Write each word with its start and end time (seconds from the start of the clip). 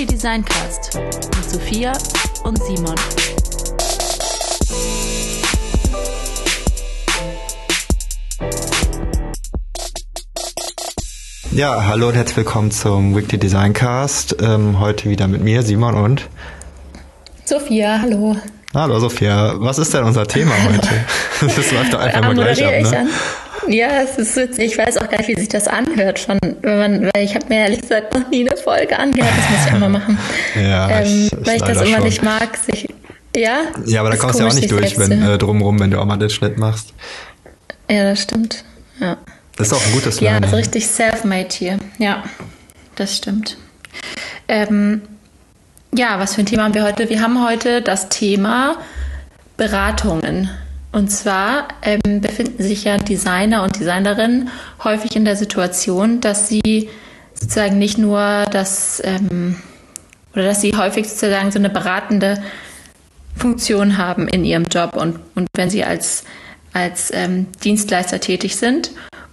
Weekly 0.00 0.14
Design 0.16 0.42
Cast 0.42 0.94
mit 0.94 1.50
Sophia 1.50 1.92
und 2.44 2.56
Simon. 2.62 2.94
Ja, 11.52 11.84
hallo 11.86 12.08
und 12.08 12.14
herzlich 12.14 12.38
willkommen 12.38 12.70
zum 12.70 13.14
Weekly 13.14 13.36
Design 13.36 13.74
Cast. 13.74 14.36
Ähm, 14.40 14.80
heute 14.80 15.10
wieder 15.10 15.28
mit 15.28 15.42
mir, 15.42 15.62
Simon 15.62 15.94
und 15.94 16.30
Sophia, 17.44 17.98
hallo. 18.00 18.36
Hallo 18.72 19.00
Sophia, 19.00 19.52
was 19.58 19.78
ist 19.78 19.92
denn 19.92 20.04
unser 20.04 20.26
Thema 20.26 20.54
heute? 20.64 20.88
Das 21.42 21.72
läuft 21.72 21.92
doch 21.92 22.00
einfach 22.00 22.22
mal 22.22 22.34
gleich 22.34 22.64
ab, 22.64 22.90
ne? 22.90 23.08
Ja, 23.70 24.02
es 24.02 24.18
ist 24.18 24.34
witzig. 24.34 24.72
Ich 24.72 24.78
weiß 24.78 24.96
auch 24.96 25.08
gar 25.08 25.18
nicht, 25.18 25.28
wie 25.28 25.38
sich 25.38 25.48
das 25.48 25.68
anhört. 25.68 26.18
Schon, 26.18 26.38
wenn 26.60 26.78
man, 26.78 27.10
weil 27.14 27.24
ich 27.24 27.36
habe 27.36 27.46
mir 27.48 27.60
ehrlich 27.60 27.82
gesagt 27.82 28.12
noch 28.12 28.28
nie 28.28 28.48
eine 28.48 28.56
Folge 28.56 28.98
angehört. 28.98 29.32
Das 29.36 29.48
muss 29.48 29.66
ich 29.66 29.72
auch 29.72 29.78
mal 29.78 29.88
machen. 29.88 30.18
Ja, 30.56 30.90
ähm, 30.90 31.28
ich, 31.30 31.46
weil 31.46 31.56
ich 31.56 31.62
das 31.62 31.80
immer 31.80 31.98
schon. 31.98 32.04
nicht 32.04 32.22
mag. 32.24 32.56
Sich, 32.56 32.88
ja. 33.36 33.60
Ja, 33.86 34.00
aber 34.00 34.10
da 34.10 34.16
kommst 34.16 34.40
du 34.40 34.42
ja 34.42 34.50
auch 34.50 34.54
nicht 34.54 34.70
durch, 34.72 34.98
wenn 34.98 35.22
äh, 35.22 35.38
drumrum, 35.38 35.78
wenn 35.78 35.92
du 35.92 36.00
auch 36.00 36.04
mal 36.04 36.16
den 36.16 36.30
Schnitt 36.30 36.58
machst. 36.58 36.94
Ja, 37.88 38.10
das 38.10 38.22
stimmt. 38.22 38.64
Ja. 38.98 39.18
Das 39.56 39.68
ist 39.68 39.72
auch 39.72 39.86
ein 39.86 39.92
gutes 39.92 40.20
Lernen. 40.20 40.42
Ja, 40.42 40.46
also 40.46 40.56
richtig 40.56 40.88
self-made 40.88 41.50
hier. 41.52 41.78
Ja, 41.98 42.24
das 42.96 43.16
stimmt. 43.16 43.56
Ähm, 44.48 45.02
ja, 45.94 46.18
was 46.18 46.34
für 46.34 46.42
ein 46.42 46.46
Thema 46.46 46.64
haben 46.64 46.74
wir 46.74 46.82
heute? 46.82 47.08
Wir 47.08 47.22
haben 47.22 47.46
heute 47.46 47.82
das 47.82 48.08
Thema 48.08 48.78
Beratungen. 49.56 50.50
Und 50.92 51.08
zwar 51.08 51.68
ähm, 51.82 52.20
befinden 52.20 52.62
sich 52.62 52.84
ja 52.84 52.96
Designer 52.96 53.62
und 53.62 53.78
Designerinnen 53.78 54.48
häufig 54.82 55.14
in 55.14 55.24
der 55.24 55.36
Situation, 55.36 56.20
dass 56.20 56.48
sie 56.48 56.88
sozusagen 57.34 57.78
nicht 57.78 57.96
nur 57.96 58.46
das 58.50 59.00
ähm, 59.04 59.56
oder 60.34 60.44
dass 60.44 60.60
sie 60.60 60.76
häufig 60.76 61.08
sozusagen 61.08 61.50
so 61.52 61.58
eine 61.58 61.70
beratende 61.70 62.42
Funktion 63.36 63.98
haben 63.98 64.28
in 64.28 64.44
ihrem 64.44 64.64
Job 64.64 64.96
und, 64.96 65.18
und 65.34 65.46
wenn 65.54 65.70
sie 65.70 65.84
als, 65.84 66.24
als 66.72 67.12
ähm, 67.12 67.46
Dienstleister 67.62 68.20
tätig 68.20 68.56
sind 68.56 68.90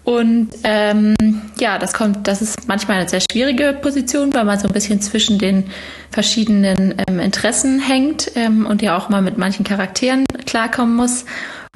und 0.08 0.52
ähm, 0.64 1.16
ja, 1.60 1.78
das 1.78 1.92
kommt, 1.92 2.30
das 2.30 2.42
ist 2.42 2.66
manchmal 2.66 3.00
eine 3.00 3.10
sehr 3.10 3.20
schwierige 3.30 3.74
Position, 3.74 4.34
weil 4.34 4.46
man 4.46 4.58
so 4.58 4.66
ein 4.66 4.74
bisschen 4.74 5.02
zwischen 5.02 5.38
den 5.38 5.66
verschiedenen 6.12 6.96
ähm, 7.10 7.20
Interessen 7.20 7.82
hängt 7.82 8.32
ähm, 8.36 8.66
und 8.66 8.82
ja 8.82 8.98
auch 8.98 9.10
mal 9.10 9.22
mit 9.22 9.38
manchen 9.38 9.66
Charakteren 9.66 10.24
klarkommen 10.46 10.96
muss. 10.96 11.26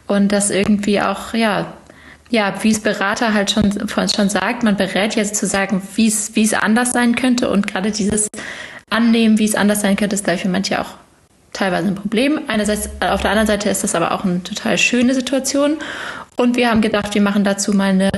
Und 0.08 0.32
das 0.32 0.50
irgendwie 0.50 1.02
auch, 1.02 1.34
ja, 1.34 1.74
ja, 2.30 2.54
wie 2.62 2.72
es 2.72 2.80
Berater 2.80 3.34
halt 3.34 3.52
schon, 3.52 3.70
schon 3.90 4.30
sagt, 4.30 4.64
man 4.64 4.78
berät 4.78 5.14
ja 5.16 5.26
sozusagen, 5.26 5.82
wie 5.96 6.08
es, 6.08 6.34
wie 6.34 6.44
es 6.44 6.54
anders 6.54 6.94
sein 6.94 7.16
könnte. 7.16 7.50
Und 7.50 7.68
gerade 7.68 7.92
dieses 7.92 8.30
Annehmen, 8.90 9.40
wie 9.40 9.46
es 9.46 9.56
anders 9.56 9.82
sein 9.82 9.98
könnte, 9.98 10.16
ist, 10.16 10.24
glaube 10.24 10.40
für 10.40 10.48
manche 10.48 10.80
auch 10.80 10.94
teilweise 11.52 11.90
ein 11.90 11.96
Problem. 11.96 12.40
Einerseits, 12.48 12.90
auf 13.02 13.24
der 13.24 13.32
anderen 13.32 13.48
Seite 13.48 13.70
ist 13.70 13.84
das 13.84 13.94
aber 13.94 14.14
auch 14.14 14.24
eine 14.24 14.42
total 14.42 14.78
schöne 14.78 15.14
Situation. 15.14 15.80
Und 16.38 16.56
wir 16.56 16.70
haben 16.70 16.82
gedacht, 16.82 17.14
wir 17.14 17.22
machen 17.22 17.44
dazu 17.44 17.74
mal 17.74 17.90
eine, 17.90 18.10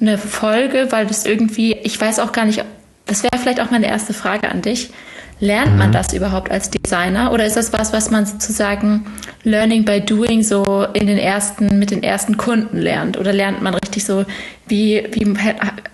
eine 0.00 0.18
Folge, 0.18 0.88
weil 0.90 1.06
das 1.06 1.26
irgendwie, 1.26 1.74
ich 1.74 2.00
weiß 2.00 2.18
auch 2.20 2.32
gar 2.32 2.44
nicht, 2.44 2.64
das 3.06 3.22
wäre 3.22 3.38
vielleicht 3.38 3.60
auch 3.60 3.70
meine 3.70 3.86
erste 3.86 4.14
Frage 4.14 4.50
an 4.50 4.62
dich. 4.62 4.90
Lernt 5.40 5.76
man 5.76 5.90
mhm. 5.90 5.92
das 5.92 6.12
überhaupt 6.12 6.50
als 6.50 6.68
Designer 6.68 7.32
oder 7.32 7.46
ist 7.46 7.56
das 7.56 7.72
was, 7.72 7.92
was 7.92 8.10
man 8.10 8.26
sozusagen 8.26 9.06
Learning 9.44 9.84
by 9.84 10.00
Doing 10.00 10.42
so 10.42 10.84
in 10.94 11.06
den 11.06 11.18
ersten, 11.18 11.78
mit 11.78 11.92
den 11.92 12.02
ersten 12.02 12.36
Kunden 12.36 12.78
lernt? 12.78 13.16
Oder 13.16 13.32
lernt 13.32 13.62
man 13.62 13.74
richtig 13.74 14.04
so, 14.04 14.24
wie, 14.66 15.06
wie, 15.12 15.32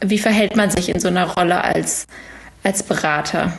wie 0.02 0.18
verhält 0.18 0.56
man 0.56 0.70
sich 0.70 0.88
in 0.88 0.98
so 0.98 1.08
einer 1.08 1.27
Rolle 1.27 1.62
als, 1.62 2.06
als 2.62 2.82
Berater? 2.82 3.52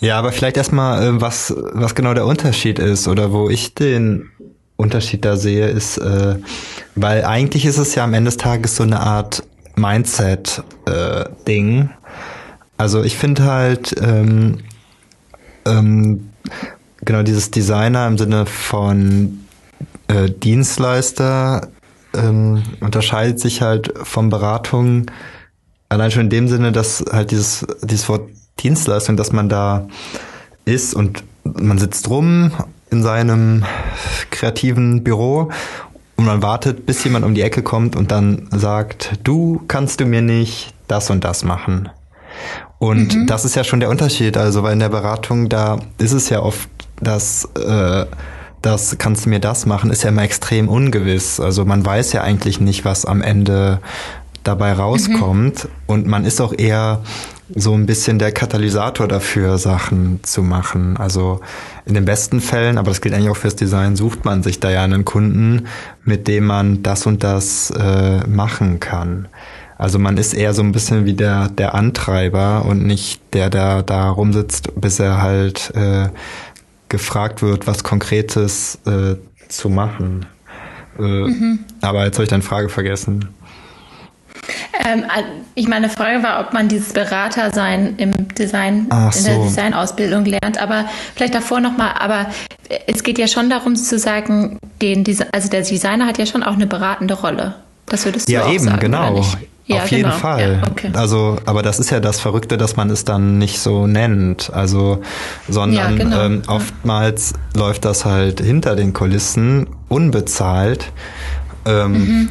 Ja, 0.00 0.18
aber 0.18 0.32
vielleicht 0.32 0.58
erstmal, 0.58 1.02
äh, 1.02 1.20
was, 1.20 1.54
was 1.72 1.94
genau 1.94 2.12
der 2.14 2.26
Unterschied 2.26 2.78
ist 2.78 3.08
oder 3.08 3.32
wo 3.32 3.48
ich 3.48 3.74
den 3.74 4.30
Unterschied 4.78 5.24
da 5.24 5.36
sehe, 5.36 5.66
ist, 5.66 5.98
äh, 5.98 6.36
weil 6.94 7.24
eigentlich 7.24 7.66
ist 7.66 7.78
es 7.78 7.96
ja 7.96 8.04
am 8.04 8.14
Ende 8.14 8.30
des 8.30 8.38
Tages 8.38 8.76
so 8.76 8.84
eine 8.84 9.00
Art 9.00 9.42
Mindset-Ding. 9.76 11.80
Äh, 11.80 11.88
also 12.76 13.02
ich 13.02 13.16
finde 13.16 13.44
halt, 13.44 13.96
ähm, 14.00 14.58
ähm, 15.66 16.30
genau 17.04 17.24
dieses 17.24 17.50
Designer 17.50 18.06
im 18.06 18.18
Sinne 18.18 18.46
von 18.46 19.40
äh, 20.06 20.30
Dienstleister 20.30 21.66
ähm, 22.14 22.62
unterscheidet 22.80 23.40
sich 23.40 23.62
halt 23.62 23.92
von 24.02 24.30
Beratung 24.30 25.06
allein 25.88 26.12
schon 26.12 26.22
in 26.22 26.30
dem 26.30 26.48
Sinne, 26.48 26.70
dass 26.70 27.04
halt 27.10 27.32
dieses, 27.32 27.66
dieses 27.82 28.08
Wort 28.08 28.30
Dienstleistung, 28.60 29.16
dass 29.16 29.32
man 29.32 29.48
da 29.48 29.88
ist 30.64 30.94
und 30.94 31.24
man 31.42 31.78
sitzt 31.78 32.08
rum 32.10 32.52
in 32.90 33.02
seinem 33.02 33.64
kreativen 34.30 35.04
Büro 35.04 35.50
und 36.16 36.24
man 36.24 36.42
wartet, 36.42 36.86
bis 36.86 37.04
jemand 37.04 37.24
um 37.24 37.34
die 37.34 37.42
Ecke 37.42 37.62
kommt 37.62 37.94
und 37.94 38.10
dann 38.10 38.48
sagt, 38.50 39.20
du 39.22 39.62
kannst 39.68 40.00
du 40.00 40.04
mir 40.04 40.22
nicht 40.22 40.74
das 40.88 41.10
und 41.10 41.24
das 41.24 41.44
machen. 41.44 41.90
Und 42.78 43.14
mhm. 43.14 43.26
das 43.26 43.44
ist 43.44 43.56
ja 43.56 43.64
schon 43.64 43.80
der 43.80 43.88
Unterschied. 43.88 44.36
Also 44.36 44.62
weil 44.62 44.72
in 44.72 44.80
der 44.80 44.88
Beratung, 44.88 45.48
da 45.48 45.78
ist 45.98 46.12
es 46.12 46.28
ja 46.28 46.40
oft, 46.42 46.68
dass 47.00 47.44
äh, 47.56 48.06
das 48.62 48.98
kannst 48.98 49.26
du 49.26 49.30
mir 49.30 49.38
das 49.38 49.66
machen, 49.66 49.90
ist 49.90 50.02
ja 50.02 50.08
immer 50.08 50.22
extrem 50.22 50.68
ungewiss. 50.68 51.38
Also 51.40 51.64
man 51.64 51.84
weiß 51.84 52.12
ja 52.12 52.22
eigentlich 52.22 52.60
nicht, 52.60 52.84
was 52.84 53.04
am 53.04 53.22
Ende 53.22 53.80
dabei 54.42 54.72
rauskommt. 54.72 55.64
Mhm. 55.64 55.70
Und 55.86 56.06
man 56.06 56.24
ist 56.24 56.40
auch 56.40 56.52
eher 56.56 57.02
so 57.54 57.74
ein 57.74 57.86
bisschen 57.86 58.18
der 58.18 58.32
Katalysator 58.32 59.08
dafür, 59.08 59.58
Sachen 59.58 60.20
zu 60.22 60.42
machen. 60.42 60.96
Also 60.96 61.40
in 61.86 61.94
den 61.94 62.04
besten 62.04 62.40
Fällen, 62.40 62.78
aber 62.78 62.90
das 62.90 63.00
gilt 63.00 63.14
eigentlich 63.14 63.30
auch 63.30 63.36
fürs 63.36 63.56
Design, 63.56 63.96
sucht 63.96 64.24
man 64.24 64.42
sich 64.42 64.60
da 64.60 64.70
ja 64.70 64.84
einen 64.84 65.04
Kunden, 65.04 65.66
mit 66.04 66.28
dem 66.28 66.44
man 66.46 66.82
das 66.82 67.06
und 67.06 67.24
das 67.24 67.70
äh, 67.70 68.26
machen 68.26 68.80
kann. 68.80 69.28
Also 69.78 69.98
man 69.98 70.16
ist 70.16 70.34
eher 70.34 70.54
so 70.54 70.62
ein 70.62 70.72
bisschen 70.72 71.06
wie 71.06 71.14
der, 71.14 71.48
der 71.48 71.74
Antreiber 71.74 72.64
und 72.64 72.84
nicht 72.84 73.22
der, 73.32 73.48
der 73.48 73.82
da 73.82 74.10
rumsitzt, 74.10 74.80
bis 74.80 74.98
er 74.98 75.22
halt 75.22 75.72
äh, 75.76 76.08
gefragt 76.88 77.42
wird, 77.42 77.66
was 77.66 77.84
Konkretes 77.84 78.78
äh, 78.86 79.14
zu 79.48 79.68
machen. 79.68 80.26
Äh, 80.98 81.02
mhm. 81.02 81.60
Aber 81.80 82.04
jetzt 82.04 82.16
habe 82.16 82.24
ich 82.24 82.30
deine 82.30 82.42
Frage 82.42 82.68
vergessen. 82.68 83.28
Ähm, 84.86 85.04
ich 85.54 85.68
meine 85.68 85.88
Frage 85.88 86.22
war, 86.22 86.40
ob 86.40 86.52
man 86.52 86.68
dieses 86.68 86.92
Beratersein 86.92 87.94
im 87.96 88.12
Design, 88.34 88.86
Ach 88.90 89.14
in 89.14 89.24
der 89.24 89.38
Designausbildung 89.38 90.24
lernt. 90.24 90.58
Aber 90.60 90.86
vielleicht 91.14 91.34
davor 91.34 91.60
nochmal, 91.60 91.92
aber 91.98 92.26
es 92.86 93.02
geht 93.02 93.18
ja 93.18 93.26
schon 93.26 93.50
darum 93.50 93.76
zu 93.76 93.98
sagen, 93.98 94.58
den, 94.82 95.04
also 95.32 95.48
der 95.48 95.62
Designer 95.62 96.06
hat 96.06 96.18
ja 96.18 96.26
schon 96.26 96.42
auch 96.42 96.54
eine 96.54 96.66
beratende 96.66 97.14
Rolle. 97.14 97.54
Das 97.86 98.04
würdest 98.04 98.28
du 98.28 98.32
ja, 98.32 98.44
auch 98.44 98.52
eben, 98.52 98.64
sagen, 98.64 98.80
genau. 98.80 99.24
Ja, 99.66 99.82
Auf 99.82 99.90
jeden 99.90 100.04
genau. 100.04 100.16
Fall. 100.16 100.60
Ja, 100.62 100.70
okay. 100.70 100.90
Also, 100.94 101.36
aber 101.44 101.62
das 101.62 101.78
ist 101.78 101.90
ja 101.90 102.00
das 102.00 102.20
Verrückte, 102.20 102.56
dass 102.56 102.76
man 102.76 102.88
es 102.88 103.04
dann 103.04 103.36
nicht 103.36 103.60
so 103.60 103.86
nennt. 103.86 104.50
Also, 104.54 105.02
sondern 105.46 105.96
ja, 105.98 106.04
genau. 106.04 106.24
ähm, 106.24 106.42
oftmals 106.46 107.34
läuft 107.54 107.84
das 107.84 108.06
halt 108.06 108.40
hinter 108.40 108.76
den 108.76 108.94
Kulissen 108.94 109.66
unbezahlt. 109.88 110.90
Ähm, 111.66 111.92
mhm 111.92 112.28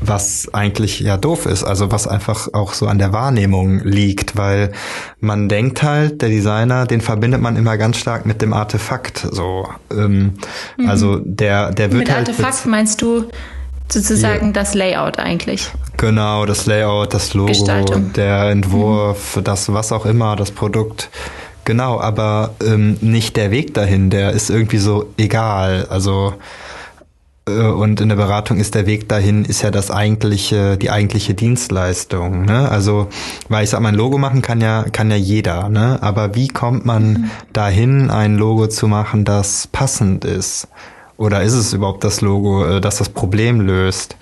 was 0.00 0.48
eigentlich 0.52 1.00
ja 1.00 1.16
doof 1.16 1.46
ist, 1.46 1.64
also 1.64 1.92
was 1.92 2.06
einfach 2.06 2.48
auch 2.52 2.72
so 2.72 2.86
an 2.86 2.98
der 2.98 3.12
Wahrnehmung 3.12 3.80
liegt, 3.80 4.36
weil 4.36 4.72
man 5.20 5.48
denkt 5.48 5.82
halt, 5.82 6.22
der 6.22 6.28
Designer, 6.28 6.86
den 6.86 7.00
verbindet 7.00 7.40
man 7.40 7.56
immer 7.56 7.76
ganz 7.76 7.98
stark 7.98 8.26
mit 8.26 8.40
dem 8.42 8.52
Artefakt, 8.52 9.26
so. 9.30 9.68
Ähm, 9.90 10.34
mhm. 10.76 10.88
Also 10.88 11.20
der, 11.22 11.72
der 11.72 11.92
wird 11.92 12.00
mit 12.00 12.10
halt. 12.10 12.28
Artefakt 12.28 12.66
meinst 12.66 13.02
du 13.02 13.26
sozusagen 13.88 14.46
ja. 14.46 14.52
das 14.52 14.74
Layout 14.74 15.18
eigentlich? 15.18 15.70
Genau, 15.96 16.46
das 16.46 16.66
Layout, 16.66 17.12
das 17.12 17.34
Logo, 17.34 17.48
Gestaltung. 17.48 18.12
der 18.14 18.50
Entwurf, 18.50 19.36
mhm. 19.36 19.44
das 19.44 19.72
was 19.72 19.92
auch 19.92 20.06
immer, 20.06 20.36
das 20.36 20.50
Produkt. 20.50 21.10
Genau, 21.64 22.00
aber 22.00 22.54
ähm, 22.64 22.96
nicht 23.00 23.36
der 23.36 23.50
Weg 23.50 23.74
dahin, 23.74 24.08
der 24.10 24.30
ist 24.30 24.48
irgendwie 24.48 24.78
so 24.78 25.12
egal. 25.18 25.86
Also 25.90 26.34
und 27.50 28.00
in 28.00 28.08
der 28.08 28.16
Beratung 28.16 28.58
ist 28.58 28.74
der 28.74 28.86
Weg 28.86 29.08
dahin, 29.08 29.44
ist 29.44 29.62
ja 29.62 29.70
das 29.70 29.90
eigentliche, 29.90 30.76
die 30.76 30.90
eigentliche 30.90 31.34
Dienstleistung. 31.34 32.44
Ne? 32.44 32.68
Also, 32.68 33.08
weil 33.48 33.64
ich 33.64 33.70
sag 33.70 33.80
mal, 33.80 33.90
ein 33.90 33.94
Logo 33.94 34.18
machen 34.18 34.42
kann 34.42 34.60
ja, 34.60 34.84
kann 34.90 35.10
ja 35.10 35.16
jeder, 35.16 35.68
ne? 35.68 35.98
Aber 36.02 36.34
wie 36.34 36.48
kommt 36.48 36.84
man 36.86 37.12
mhm. 37.12 37.30
dahin, 37.52 38.10
ein 38.10 38.36
Logo 38.36 38.66
zu 38.66 38.88
machen, 38.88 39.24
das 39.24 39.66
passend 39.66 40.24
ist? 40.24 40.68
Oder 41.16 41.42
ist 41.42 41.52
es 41.52 41.72
überhaupt 41.72 42.04
das 42.04 42.20
Logo, 42.20 42.64
äh, 42.64 42.80
das 42.80 42.96
das 42.96 43.08
Problem 43.08 43.60
löst? 43.60 44.16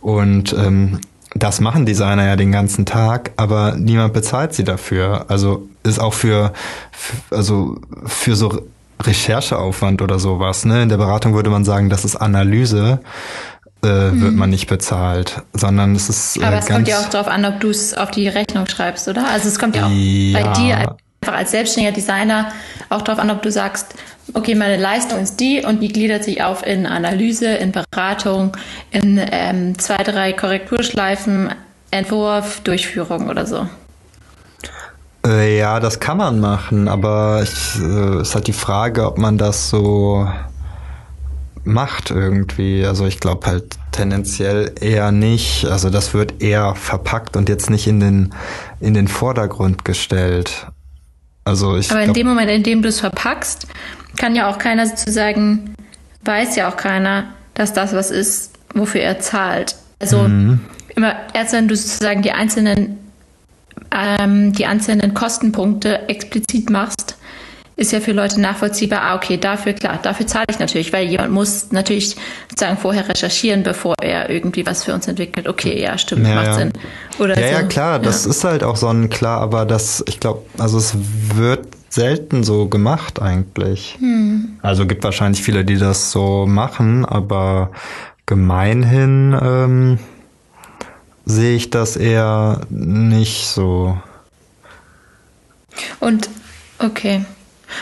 Und 0.00 0.52
ähm, 0.52 1.00
das 1.34 1.60
machen 1.60 1.86
Designer 1.86 2.26
ja 2.26 2.36
den 2.36 2.52
ganzen 2.52 2.86
Tag, 2.86 3.32
aber 3.36 3.74
niemand 3.76 4.12
bezahlt 4.12 4.54
sie 4.54 4.64
dafür. 4.64 5.26
Also 5.28 5.68
ist 5.82 5.98
auch 5.98 6.14
für, 6.14 6.52
für 6.92 7.36
also 7.36 7.76
für 8.06 8.36
so 8.36 8.60
Rechercheaufwand 9.02 10.02
oder 10.02 10.18
sowas. 10.18 10.64
Ne? 10.64 10.82
In 10.82 10.88
der 10.88 10.96
Beratung 10.96 11.34
würde 11.34 11.50
man 11.50 11.64
sagen, 11.64 11.90
das 11.90 12.04
ist 12.04 12.16
Analyse, 12.16 13.00
äh, 13.82 14.10
mhm. 14.10 14.22
wird 14.22 14.34
man 14.34 14.50
nicht 14.50 14.66
bezahlt, 14.66 15.42
sondern 15.52 15.94
es 15.94 16.08
ist. 16.08 16.36
Äh, 16.36 16.44
Aber 16.44 16.58
es 16.58 16.66
kommt 16.66 16.88
ja 16.88 17.00
auch 17.00 17.10
darauf 17.10 17.28
an, 17.28 17.44
ob 17.44 17.60
du 17.60 17.70
es 17.70 17.94
auf 17.94 18.10
die 18.10 18.28
Rechnung 18.28 18.66
schreibst, 18.66 19.08
oder? 19.08 19.28
Also 19.28 19.48
es 19.48 19.58
kommt 19.58 19.76
ja 19.76 19.86
auch 19.86 19.90
ja, 19.90 20.40
bei 20.40 20.52
dir 20.54 20.96
einfach 21.24 21.38
als 21.38 21.50
selbstständiger 21.50 21.94
Designer 21.94 22.52
auch 22.90 23.02
darauf 23.02 23.20
an, 23.20 23.30
ob 23.30 23.42
du 23.42 23.50
sagst, 23.50 23.94
okay, 24.34 24.54
meine 24.54 24.76
Leistung 24.76 25.20
ist 25.20 25.40
die 25.40 25.62
und 25.62 25.80
die 25.80 25.88
gliedert 25.88 26.24
sich 26.24 26.42
auf 26.42 26.66
in 26.66 26.86
Analyse, 26.86 27.48
in 27.48 27.72
Beratung, 27.72 28.56
in 28.90 29.20
ähm, 29.30 29.78
zwei, 29.78 30.02
drei 30.02 30.32
Korrekturschleifen, 30.32 31.50
Entwurf, 31.90 32.60
Durchführung 32.60 33.28
oder 33.28 33.46
so. 33.46 33.66
Äh, 35.26 35.58
ja, 35.58 35.80
das 35.80 36.00
kann 36.00 36.18
man 36.18 36.40
machen, 36.40 36.88
aber 36.88 37.40
es 37.42 37.80
äh, 37.80 38.20
ist 38.20 38.34
halt 38.34 38.46
die 38.46 38.52
Frage, 38.52 39.06
ob 39.06 39.18
man 39.18 39.38
das 39.38 39.70
so 39.70 40.28
macht 41.64 42.10
irgendwie. 42.10 42.84
Also 42.84 43.06
ich 43.06 43.20
glaube 43.20 43.46
halt 43.46 43.76
tendenziell 43.90 44.72
eher 44.80 45.12
nicht. 45.12 45.64
Also 45.66 45.88
das 45.88 46.12
wird 46.12 46.42
eher 46.42 46.74
verpackt 46.74 47.36
und 47.36 47.48
jetzt 47.48 47.70
nicht 47.70 47.86
in 47.86 48.00
den 48.00 48.34
in 48.80 48.92
den 48.92 49.08
Vordergrund 49.08 49.84
gestellt. 49.84 50.66
Also 51.44 51.76
ich 51.76 51.90
Aber 51.90 52.02
in 52.02 52.12
dem 52.12 52.26
Moment, 52.26 52.50
in 52.50 52.62
dem 52.62 52.82
du 52.82 52.88
es 52.88 53.00
verpackst, 53.00 53.66
kann 54.16 54.34
ja 54.34 54.50
auch 54.50 54.58
keiner 54.58 54.86
sozusagen, 54.86 55.74
weiß 56.24 56.56
ja 56.56 56.70
auch 56.70 56.76
keiner, 56.76 57.24
dass 57.54 57.72
das 57.72 57.94
was 57.94 58.10
ist, 58.10 58.52
wofür 58.74 59.00
er 59.00 59.20
zahlt. 59.20 59.76
Also 60.00 60.22
mhm. 60.22 60.60
immer 60.96 61.14
erst 61.32 61.52
wenn 61.52 61.68
du 61.68 61.76
sozusagen 61.76 62.22
die 62.22 62.32
einzelnen 62.32 62.98
ähm, 63.90 64.52
die 64.52 64.66
einzelnen 64.66 65.14
Kostenpunkte 65.14 66.08
explizit 66.08 66.70
machst, 66.70 67.16
ist 67.76 67.92
ja 67.92 68.00
für 68.00 68.12
Leute 68.12 68.40
nachvollziehbar, 68.40 69.02
ah, 69.02 69.16
okay, 69.16 69.36
dafür, 69.36 69.72
klar, 69.72 69.98
dafür 70.00 70.26
zahle 70.26 70.46
ich 70.48 70.58
natürlich, 70.60 70.92
weil 70.92 71.06
jemand 71.06 71.32
muss 71.32 71.72
natürlich 71.72 72.16
sozusagen 72.48 72.76
vorher 72.78 73.08
recherchieren, 73.08 73.64
bevor 73.64 73.96
er 74.00 74.30
irgendwie 74.30 74.64
was 74.64 74.84
für 74.84 74.94
uns 74.94 75.08
entwickelt. 75.08 75.48
Okay, 75.48 75.80
ja, 75.82 75.98
stimmt, 75.98 76.26
ja, 76.26 76.34
macht 76.36 76.46
ja. 76.46 76.54
Sinn. 76.54 76.72
Oder 77.18 77.38
ja, 77.38 77.48
so. 77.48 77.52
ja, 77.54 77.62
klar, 77.64 77.98
das 77.98 78.26
ist 78.26 78.44
halt 78.44 78.62
auch 78.62 78.76
so 78.76 78.86
ein 78.88 79.10
klar, 79.10 79.40
aber 79.40 79.66
das, 79.66 80.04
ich 80.06 80.20
glaube, 80.20 80.42
also 80.58 80.78
es 80.78 80.96
wird 81.34 81.66
selten 81.88 82.44
so 82.44 82.68
gemacht 82.68 83.20
eigentlich. 83.20 83.96
Hm. 83.98 84.58
Also 84.62 84.86
gibt 84.86 85.02
wahrscheinlich 85.02 85.42
viele, 85.42 85.64
die 85.64 85.78
das 85.78 86.12
so 86.12 86.46
machen, 86.46 87.04
aber 87.04 87.70
gemeinhin 88.26 89.36
ähm, 89.40 89.98
sehe 91.24 91.56
ich 91.56 91.70
das 91.70 91.96
eher 91.96 92.60
nicht 92.70 93.46
so. 93.46 93.98
Und 96.00 96.28
okay. 96.78 97.24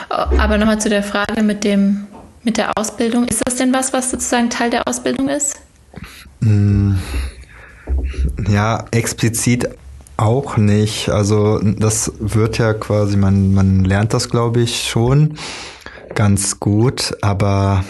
Aber 0.09 0.59
nochmal 0.59 0.81
zu 0.81 0.89
der 0.89 1.03
Frage 1.03 1.43
mit 1.43 1.65
dem 1.65 2.07
mit 2.45 2.57
der 2.57 2.77
Ausbildung. 2.77 3.27
Ist 3.27 3.43
das 3.45 3.57
denn 3.57 3.73
was, 3.73 3.93
was 3.93 4.11
sozusagen 4.11 4.51
Teil 4.51 4.71
der 4.71 4.89
Ausbildung 4.89 5.29
ist? 5.29 5.61
Hm. 6.41 6.99
Ja, 8.49 8.85
explizit 8.91 9.69
auch 10.17 10.57
nicht. 10.57 11.09
Also 11.09 11.61
das 11.63 12.13
wird 12.19 12.59
ja 12.59 12.75
quasi, 12.75 13.17
man, 13.17 13.55
man 13.55 13.85
lernt 13.85 14.15
das, 14.15 14.29
glaube 14.29 14.61
ich, 14.61 14.89
schon 14.89 15.35
ganz 16.15 16.61
gut, 16.61 17.17
aber 17.23 17.85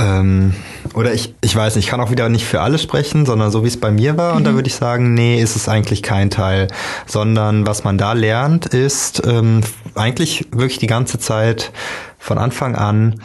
ähm, 0.00 0.54
oder 0.94 1.12
ich, 1.12 1.34
ich 1.42 1.54
weiß 1.54 1.76
nicht, 1.76 1.84
ich 1.84 1.90
kann 1.90 2.00
auch 2.00 2.10
wieder 2.10 2.28
nicht 2.28 2.46
für 2.46 2.62
alle 2.62 2.78
sprechen, 2.78 3.26
sondern 3.26 3.50
so 3.50 3.64
wie 3.64 3.68
es 3.68 3.78
bei 3.78 3.90
mir 3.90 4.16
war. 4.16 4.32
Mhm. 4.32 4.36
Und 4.38 4.44
da 4.44 4.52
mhm. 4.52 4.54
würde 4.56 4.68
ich 4.68 4.74
sagen, 4.74 5.14
nee, 5.14 5.40
ist 5.40 5.56
es 5.56 5.68
eigentlich 5.68 6.02
kein 6.02 6.30
Teil. 6.30 6.68
Sondern 7.06 7.66
was 7.66 7.84
man 7.84 7.98
da 7.98 8.14
lernt, 8.14 8.66
ist 8.66 9.22
ähm, 9.26 9.60
eigentlich 9.94 10.46
wirklich 10.52 10.78
die 10.78 10.86
ganze 10.86 11.18
Zeit 11.18 11.72
von 12.18 12.38
Anfang 12.38 12.74
an, 12.74 13.20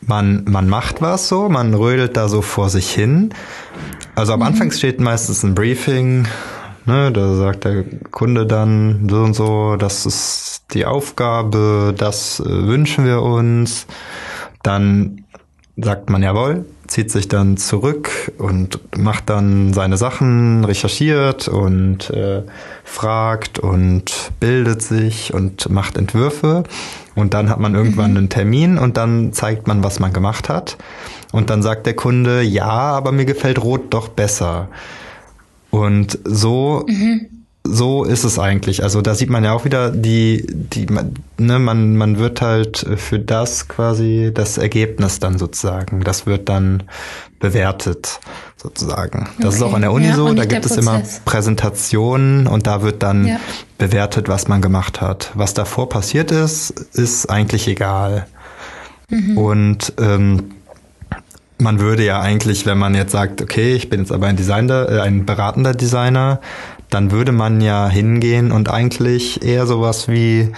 man, 0.00 0.44
man 0.48 0.68
macht 0.68 1.00
was 1.00 1.28
so, 1.28 1.48
man 1.48 1.74
rödelt 1.74 2.16
da 2.16 2.28
so 2.28 2.42
vor 2.42 2.70
sich 2.70 2.90
hin. 2.90 3.30
Also 4.14 4.32
am 4.32 4.40
mhm. 4.40 4.46
Anfang 4.46 4.70
steht 4.70 5.00
meistens 5.00 5.42
ein 5.42 5.54
Briefing, 5.54 6.26
ne, 6.86 7.12
da 7.12 7.34
sagt 7.34 7.64
der 7.64 7.84
Kunde 8.10 8.46
dann 8.46 9.08
so 9.08 9.22
und 9.22 9.34
so, 9.34 9.76
das 9.76 10.06
ist 10.06 10.62
die 10.72 10.86
Aufgabe, 10.86 11.94
das 11.96 12.40
äh, 12.40 12.44
wünschen 12.44 13.04
wir 13.04 13.22
uns. 13.22 13.86
Dann 14.62 15.21
sagt 15.76 16.10
man 16.10 16.22
jawohl, 16.22 16.66
zieht 16.86 17.10
sich 17.10 17.28
dann 17.28 17.56
zurück 17.56 18.32
und 18.36 18.78
macht 18.98 19.30
dann 19.30 19.72
seine 19.72 19.96
Sachen, 19.96 20.64
recherchiert 20.64 21.48
und 21.48 22.10
äh, 22.10 22.42
fragt 22.84 23.58
und 23.58 24.32
bildet 24.38 24.82
sich 24.82 25.32
und 25.32 25.70
macht 25.70 25.96
Entwürfe. 25.96 26.64
Und 27.14 27.34
dann 27.34 27.48
hat 27.48 27.60
man 27.60 27.74
irgendwann 27.74 28.12
mhm. 28.12 28.16
einen 28.18 28.28
Termin 28.28 28.78
und 28.78 28.96
dann 28.96 29.32
zeigt 29.32 29.66
man, 29.66 29.82
was 29.82 30.00
man 30.00 30.12
gemacht 30.12 30.48
hat. 30.48 30.76
Und 31.32 31.48
dann 31.48 31.62
sagt 31.62 31.86
der 31.86 31.94
Kunde, 31.94 32.42
ja, 32.42 32.68
aber 32.68 33.12
mir 33.12 33.24
gefällt 33.24 33.62
Rot 33.62 33.94
doch 33.94 34.08
besser. 34.08 34.68
Und 35.70 36.18
so 36.24 36.84
mhm 36.86 37.31
so 37.64 38.04
ist 38.04 38.24
es 38.24 38.38
eigentlich. 38.38 38.82
Also 38.82 39.02
da 39.02 39.14
sieht 39.14 39.30
man 39.30 39.44
ja 39.44 39.52
auch 39.52 39.64
wieder 39.64 39.90
die, 39.90 40.44
die, 40.48 40.86
ne, 41.38 41.58
man, 41.58 41.96
man 41.96 42.18
wird 42.18 42.42
halt 42.42 42.84
für 42.96 43.18
das 43.18 43.68
quasi 43.68 44.32
das 44.34 44.58
Ergebnis 44.58 45.20
dann 45.20 45.38
sozusagen. 45.38 46.00
Das 46.02 46.26
wird 46.26 46.48
dann 46.48 46.82
bewertet 47.38 48.20
sozusagen. 48.56 49.28
Das 49.38 49.54
okay. 49.54 49.56
ist 49.56 49.62
auch 49.62 49.74
an 49.74 49.82
der 49.82 49.92
Uni 49.92 50.08
ja, 50.08 50.16
so. 50.16 50.32
Da 50.34 50.44
gibt 50.44 50.66
es 50.66 50.76
immer 50.76 51.02
Präsentationen 51.24 52.46
und 52.46 52.66
da 52.66 52.82
wird 52.82 53.02
dann 53.02 53.26
ja. 53.26 53.36
bewertet, 53.78 54.28
was 54.28 54.48
man 54.48 54.60
gemacht 54.60 55.00
hat. 55.00 55.30
Was 55.34 55.54
davor 55.54 55.88
passiert 55.88 56.32
ist, 56.32 56.70
ist 56.70 57.30
eigentlich 57.30 57.68
egal. 57.68 58.26
Mhm. 59.08 59.38
Und 59.38 59.92
ähm, 59.98 60.52
man 61.62 61.80
würde 61.80 62.04
ja 62.04 62.20
eigentlich, 62.20 62.66
wenn 62.66 62.78
man 62.78 62.94
jetzt 62.94 63.12
sagt, 63.12 63.40
okay, 63.40 63.74
ich 63.74 63.88
bin 63.88 64.00
jetzt 64.00 64.12
aber 64.12 64.26
ein 64.26 64.36
Designer, 64.36 64.88
äh, 64.88 65.00
ein 65.00 65.24
beratender 65.24 65.72
Designer, 65.72 66.40
dann 66.92 67.10
würde 67.10 67.32
man 67.32 67.60
ja 67.60 67.88
hingehen 67.88 68.52
und 68.52 68.70
eigentlich 68.70 69.42
eher 69.42 69.66
sowas 69.66 70.08
wie 70.08 70.50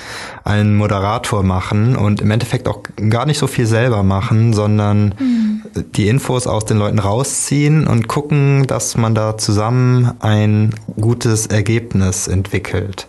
einen 0.42 0.76
Moderator 0.76 1.42
machen 1.42 1.96
und 1.96 2.20
im 2.20 2.30
Endeffekt 2.30 2.66
auch 2.66 2.80
gar 3.08 3.24
nicht 3.24 3.38
so 3.38 3.46
viel 3.46 3.66
selber 3.66 4.02
machen, 4.02 4.52
sondern 4.52 5.14
mhm. 5.18 5.62
die 5.94 6.08
Infos 6.08 6.46
aus 6.46 6.64
den 6.64 6.78
Leuten 6.78 6.98
rausziehen 6.98 7.86
und 7.86 8.08
gucken, 8.08 8.66
dass 8.66 8.96
man 8.96 9.14
da 9.14 9.38
zusammen 9.38 10.12
ein 10.20 10.74
gutes 11.00 11.46
Ergebnis 11.46 12.26
entwickelt. 12.26 13.06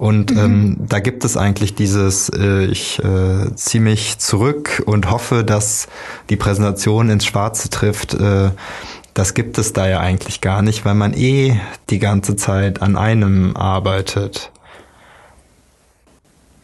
Und 0.00 0.30
mhm. 0.30 0.38
ähm, 0.38 0.76
da 0.78 0.98
gibt 0.98 1.26
es 1.26 1.36
eigentlich 1.36 1.74
dieses, 1.74 2.30
äh, 2.30 2.64
ich 2.64 2.98
äh, 3.00 3.54
ziehe 3.54 3.82
mich 3.82 4.18
zurück 4.18 4.82
und 4.86 5.10
hoffe, 5.10 5.44
dass 5.44 5.88
die 6.30 6.36
Präsentation 6.36 7.10
ins 7.10 7.26
Schwarze 7.26 7.68
trifft. 7.68 8.14
Äh, 8.14 8.50
das 9.14 9.34
gibt 9.34 9.58
es 9.58 9.72
da 9.72 9.88
ja 9.88 10.00
eigentlich 10.00 10.40
gar 10.40 10.62
nicht, 10.62 10.84
weil 10.84 10.94
man 10.94 11.14
eh 11.14 11.60
die 11.90 11.98
ganze 11.98 12.36
Zeit 12.36 12.82
an 12.82 12.96
einem 12.96 13.56
arbeitet. 13.56 14.50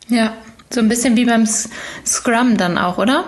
Ja, 0.08 0.34
so 0.70 0.80
ein 0.80 0.88
bisschen 0.88 1.16
wie 1.16 1.24
beim 1.24 1.46
Scrum 1.46 2.56
dann 2.56 2.78
auch, 2.78 2.98
oder? 2.98 3.24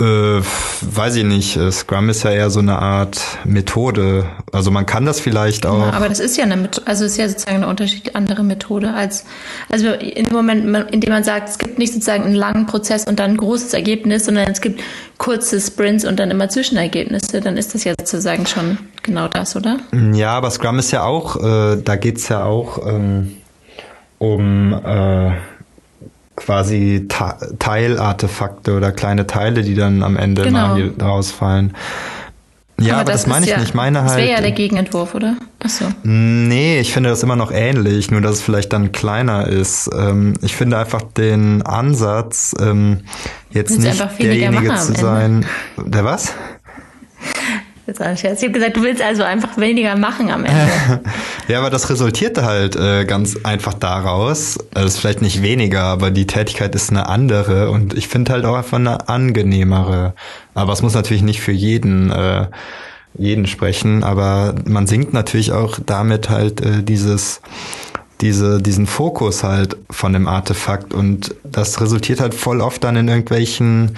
Äh, 0.00 0.40
weiß 0.42 1.16
ich 1.16 1.24
nicht. 1.24 1.56
Äh, 1.56 1.70
Scrum 1.70 2.08
ist 2.08 2.22
ja 2.22 2.30
eher 2.30 2.48
so 2.48 2.60
eine 2.60 2.78
Art 2.78 3.20
Methode. 3.44 4.24
Also 4.50 4.70
man 4.70 4.86
kann 4.86 5.04
das 5.04 5.20
vielleicht 5.20 5.66
auch. 5.66 5.88
Ja, 5.88 5.92
aber 5.92 6.08
das 6.08 6.20
ist 6.20 6.38
ja 6.38 6.44
eine 6.44 6.56
Methode, 6.56 6.86
also 6.86 7.04
ist 7.04 7.18
ja 7.18 7.28
sozusagen 7.28 7.58
eine 7.58 7.68
unterschiedliche 7.68 8.14
andere 8.14 8.42
Methode 8.42 8.94
als, 8.94 9.26
also 9.68 9.88
in 9.88 10.24
dem 10.24 10.32
Moment, 10.32 10.90
in 10.90 11.00
dem 11.02 11.10
man 11.10 11.22
sagt, 11.22 11.50
es 11.50 11.58
gibt 11.58 11.78
nicht 11.78 11.92
sozusagen 11.92 12.24
einen 12.24 12.34
langen 12.34 12.66
Prozess 12.66 13.06
und 13.06 13.20
dann 13.20 13.32
ein 13.32 13.36
großes 13.36 13.74
Ergebnis, 13.74 14.24
sondern 14.24 14.50
es 14.50 14.62
gibt 14.62 14.80
kurze 15.18 15.60
Sprints 15.60 16.06
und 16.06 16.18
dann 16.18 16.30
immer 16.30 16.48
Zwischenergebnisse, 16.48 17.42
dann 17.42 17.58
ist 17.58 17.74
das 17.74 17.84
ja 17.84 17.92
sozusagen 17.98 18.46
schon 18.46 18.78
genau 19.02 19.28
das, 19.28 19.54
oder? 19.54 19.80
Ja, 20.14 20.32
aber 20.32 20.50
Scrum 20.50 20.78
ist 20.78 20.92
ja 20.92 21.02
auch, 21.02 21.36
äh, 21.36 21.76
da 21.82 21.96
geht's 21.96 22.28
ja 22.30 22.44
auch 22.44 22.86
ähm, 22.86 23.36
um 24.18 24.72
äh, 24.72 25.32
quasi 26.36 27.08
Teilartefakte 27.58 28.76
oder 28.76 28.92
kleine 28.92 29.26
Teile, 29.26 29.62
die 29.62 29.74
dann 29.74 30.02
am 30.02 30.16
Ende 30.16 30.42
genau. 30.42 30.76
rausfallen. 31.00 31.74
Ja, 32.80 32.94
aber, 32.94 33.00
aber 33.02 33.12
das, 33.12 33.22
das 33.22 33.30
meine 33.30 33.44
ich 33.44 33.50
ja, 33.50 33.58
nicht. 33.58 33.68
Ich 33.68 33.74
meine 33.74 34.00
halt. 34.00 34.10
Das 34.10 34.16
wäre 34.16 34.30
ja 34.30 34.40
der 34.40 34.52
Gegenentwurf, 34.52 35.14
oder? 35.14 35.36
Achso. 35.62 35.84
Nee, 36.02 36.80
ich 36.80 36.92
finde 36.94 37.10
das 37.10 37.22
immer 37.22 37.36
noch 37.36 37.52
ähnlich, 37.52 38.10
nur 38.10 38.22
dass 38.22 38.36
es 38.36 38.42
vielleicht 38.42 38.72
dann 38.72 38.90
kleiner 38.90 39.46
ist. 39.46 39.90
Ähm, 39.94 40.32
ich 40.40 40.56
finde 40.56 40.78
einfach 40.78 41.02
den 41.02 41.60
Ansatz, 41.62 42.54
ähm, 42.58 43.00
jetzt 43.50 43.78
nicht 43.78 44.02
derjenige 44.18 44.74
zu 44.76 44.94
sein. 44.94 45.44
Der 45.76 46.04
was? 46.04 46.32
Jetzt 47.90 48.00
ein 48.00 48.16
Scherz. 48.16 48.40
Ich 48.40 48.44
habe 48.44 48.52
gesagt, 48.52 48.76
du 48.76 48.82
willst 48.84 49.02
also 49.02 49.24
einfach 49.24 49.56
weniger 49.56 49.96
machen 49.96 50.30
am 50.30 50.44
Ende. 50.44 51.00
ja, 51.48 51.58
aber 51.58 51.70
das 51.70 51.90
resultierte 51.90 52.44
halt 52.44 52.76
äh, 52.76 53.04
ganz 53.04 53.36
einfach 53.42 53.74
daraus. 53.74 54.58
Also 54.72 54.86
es 54.86 54.94
ist 54.94 55.00
vielleicht 55.00 55.22
nicht 55.22 55.42
weniger, 55.42 55.82
aber 55.82 56.12
die 56.12 56.24
Tätigkeit 56.24 56.72
ist 56.76 56.90
eine 56.90 57.08
andere 57.08 57.68
und 57.68 57.94
ich 57.94 58.06
finde 58.06 58.32
halt 58.32 58.44
auch 58.44 58.54
einfach 58.54 58.78
eine 58.78 59.08
angenehmere. 59.08 60.14
Aber 60.54 60.72
es 60.72 60.82
muss 60.82 60.94
natürlich 60.94 61.22
nicht 61.22 61.40
für 61.40 61.50
jeden 61.50 62.12
äh, 62.12 62.46
jeden 63.18 63.48
sprechen, 63.48 64.04
aber 64.04 64.54
man 64.66 64.86
singt 64.86 65.12
natürlich 65.12 65.50
auch 65.50 65.80
damit 65.84 66.30
halt 66.30 66.60
äh, 66.60 66.84
dieses 66.84 67.40
diese, 68.20 68.62
diesen 68.62 68.86
Fokus 68.86 69.42
halt 69.42 69.76
von 69.90 70.12
dem 70.12 70.28
Artefakt 70.28 70.94
und 70.94 71.34
das 71.42 71.80
resultiert 71.80 72.20
halt 72.20 72.34
voll 72.34 72.60
oft 72.60 72.84
dann 72.84 72.94
in 72.94 73.08
irgendwelchen 73.08 73.96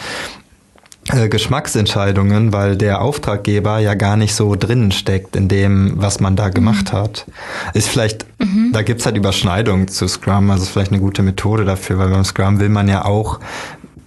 Geschmacksentscheidungen, 1.05 2.53
weil 2.53 2.77
der 2.77 3.01
Auftraggeber 3.01 3.79
ja 3.79 3.95
gar 3.95 4.17
nicht 4.17 4.35
so 4.35 4.55
drinnen 4.55 4.93
steckt 4.93 5.35
in 5.35 5.49
dem, 5.49 5.95
was 5.97 6.21
man 6.21 6.37
da 6.37 6.49
gemacht 6.49 6.93
mhm. 6.93 6.97
hat. 6.97 7.27
Ist 7.75 7.89
vielleicht, 7.89 8.25
mhm. 8.39 8.71
da 8.73 8.83
gibt's 8.83 9.05
halt 9.05 9.17
Überschneidungen 9.17 9.89
zu 9.89 10.07
Scrum, 10.07 10.51
also 10.51 10.63
ist 10.63 10.71
vielleicht 10.71 10.93
eine 10.93 11.01
gute 11.01 11.23
Methode 11.23 11.65
dafür, 11.65 11.99
weil 11.99 12.09
beim 12.09 12.25
Scrum 12.25 12.61
will 12.61 12.69
man 12.69 12.89
ja 12.89 13.05
auch 13.05 13.41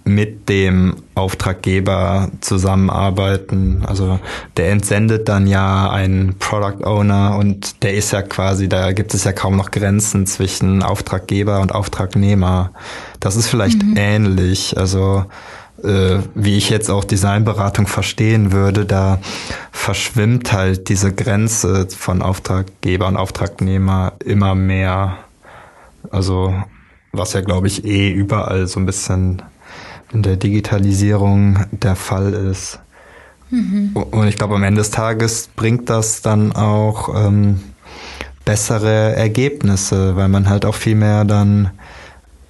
mit 0.06 0.48
dem 0.48 0.96
Auftraggeber 1.16 2.30
zusammenarbeiten. 2.40 3.82
Also 3.84 4.20
der 4.56 4.70
entsendet 4.70 5.28
dann 5.28 5.48
ja 5.48 5.90
einen 5.90 6.38
Product 6.38 6.86
Owner 6.86 7.36
und 7.36 7.82
der 7.82 7.94
ist 7.94 8.12
ja 8.12 8.22
quasi, 8.22 8.68
da 8.68 8.92
gibt 8.92 9.14
es 9.14 9.24
ja 9.24 9.32
kaum 9.32 9.56
noch 9.56 9.72
Grenzen 9.72 10.24
zwischen 10.26 10.84
Auftraggeber 10.84 11.60
und 11.60 11.74
Auftragnehmer. 11.74 12.70
Das 13.18 13.34
ist 13.34 13.48
vielleicht 13.48 13.82
mhm. 13.82 13.96
ähnlich. 13.96 14.78
Also 14.78 15.24
äh, 15.82 16.18
wie 16.34 16.56
ich 16.56 16.70
jetzt 16.70 16.90
auch 16.90 17.04
Designberatung 17.04 17.86
verstehen 17.86 18.52
würde, 18.52 18.84
da 18.84 19.18
verschwimmt 19.72 20.52
halt 20.52 20.88
diese 20.88 21.12
Grenze 21.12 21.88
von 21.90 22.22
Auftraggeber 22.22 23.06
und 23.08 23.16
Auftragnehmer 23.16 24.14
immer 24.24 24.54
mehr. 24.54 25.18
Also 26.10 26.54
was 27.12 27.32
ja, 27.32 27.40
glaube 27.40 27.66
ich, 27.66 27.84
eh 27.84 28.10
überall 28.10 28.66
so 28.66 28.80
ein 28.80 28.86
bisschen 28.86 29.42
in 30.12 30.22
der 30.22 30.36
Digitalisierung 30.36 31.64
der 31.72 31.96
Fall 31.96 32.32
ist. 32.32 32.78
Mhm. 33.50 33.92
Und 33.94 34.28
ich 34.28 34.36
glaube, 34.36 34.54
am 34.54 34.62
Ende 34.62 34.80
des 34.80 34.90
Tages 34.90 35.48
bringt 35.54 35.88
das 35.88 36.22
dann 36.22 36.52
auch 36.52 37.14
ähm, 37.14 37.60
bessere 38.44 39.14
Ergebnisse, 39.14 40.16
weil 40.16 40.28
man 40.28 40.48
halt 40.48 40.64
auch 40.64 40.74
viel 40.74 40.94
mehr 40.94 41.24
dann 41.24 41.70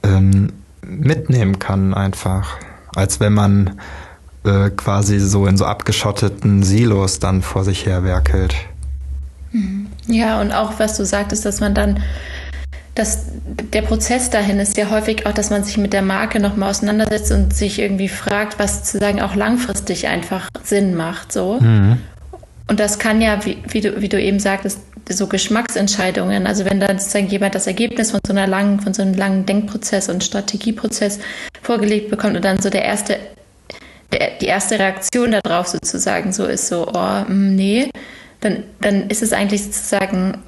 ähm, 0.03 0.53
mitnehmen 0.83 1.59
kann 1.59 1.95
einfach, 1.95 2.57
als 2.97 3.21
wenn 3.21 3.33
man 3.33 3.79
äh, 4.45 4.71
quasi 4.71 5.21
so 5.21 5.47
in 5.47 5.57
so 5.57 5.65
abgeschotteten 5.65 6.63
Silos 6.63 7.19
dann 7.19 7.43
vor 7.43 7.65
sich 7.65 7.87
her 7.87 8.05
werkelt. 8.05 8.55
Mhm. 9.53 9.87
Ja, 10.09 10.41
und 10.41 10.53
auch 10.53 10.79
was 10.79 10.97
du 10.97 11.05
sagtest, 11.05 11.45
dass 11.45 11.61
man 11.61 11.75
dann 11.75 12.01
dass 12.97 13.27
der 13.75 13.83
Prozess 13.83 14.31
dahin 14.31 14.59
ist 14.59 14.79
ja 14.79 14.89
häufig 14.89 15.27
auch, 15.27 15.33
dass 15.33 15.51
man 15.51 15.63
sich 15.63 15.77
mit 15.77 15.93
der 15.93 16.01
Marke 16.01 16.41
nochmal 16.41 16.71
auseinandersetzt 16.71 17.31
und 17.31 17.55
sich 17.55 17.79
irgendwie 17.79 18.09
fragt, 18.09 18.59
was 18.59 18.85
zu 18.85 18.99
sagen 18.99 19.21
auch 19.21 19.35
langfristig 19.35 20.09
einfach 20.09 20.49
Sinn 20.65 20.95
macht. 20.95 21.31
So. 21.31 21.61
Mhm. 21.61 21.99
Und 22.69 22.81
das 22.81 22.99
kann 22.99 23.21
ja, 23.21 23.45
wie, 23.45 23.59
wie, 23.69 23.83
du, 23.83 24.01
wie 24.01 24.09
du 24.09 24.19
eben 24.19 24.41
sagtest, 24.41 24.81
so 25.09 25.27
Geschmacksentscheidungen, 25.27 26.47
also 26.47 26.65
wenn 26.65 26.81
dann 26.81 26.99
sozusagen 26.99 27.29
jemand 27.29 27.55
das 27.55 27.67
Ergebnis 27.67 28.11
von 28.11 28.21
so 28.27 28.33
einer 28.33 28.47
langen, 28.47 28.81
von 28.81 28.93
so 28.93 29.03
einem 29.03 29.15
langen 29.15 29.47
Denkprozess 29.47 30.09
und 30.09 30.25
Strategieprozess 30.25 31.21
vorgelegt 31.63 32.11
bekommt 32.11 32.37
und 32.37 32.45
dann 32.45 32.61
so 32.61 32.71
der 32.71 32.85
erste, 32.85 33.19
der, 34.13 34.33
die 34.41 34.47
erste 34.47 34.79
Reaktion 34.79 35.37
darauf 35.43 35.69
sozusagen 35.69 36.33
so 36.33 36.47
ist 36.47 36.69
so, 36.69 36.89
oh, 36.93 37.21
mm, 37.29 37.55
nee, 37.55 37.91
dann, 38.41 38.65
dann 38.81 39.09
ist 39.09 39.23
es 39.23 39.33
eigentlich 39.33 39.65
sozusagen 39.65 40.39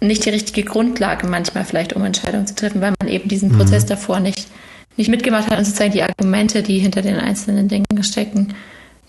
nicht 0.00 0.24
die 0.24 0.30
richtige 0.30 0.68
Grundlage 0.68 1.26
manchmal 1.26 1.64
vielleicht, 1.64 1.92
um 1.92 2.04
Entscheidungen 2.04 2.46
zu 2.46 2.54
treffen, 2.54 2.80
weil 2.80 2.92
man 3.00 3.08
eben 3.08 3.28
diesen 3.28 3.52
mhm. 3.52 3.58
Prozess 3.58 3.86
davor 3.86 4.20
nicht, 4.20 4.48
nicht 4.96 5.08
mitgemacht 5.08 5.50
hat 5.50 5.58
und 5.58 5.64
sozusagen 5.64 5.92
die 5.92 6.02
Argumente, 6.02 6.62
die 6.62 6.78
hinter 6.78 7.02
den 7.02 7.16
einzelnen 7.16 7.68
Dingen 7.68 8.02
stecken, 8.02 8.54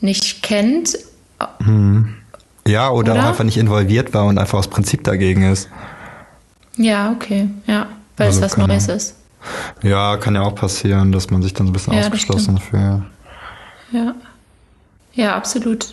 nicht 0.01 0.44
kennt. 0.44 0.98
Mhm. 1.60 2.15
Ja, 2.67 2.89
oder, 2.89 3.13
oder, 3.13 3.27
einfach 3.27 3.43
nicht 3.43 3.58
involviert 3.58 4.13
war 4.13 4.25
und 4.25 4.38
einfach 4.38 4.60
aus 4.60 4.67
Prinzip 4.67 5.03
dagegen 5.03 5.43
ist. 5.43 5.70
Ja, 6.77 7.12
okay, 7.12 7.50
ja, 7.67 7.88
weil 8.17 8.27
also 8.27 8.39
es 8.39 8.58
was 8.58 8.58
Neues 8.58 8.88
ist. 8.88 9.15
Ja, 9.82 10.17
kann 10.17 10.36
ja 10.36 10.41
auch 10.41 10.55
passieren, 10.55 11.12
dass 11.12 11.29
man 11.29 11.41
sich 11.41 11.53
dann 11.53 11.67
so 11.67 11.72
ein 11.72 11.74
bisschen 11.74 11.93
ja, 11.93 12.00
ausgeschlossen 12.00 12.58
fühlt. 12.58 13.01
Ja. 13.91 14.15
Ja, 15.13 15.36
absolut. 15.36 15.88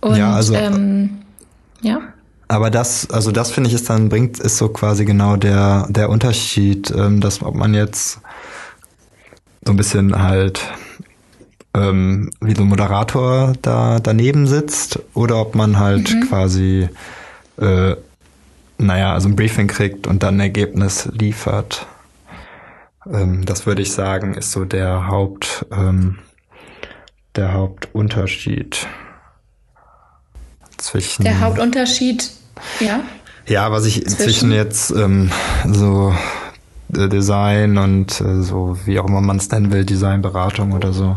Und, 0.00 0.16
ja, 0.16 0.34
also, 0.34 0.54
ähm, 0.54 1.22
ja. 1.80 2.00
Aber 2.48 2.70
das, 2.70 3.08
also 3.10 3.30
das 3.30 3.50
finde 3.50 3.68
ich, 3.68 3.74
ist 3.74 3.88
dann 3.88 4.08
bringt, 4.08 4.38
ist 4.38 4.58
so 4.58 4.68
quasi 4.68 5.04
genau 5.04 5.36
der, 5.36 5.86
der 5.88 6.10
Unterschied, 6.10 6.90
ähm, 6.90 7.20
dass 7.20 7.42
ob 7.42 7.54
man 7.54 7.72
jetzt 7.72 8.20
so 9.64 9.72
ein 9.72 9.76
bisschen 9.76 10.20
halt 10.20 10.60
ähm, 11.74 12.30
wie 12.40 12.54
so 12.54 12.62
ein 12.62 12.68
Moderator 12.68 13.54
da 13.62 13.98
daneben 14.00 14.46
sitzt 14.46 14.98
oder 15.14 15.40
ob 15.40 15.54
man 15.54 15.78
halt 15.78 16.14
mhm. 16.14 16.28
quasi 16.28 16.88
äh, 17.58 17.96
naja, 18.82 19.12
also 19.12 19.28
ein 19.28 19.36
Briefing 19.36 19.68
kriegt 19.68 20.06
und 20.06 20.22
dann 20.22 20.36
ein 20.36 20.40
Ergebnis 20.40 21.08
liefert. 21.12 21.86
Ähm, 23.10 23.44
das 23.44 23.66
würde 23.66 23.82
ich 23.82 23.92
sagen, 23.92 24.34
ist 24.34 24.52
so 24.52 24.64
der 24.64 25.08
Haupt, 25.08 25.66
ähm, 25.70 26.18
der 27.36 27.52
Hauptunterschied 27.54 28.86
zwischen. 30.76 31.24
Der 31.24 31.40
Hauptunterschied 31.40 32.30
ja. 32.80 33.00
Ja, 33.46 33.72
was 33.72 33.86
ich 33.86 34.06
zwischen, 34.06 34.52
jetzt 34.52 34.90
ähm, 34.90 35.30
so 35.66 36.14
äh, 36.94 37.08
Design 37.08 37.76
und 37.76 38.20
äh, 38.20 38.42
so, 38.42 38.78
wie 38.84 39.00
auch 39.00 39.08
immer 39.08 39.20
man 39.20 39.38
es 39.38 39.50
nennen 39.50 39.72
will, 39.72 39.84
Designberatung 39.84 40.72
oder 40.72 40.92
so. 40.92 41.16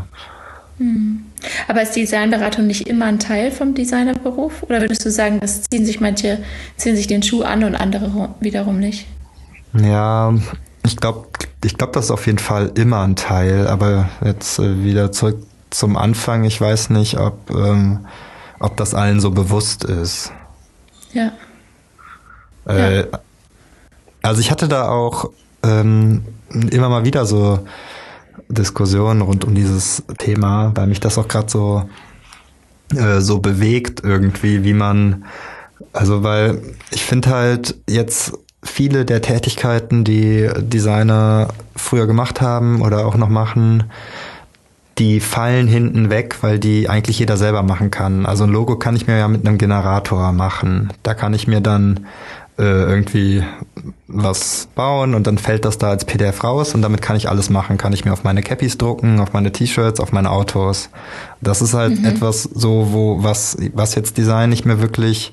Hm. 0.78 1.26
Aber 1.68 1.82
ist 1.82 1.96
Designberatung 1.96 2.68
nicht 2.68 2.88
immer 2.88 3.06
ein 3.06 3.20
Teil 3.20 3.52
vom 3.52 3.74
Designerberuf? 3.74 4.64
Oder 4.64 4.82
würdest 4.82 5.06
du 5.06 5.12
sagen, 5.12 5.40
das 5.40 5.64
ziehen 5.64 5.86
sich 5.86 6.02
manche, 6.02 6.40
ziehen 6.78 6.96
sich 6.96 7.08
den 7.08 7.24
Schuh 7.24 7.44
an 7.44 7.64
und 7.64 7.76
andere 7.76 8.36
wiederum 8.40 8.80
nicht? 8.80 9.08
Ja, 9.74 10.34
ich 10.86 10.98
glaube, 10.98 11.28
ich 11.64 11.78
glaube, 11.78 11.94
das 11.94 12.06
ist 12.06 12.12
auf 12.12 12.26
jeden 12.26 12.40
Fall 12.40 12.72
immer 12.76 13.02
ein 13.02 13.16
Teil. 13.16 13.68
Aber 13.68 14.10
jetzt 14.24 14.60
äh, 14.60 14.84
wieder 14.84 15.12
zurück 15.12 15.38
zum 15.70 15.98
Anfang. 15.98 16.44
Ich 16.44 16.60
weiß 16.60 16.90
nicht, 16.90 17.18
ob, 17.18 17.50
ähm, 17.52 18.06
ob 18.60 18.78
das 18.78 18.94
allen 18.94 19.20
so 19.20 19.32
bewusst 19.32 19.84
ist. 19.84 20.32
Ja. 21.14 21.32
Äh, 22.68 23.00
ja. 23.00 23.06
Also 24.22 24.42
ich 24.42 24.52
hatte 24.52 24.68
da 24.68 24.90
auch 24.90 25.30
ähm, 25.64 26.26
immer 26.50 26.90
mal 26.90 27.06
wieder 27.06 27.26
so 27.26 27.60
Diskussionen 28.50 29.22
rund 29.22 29.46
um 29.46 29.56
dieses 29.56 30.04
Thema, 30.18 30.72
weil 30.76 30.88
mich 30.88 31.00
das 31.00 31.18
auch 31.18 31.28
gerade 31.28 31.50
so 31.50 31.90
äh, 32.96 33.20
so 33.20 33.40
bewegt 33.40 34.02
irgendwie, 34.04 34.64
wie 34.64 34.74
man 34.74 35.26
also 35.94 36.24
weil 36.24 36.62
ich 36.92 37.04
finde 37.04 37.30
halt 37.30 37.76
jetzt 37.90 38.34
viele 38.64 39.06
der 39.06 39.22
Tätigkeiten, 39.22 40.04
die 40.04 40.50
Designer 40.58 41.50
früher 41.76 42.08
gemacht 42.08 42.42
haben 42.42 42.82
oder 42.82 43.06
auch 43.06 43.16
noch 43.16 43.30
machen, 43.30 43.84
die 44.98 45.20
fallen 45.20 45.68
hinten 45.68 46.10
weg, 46.10 46.38
weil 46.42 46.58
die 46.58 46.90
eigentlich 46.90 47.20
jeder 47.20 47.38
selber 47.38 47.64
machen 47.64 47.92
kann. 47.92 48.26
Also 48.26 48.46
ein 48.46 48.50
Logo 48.50 48.78
kann 48.78 48.96
ich 48.96 49.08
mir 49.08 49.18
ja 49.18 49.28
mit 49.28 49.46
einem 49.46 49.58
Generator 49.58 50.32
machen. 50.32 50.94
Da 51.04 51.14
kann 51.14 51.34
ich 51.34 51.48
mir 51.48 51.62
dann 51.62 52.08
äh, 52.58 52.64
irgendwie 52.64 53.44
was 54.08 54.70
bauen 54.76 55.14
und 55.14 55.28
dann 55.28 55.38
fällt 55.38 55.66
das 55.66 55.78
da 55.78 55.90
als 55.90 56.06
PDF 56.06 56.44
raus 56.44 56.74
und 56.74 56.82
damit 56.82 57.02
kann 57.02 57.18
ich 57.18 57.28
alles 57.30 57.50
machen. 57.50 57.78
Kann 57.78 57.92
ich 57.92 58.06
mir 58.06 58.14
auf 58.14 58.24
meine 58.24 58.42
Cappies 58.44 58.78
drucken, 58.78 59.20
auf 59.20 59.34
meine 59.34 59.52
T-Shirts, 59.52 60.00
auf 60.00 60.12
meine 60.12 60.32
Autos. 60.32 60.90
Das 61.42 61.62
ist 61.62 61.74
halt 61.74 62.00
mhm. 62.00 62.06
etwas 62.06 62.44
so, 62.44 62.90
wo 62.92 63.24
was, 63.24 63.58
was 63.74 63.96
jetzt 63.96 64.18
Design 64.18 64.50
nicht 64.50 64.66
mehr 64.66 64.80
wirklich, 64.80 65.32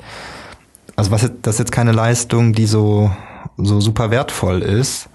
also 0.96 1.10
was 1.10 1.30
das 1.42 1.54
ist 1.54 1.58
jetzt 1.60 1.72
keine 1.72 1.92
Leistung, 1.92 2.54
die 2.54 2.66
so, 2.66 3.12
so 3.56 3.80
super 3.80 4.10
wertvoll 4.10 4.62
ist. 4.62 5.08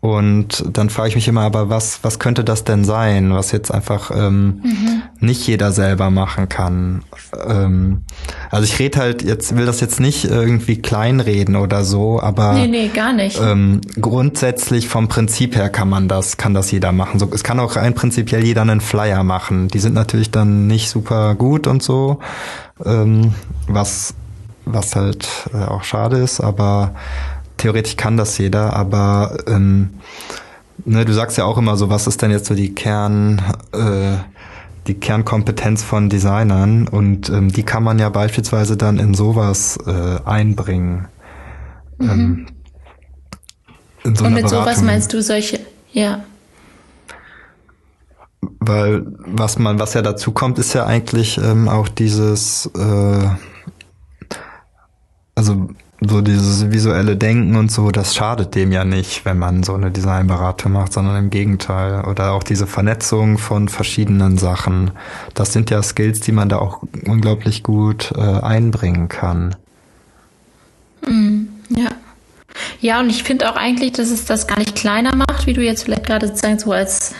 Und 0.00 0.64
dann 0.72 0.88
frage 0.88 1.10
ich 1.10 1.14
mich 1.14 1.28
immer, 1.28 1.42
aber 1.42 1.68
was, 1.68 2.02
was 2.02 2.18
könnte 2.18 2.42
das 2.42 2.64
denn 2.64 2.84
sein, 2.84 3.34
was 3.34 3.52
jetzt 3.52 3.70
einfach 3.70 4.10
ähm, 4.10 4.62
mhm. 4.62 5.02
nicht 5.20 5.46
jeder 5.46 5.72
selber 5.72 6.08
machen 6.08 6.48
kann? 6.48 7.02
Ähm, 7.46 8.04
also 8.50 8.64
ich 8.64 8.78
rede 8.78 8.98
halt 8.98 9.22
jetzt, 9.22 9.56
will 9.58 9.66
das 9.66 9.80
jetzt 9.80 10.00
nicht 10.00 10.24
irgendwie 10.24 10.80
kleinreden 10.80 11.54
oder 11.54 11.84
so, 11.84 12.18
aber 12.18 12.54
nee, 12.54 12.66
nee, 12.66 12.88
gar 12.88 13.12
nicht. 13.12 13.38
Ähm, 13.42 13.82
grundsätzlich 14.00 14.88
vom 14.88 15.08
Prinzip 15.08 15.54
her 15.54 15.68
kann 15.68 15.90
man 15.90 16.08
das, 16.08 16.38
kann 16.38 16.54
das 16.54 16.70
jeder 16.70 16.92
machen. 16.92 17.20
So, 17.20 17.28
es 17.34 17.44
kann 17.44 17.60
auch 17.60 17.76
rein 17.76 17.94
prinzipiell 17.94 18.42
jeder 18.42 18.62
einen 18.62 18.80
Flyer 18.80 19.22
machen. 19.22 19.68
Die 19.68 19.80
sind 19.80 19.92
natürlich 19.92 20.30
dann 20.30 20.66
nicht 20.66 20.88
super 20.88 21.34
gut 21.34 21.66
und 21.66 21.82
so, 21.82 22.20
ähm, 22.86 23.34
was 23.68 24.14
was 24.64 24.96
halt 24.96 25.28
äh, 25.52 25.64
auch 25.64 25.84
schade 25.84 26.18
ist, 26.18 26.40
aber 26.40 26.94
theoretisch 27.60 27.96
kann 27.96 28.16
das 28.16 28.38
jeder, 28.38 28.74
aber 28.74 29.36
ähm, 29.46 29.90
ne, 30.84 31.04
du 31.04 31.12
sagst 31.12 31.38
ja 31.38 31.44
auch 31.44 31.58
immer 31.58 31.76
so, 31.76 31.90
was 31.90 32.06
ist 32.06 32.22
denn 32.22 32.30
jetzt 32.30 32.46
so 32.46 32.54
die 32.54 32.74
Kern, 32.74 33.42
äh, 33.72 34.16
die 34.86 34.94
Kernkompetenz 34.94 35.82
von 35.82 36.08
Designern 36.08 36.88
und 36.88 37.28
ähm, 37.28 37.52
die 37.52 37.62
kann 37.62 37.82
man 37.82 37.98
ja 37.98 38.08
beispielsweise 38.08 38.76
dann 38.76 38.98
in 38.98 39.14
sowas 39.14 39.78
äh, 39.86 40.18
einbringen. 40.24 41.08
Mhm. 41.98 42.10
Ähm, 42.10 42.46
in 44.04 44.16
so 44.16 44.24
und 44.24 44.32
mit 44.32 44.44
Beratung. 44.44 44.64
sowas 44.64 44.82
meinst 44.82 45.12
du 45.12 45.22
solche, 45.22 45.60
ja. 45.92 46.24
Weil 48.58 49.04
was 49.18 49.58
man, 49.58 49.78
was 49.78 49.92
ja 49.92 50.00
dazu 50.00 50.32
kommt, 50.32 50.58
ist 50.58 50.72
ja 50.72 50.86
eigentlich 50.86 51.36
ähm, 51.36 51.68
auch 51.68 51.88
dieses, 51.88 52.70
äh, 52.74 53.28
also 55.34 55.68
so 56.00 56.22
dieses 56.22 56.70
visuelle 56.70 57.16
Denken 57.16 57.56
und 57.56 57.70
so, 57.70 57.90
das 57.90 58.14
schadet 58.14 58.54
dem 58.54 58.72
ja 58.72 58.84
nicht, 58.84 59.24
wenn 59.26 59.38
man 59.38 59.62
so 59.62 59.74
eine 59.74 59.90
Designberatung 59.90 60.72
macht, 60.72 60.92
sondern 60.94 61.16
im 61.16 61.30
Gegenteil. 61.30 62.04
Oder 62.06 62.32
auch 62.32 62.42
diese 62.42 62.66
Vernetzung 62.66 63.36
von 63.36 63.68
verschiedenen 63.68 64.38
Sachen. 64.38 64.92
Das 65.34 65.52
sind 65.52 65.68
ja 65.68 65.82
Skills, 65.82 66.20
die 66.20 66.32
man 66.32 66.48
da 66.48 66.58
auch 66.58 66.82
unglaublich 67.06 67.62
gut 67.62 68.12
äh, 68.16 68.20
einbringen 68.20 69.08
kann. 69.08 69.56
Mm, 71.06 71.48
ja. 71.68 71.90
Ja, 72.80 73.00
und 73.00 73.10
ich 73.10 73.22
finde 73.22 73.50
auch 73.50 73.56
eigentlich, 73.56 73.92
dass 73.92 74.10
es 74.10 74.24
das 74.24 74.46
gar 74.46 74.58
nicht 74.58 74.74
kleiner 74.74 75.14
macht, 75.14 75.46
wie 75.46 75.52
du 75.52 75.62
jetzt 75.62 75.84
vielleicht 75.84 76.06
gerade 76.06 76.28
sozusagen 76.28 76.58
so 76.58 76.72
als 76.72 77.14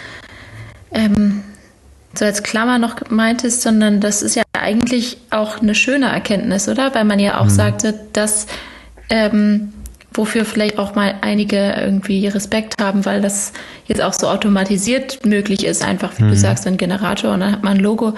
ähm, 0.93 1.43
so 2.15 2.25
als 2.25 2.43
Klammer 2.43 2.79
noch 2.79 3.11
meintest, 3.11 3.63
sondern 3.63 4.01
das 4.01 4.23
ist 4.23 4.35
ja 4.35 4.43
eigentlich 4.53 5.19
auch 5.31 5.61
eine 5.61 5.75
schöne 5.75 6.07
Erkenntnis, 6.07 6.69
oder? 6.69 6.95
Weil 6.95 7.05
man 7.05 7.21
ja 7.21 7.39
auch 7.39 7.45
mhm. 7.45 7.51
sagte, 7.51 8.01
dass 8.13 8.47
ähm, 9.11 9.73
wofür 10.13 10.45
vielleicht 10.45 10.79
auch 10.79 10.95
mal 10.95 11.15
einige 11.21 11.73
irgendwie 11.73 12.27
Respekt 12.27 12.81
haben, 12.81 13.05
weil 13.05 13.21
das 13.21 13.53
jetzt 13.87 14.03
auch 14.03 14.13
so 14.13 14.29
automatisiert 14.29 15.25
möglich 15.25 15.65
ist, 15.65 15.85
einfach 15.85 16.19
wie 16.19 16.25
mhm. 16.25 16.31
du 16.31 16.37
sagst, 16.37 16.67
ein 16.67 16.77
Generator 16.77 17.33
und 17.33 17.41
dann 17.41 17.53
hat 17.53 17.63
man 17.63 17.77
ein 17.77 17.83
Logo, 17.83 18.15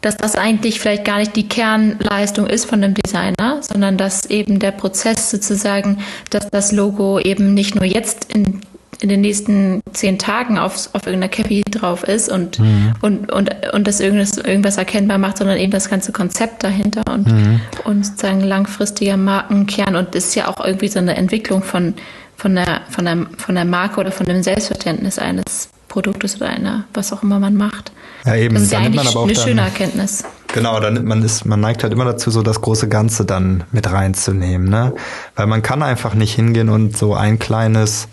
dass 0.00 0.16
das 0.16 0.36
eigentlich 0.36 0.80
vielleicht 0.80 1.04
gar 1.04 1.18
nicht 1.18 1.34
die 1.34 1.48
Kernleistung 1.48 2.46
ist 2.46 2.66
von 2.66 2.80
dem 2.80 2.94
Designer, 2.94 3.58
sondern 3.60 3.96
dass 3.96 4.26
eben 4.26 4.60
der 4.60 4.70
Prozess 4.70 5.30
sozusagen, 5.30 5.98
dass 6.30 6.48
das 6.50 6.72
Logo 6.72 7.18
eben 7.18 7.52
nicht 7.52 7.74
nur 7.74 7.84
jetzt 7.84 8.32
in 8.32 8.60
in 9.00 9.08
den 9.08 9.20
nächsten 9.20 9.80
zehn 9.92 10.18
Tagen 10.18 10.58
auf, 10.58 10.90
auf 10.92 11.06
irgendeiner 11.06 11.28
Cappy 11.28 11.62
drauf 11.62 12.02
ist 12.02 12.28
und, 12.28 12.58
mhm. 12.58 12.94
und, 13.00 13.32
und, 13.32 13.50
und 13.72 13.86
das 13.86 14.00
irgendwas, 14.00 14.36
irgendwas 14.36 14.76
erkennbar 14.76 15.18
macht, 15.18 15.38
sondern 15.38 15.56
eben 15.56 15.70
das 15.70 15.88
ganze 15.88 16.12
Konzept 16.12 16.64
dahinter 16.64 17.02
und, 17.12 17.30
mhm. 17.30 17.60
und 17.84 18.04
sozusagen 18.04 18.40
langfristiger 18.40 19.16
Markenkern. 19.16 19.94
Und 19.94 20.14
das 20.14 20.26
ist 20.26 20.34
ja 20.34 20.48
auch 20.48 20.64
irgendwie 20.64 20.88
so 20.88 20.98
eine 20.98 21.16
Entwicklung 21.16 21.62
von, 21.62 21.94
von, 22.36 22.56
der, 22.56 22.82
von, 22.90 23.04
der, 23.04 23.26
von 23.36 23.54
der 23.54 23.64
Marke 23.64 24.00
oder 24.00 24.10
von 24.10 24.26
dem 24.26 24.42
Selbstverständnis 24.42 25.18
eines 25.18 25.68
Produktes 25.86 26.36
oder 26.36 26.48
einer, 26.50 26.84
was 26.92 27.12
auch 27.12 27.22
immer 27.22 27.38
man 27.38 27.56
macht. 27.56 27.92
Ja, 28.24 28.34
eben. 28.34 28.54
Das 28.54 28.64
ist 28.64 28.72
ja 28.72 28.78
eigentlich 28.80 29.16
eine 29.16 29.32
dann, 29.32 29.36
schöne 29.36 29.60
Erkenntnis. 29.62 30.24
Genau, 30.52 30.80
dann 30.80 31.04
man 31.04 31.22
ist, 31.22 31.44
man 31.44 31.60
neigt 31.60 31.82
halt 31.82 31.92
immer 31.92 32.04
dazu, 32.04 32.30
so 32.30 32.42
das 32.42 32.60
große 32.60 32.88
Ganze 32.88 33.24
dann 33.24 33.64
mit 33.70 33.90
reinzunehmen, 33.90 34.68
ne? 34.68 34.94
Weil 35.36 35.46
man 35.46 35.62
kann 35.62 35.82
einfach 35.82 36.14
nicht 36.14 36.34
hingehen 36.34 36.68
und 36.68 36.96
so 36.96 37.14
ein 37.14 37.38
kleines 37.38 38.08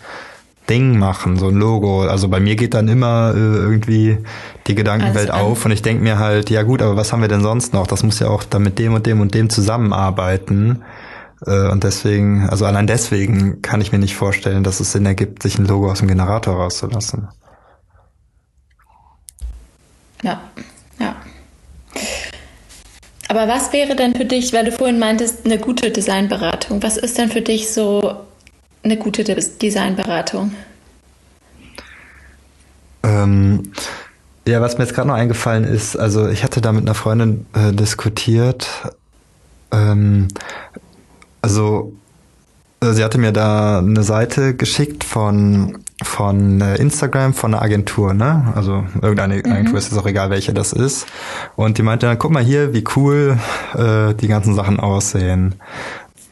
Ding 0.68 0.98
machen, 0.98 1.36
so 1.36 1.48
ein 1.48 1.54
Logo. 1.54 2.02
Also 2.02 2.28
bei 2.28 2.40
mir 2.40 2.56
geht 2.56 2.74
dann 2.74 2.88
immer 2.88 3.32
äh, 3.34 3.38
irgendwie 3.38 4.18
die 4.66 4.74
Gedankenwelt 4.74 5.30
also, 5.30 5.46
auf 5.46 5.64
und 5.64 5.70
ich 5.70 5.82
denke 5.82 6.02
mir 6.02 6.18
halt, 6.18 6.50
ja 6.50 6.62
gut, 6.62 6.82
aber 6.82 6.96
was 6.96 7.12
haben 7.12 7.20
wir 7.20 7.28
denn 7.28 7.42
sonst 7.42 7.72
noch? 7.72 7.86
Das 7.86 8.02
muss 8.02 8.18
ja 8.18 8.28
auch 8.28 8.44
dann 8.44 8.62
mit 8.62 8.78
dem 8.78 8.94
und 8.94 9.06
dem 9.06 9.20
und 9.20 9.34
dem 9.34 9.48
zusammenarbeiten. 9.48 10.82
Äh, 11.46 11.68
und 11.68 11.84
deswegen, 11.84 12.48
also 12.48 12.66
allein 12.66 12.86
deswegen 12.86 13.62
kann 13.62 13.80
ich 13.80 13.92
mir 13.92 13.98
nicht 13.98 14.16
vorstellen, 14.16 14.64
dass 14.64 14.80
es 14.80 14.92
Sinn 14.92 15.06
ergibt, 15.06 15.42
sich 15.42 15.58
ein 15.58 15.66
Logo 15.66 15.90
aus 15.90 16.00
dem 16.00 16.08
Generator 16.08 16.56
rauszulassen. 16.56 17.28
Ja, 20.22 20.40
ja. 20.98 21.14
Aber 23.28 23.48
was 23.48 23.72
wäre 23.72 23.96
denn 23.96 24.14
für 24.14 24.24
dich, 24.24 24.52
weil 24.52 24.64
du 24.64 24.72
vorhin 24.72 24.98
meintest, 24.98 25.44
eine 25.44 25.58
gute 25.58 25.90
Designberatung? 25.90 26.82
Was 26.82 26.96
ist 26.96 27.18
denn 27.18 27.28
für 27.28 27.42
dich 27.42 27.72
so 27.72 28.25
eine 28.86 28.96
gute 28.96 29.24
Designberatung? 29.24 30.52
Ähm, 33.02 33.72
ja, 34.46 34.60
was 34.60 34.78
mir 34.78 34.84
jetzt 34.84 34.94
gerade 34.94 35.08
noch 35.08 35.14
eingefallen 35.14 35.64
ist, 35.64 35.96
also 35.96 36.28
ich 36.28 36.44
hatte 36.44 36.60
da 36.60 36.72
mit 36.72 36.82
einer 36.82 36.94
Freundin 36.94 37.46
äh, 37.52 37.72
diskutiert. 37.72 38.68
Ähm, 39.72 40.28
also 41.42 41.92
äh, 42.80 42.92
sie 42.92 43.04
hatte 43.04 43.18
mir 43.18 43.32
da 43.32 43.78
eine 43.78 44.02
Seite 44.02 44.54
geschickt 44.54 45.04
von 45.04 45.78
von 46.02 46.60
äh, 46.60 46.76
Instagram 46.76 47.32
von 47.32 47.54
einer 47.54 47.62
Agentur, 47.62 48.12
ne? 48.12 48.52
Also 48.54 48.84
irgendeine 49.00 49.38
mhm. 49.38 49.50
Agentur 49.50 49.78
ist 49.78 49.90
es 49.90 49.96
auch 49.96 50.06
egal, 50.06 50.28
welche 50.28 50.52
das 50.52 50.74
ist. 50.74 51.06
Und 51.56 51.78
die 51.78 51.82
meinte 51.82 52.06
dann, 52.06 52.18
guck 52.18 52.30
mal 52.30 52.42
hier, 52.42 52.74
wie 52.74 52.84
cool 52.96 53.38
äh, 53.74 54.12
die 54.14 54.28
ganzen 54.28 54.54
Sachen 54.54 54.78
aussehen. 54.78 55.54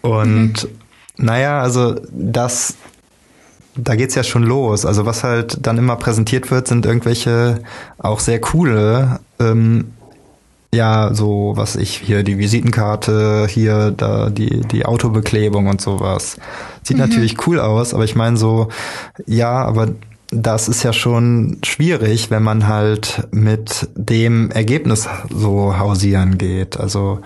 Und 0.02 0.64
mhm. 0.64 0.83
Naja, 1.16 1.60
also 1.60 2.00
das, 2.10 2.74
da 3.76 3.94
geht's 3.94 4.14
ja 4.14 4.22
schon 4.22 4.42
los. 4.42 4.84
Also 4.84 5.06
was 5.06 5.24
halt 5.24 5.66
dann 5.66 5.78
immer 5.78 5.96
präsentiert 5.96 6.50
wird, 6.50 6.68
sind 6.68 6.86
irgendwelche 6.86 7.62
auch 7.98 8.20
sehr 8.20 8.40
coole, 8.40 9.20
ähm, 9.38 9.92
ja, 10.74 11.14
so 11.14 11.52
was 11.54 11.76
ich 11.76 11.96
hier 11.98 12.24
die 12.24 12.36
Visitenkarte, 12.38 13.46
hier 13.48 13.92
da 13.92 14.28
die 14.28 14.62
die 14.62 14.84
Autobeklebung 14.84 15.68
und 15.68 15.80
sowas. 15.80 16.36
Sieht 16.82 16.96
mhm. 16.96 17.04
natürlich 17.04 17.46
cool 17.46 17.60
aus, 17.60 17.94
aber 17.94 18.04
ich 18.04 18.16
meine 18.16 18.36
so, 18.36 18.68
ja, 19.26 19.64
aber 19.64 19.90
das 20.34 20.68
ist 20.68 20.82
ja 20.82 20.92
schon 20.92 21.58
schwierig, 21.64 22.30
wenn 22.30 22.42
man 22.42 22.66
halt 22.66 23.26
mit 23.30 23.88
dem 23.94 24.50
Ergebnis 24.50 25.08
so 25.30 25.78
hausieren 25.78 26.38
geht. 26.38 26.78
Also 26.78 27.20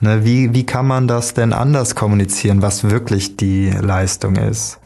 ne, 0.00 0.24
wie, 0.24 0.52
wie 0.54 0.66
kann 0.66 0.86
man 0.86 1.08
das 1.08 1.34
denn 1.34 1.52
anders 1.52 1.94
kommunizieren, 1.94 2.62
was 2.62 2.84
wirklich 2.84 3.36
die 3.36 3.70
Leistung 3.70 4.36
ist? 4.36 4.78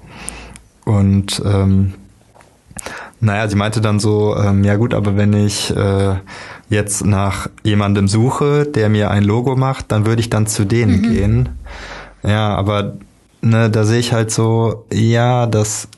Und 0.84 1.42
ähm, 1.44 1.94
naja, 3.20 3.48
sie 3.48 3.56
meinte 3.56 3.80
dann 3.80 3.98
so, 3.98 4.36
ähm, 4.36 4.64
ja 4.64 4.76
gut, 4.76 4.94
aber 4.94 5.16
wenn 5.16 5.32
ich 5.32 5.74
äh, 5.74 6.16
jetzt 6.68 7.04
nach 7.04 7.48
jemandem 7.62 8.08
suche, 8.08 8.66
der 8.66 8.88
mir 8.88 9.10
ein 9.10 9.24
Logo 9.24 9.56
macht, 9.56 9.90
dann 9.92 10.06
würde 10.06 10.20
ich 10.20 10.30
dann 10.30 10.46
zu 10.46 10.64
denen 10.64 10.98
mhm. 10.98 11.02
gehen. 11.02 11.48
Ja, 12.22 12.54
aber 12.54 12.94
ne, 13.40 13.70
da 13.70 13.84
sehe 13.84 13.98
ich 13.98 14.12
halt 14.12 14.30
so, 14.30 14.84
ja, 14.92 15.46
das 15.46 15.88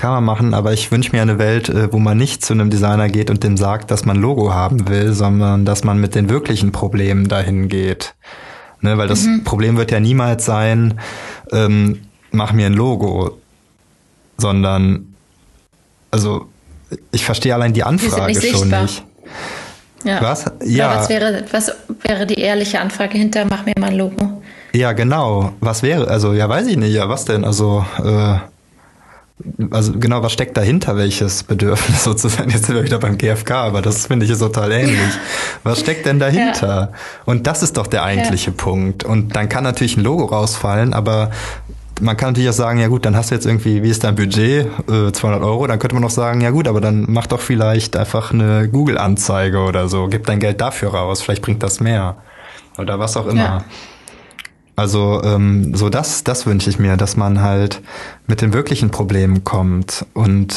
kann 0.00 0.12
man 0.12 0.24
machen, 0.24 0.54
aber 0.54 0.72
ich 0.72 0.90
wünsche 0.90 1.12
mir 1.12 1.20
eine 1.20 1.38
Welt, 1.38 1.68
äh, 1.68 1.92
wo 1.92 1.98
man 1.98 2.16
nicht 2.16 2.42
zu 2.42 2.54
einem 2.54 2.70
Designer 2.70 3.10
geht 3.10 3.28
und 3.28 3.44
dem 3.44 3.58
sagt, 3.58 3.90
dass 3.90 4.06
man 4.06 4.16
Logo 4.16 4.54
haben 4.54 4.88
will, 4.88 5.12
sondern 5.12 5.66
dass 5.66 5.84
man 5.84 6.00
mit 6.00 6.14
den 6.14 6.30
wirklichen 6.30 6.72
Problemen 6.72 7.28
dahin 7.28 7.68
geht. 7.68 8.14
Ne, 8.80 8.96
weil 8.96 9.08
das 9.08 9.24
mhm. 9.24 9.44
Problem 9.44 9.76
wird 9.76 9.90
ja 9.90 10.00
niemals 10.00 10.46
sein, 10.46 10.98
ähm, 11.52 12.00
mach 12.30 12.54
mir 12.54 12.64
ein 12.64 12.72
Logo, 12.72 13.38
sondern 14.38 15.14
also 16.10 16.46
ich 17.12 17.26
verstehe 17.26 17.52
allein 17.52 17.74
die 17.74 17.82
Anfrage 17.82 18.32
nicht 18.32 18.56
schon 18.56 18.70
nicht. 18.70 19.04
Ja. 20.02 20.22
Was? 20.22 20.46
Ja. 20.64 20.96
was 20.96 21.10
wäre, 21.10 21.44
was 21.50 21.72
wäre 22.04 22.26
die 22.26 22.40
ehrliche 22.40 22.80
Anfrage 22.80 23.18
hinter, 23.18 23.44
mach 23.44 23.66
mir 23.66 23.74
mal 23.78 23.90
ein 23.90 23.98
Logo? 23.98 24.42
Ja, 24.72 24.92
genau. 24.92 25.52
Was 25.60 25.82
wäre, 25.82 26.08
also 26.08 26.32
ja, 26.32 26.48
weiß 26.48 26.68
ich 26.68 26.78
nicht, 26.78 26.94
ja, 26.94 27.06
was 27.10 27.26
denn? 27.26 27.44
Also 27.44 27.84
äh, 28.02 28.36
also 29.70 29.92
genau, 29.98 30.22
was 30.22 30.32
steckt 30.32 30.56
dahinter, 30.56 30.96
welches 30.96 31.42
Bedürfnis 31.42 32.04
sozusagen? 32.04 32.50
Jetzt 32.50 32.66
sind 32.66 32.74
wir 32.74 32.84
wieder 32.84 32.98
beim 32.98 33.18
GFK, 33.18 33.50
aber 33.52 33.82
das 33.82 34.06
finde 34.06 34.26
ich 34.26 34.38
total 34.38 34.72
ähnlich. 34.72 34.98
Was 35.62 35.80
steckt 35.80 36.06
denn 36.06 36.18
dahinter? 36.18 36.66
Ja. 36.66 36.92
Und 37.24 37.46
das 37.46 37.62
ist 37.62 37.76
doch 37.76 37.86
der 37.86 38.02
eigentliche 38.02 38.50
ja. 38.50 38.56
Punkt. 38.56 39.04
Und 39.04 39.36
dann 39.36 39.48
kann 39.48 39.64
natürlich 39.64 39.96
ein 39.96 40.04
Logo 40.04 40.24
rausfallen, 40.24 40.94
aber 40.94 41.30
man 42.00 42.16
kann 42.16 42.30
natürlich 42.30 42.48
auch 42.48 42.54
sagen, 42.54 42.78
ja 42.80 42.88
gut, 42.88 43.04
dann 43.04 43.14
hast 43.14 43.30
du 43.30 43.34
jetzt 43.34 43.46
irgendwie, 43.46 43.82
wie 43.82 43.90
ist 43.90 44.04
dein 44.04 44.14
Budget? 44.14 44.66
Äh, 44.88 45.12
200 45.12 45.42
Euro. 45.42 45.66
Dann 45.66 45.78
könnte 45.78 45.94
man 45.94 46.04
auch 46.04 46.10
sagen, 46.10 46.40
ja 46.40 46.50
gut, 46.50 46.66
aber 46.66 46.80
dann 46.80 47.04
mach 47.08 47.26
doch 47.26 47.40
vielleicht 47.40 47.96
einfach 47.96 48.32
eine 48.32 48.68
Google-Anzeige 48.68 49.58
oder 49.58 49.88
so. 49.88 50.08
Gib 50.08 50.26
dein 50.26 50.40
Geld 50.40 50.60
dafür 50.60 50.94
raus. 50.94 51.22
Vielleicht 51.22 51.42
bringt 51.42 51.62
das 51.62 51.80
mehr. 51.80 52.16
Oder 52.78 52.98
was 52.98 53.16
auch 53.16 53.26
immer. 53.26 53.42
Ja. 53.42 53.64
Also 54.80 55.20
ähm, 55.22 55.74
so 55.74 55.90
das, 55.90 56.24
das 56.24 56.46
wünsche 56.46 56.70
ich 56.70 56.78
mir, 56.78 56.96
dass 56.96 57.14
man 57.14 57.42
halt 57.42 57.82
mit 58.26 58.40
den 58.40 58.54
wirklichen 58.54 58.90
Problemen 58.90 59.44
kommt. 59.44 60.06
Und 60.14 60.54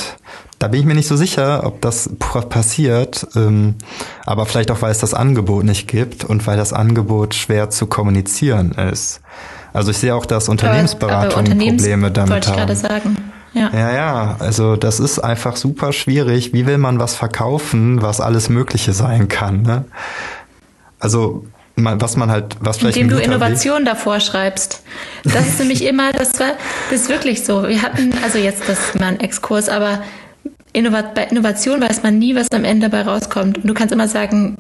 da 0.60 0.70
bin 0.70 0.80
ich 0.80 0.86
mir 0.86 0.96
nicht 0.96 1.10
so 1.10 1.18
sicher, 1.18 1.66
ob 1.66 1.82
das 1.82 2.10
passiert. 2.48 3.28
Ähm, 3.36 3.76
aber 4.26 4.46
vielleicht 4.46 4.72
auch, 4.72 4.82
weil 4.82 4.92
es 4.92 5.00
das 5.00 5.14
Angebot 5.14 5.66
nicht 5.66 5.90
gibt 5.90 6.24
und 6.24 6.48
weil 6.48 6.56
das 6.56 6.72
Angebot 6.72 7.36
schwer 7.36 7.70
zu 7.70 7.86
kommunizieren 7.86 8.72
ist. 8.72 9.20
Also 9.74 9.92
ich 9.92 9.98
sehe 9.98 10.16
auch, 10.16 10.26
dass 10.26 10.48
Unternehmensberatung 10.48 11.44
Probleme 11.44 12.10
damit 12.10 12.32
wollte 12.32 12.50
ich 12.50 12.56
gerade 12.56 12.78
sagen. 12.78 13.18
Ja. 13.52 13.72
ja, 13.74 13.94
ja, 13.94 14.36
also 14.40 14.78
das 14.78 15.02
ist 15.02 15.20
einfach 15.20 15.58
super 15.58 15.92
schwierig. 15.92 16.54
Wie 16.54 16.66
will 16.66 16.78
man 16.78 16.98
was 16.98 17.14
verkaufen, 17.14 18.02
was 18.02 18.22
alles 18.22 18.48
Mögliche 18.48 18.94
sein 18.94 19.28
kann? 19.28 19.64
Ne? 19.64 19.84
Also 20.98 21.44
was 21.76 22.18
man 22.18 22.30
halt, 22.30 22.56
was 22.60 22.78
vielleicht. 22.78 22.98
Indem 22.98 23.18
du 23.18 23.24
Innovation 23.24 23.86
davor 23.86 24.20
schreibst. 24.20 24.84
Das 25.24 25.48
ist 25.48 25.60
nämlich 25.60 25.84
immer, 25.84 26.12
das 26.12 26.40
war, 26.40 26.54
das 26.90 27.02
ist 27.02 27.10
wirklich 27.10 27.44
so. 27.44 27.68
Wir 27.68 27.82
hatten, 27.82 28.14
also 28.24 28.38
jetzt, 28.38 28.68
das 28.68 28.80
ist 28.80 29.00
mal 29.00 29.08
ein 29.08 29.20
Exkurs, 29.20 29.70
aber 29.70 30.04
Innovat 30.72 31.16
bei 31.16 31.24
Innovation 31.26 31.82
weiß 31.82 32.04
man 32.04 32.20
nie, 32.20 32.36
was 32.36 32.48
am 32.52 32.64
Ende 32.64 32.90
dabei 32.90 33.10
rauskommt. 33.10 33.60
Und 33.60 33.68
du 33.68 33.74
kannst 33.74 33.94
immer 33.94 34.08
sagen, 34.08 34.58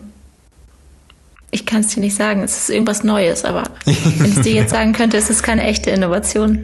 ich 1.51 1.65
kann 1.65 1.81
es 1.81 1.89
dir 1.89 1.99
nicht 1.99 2.15
sagen, 2.15 2.41
es 2.41 2.57
ist 2.57 2.69
irgendwas 2.69 3.03
Neues, 3.03 3.45
aber 3.45 3.63
wenn 3.85 4.31
ich 4.31 4.41
dir 4.41 4.53
jetzt 4.53 4.71
sagen 4.71 4.93
könnte, 4.93 5.17
es 5.17 5.29
ist 5.29 5.43
keine 5.43 5.63
echte 5.63 5.91
Innovation. 5.91 6.63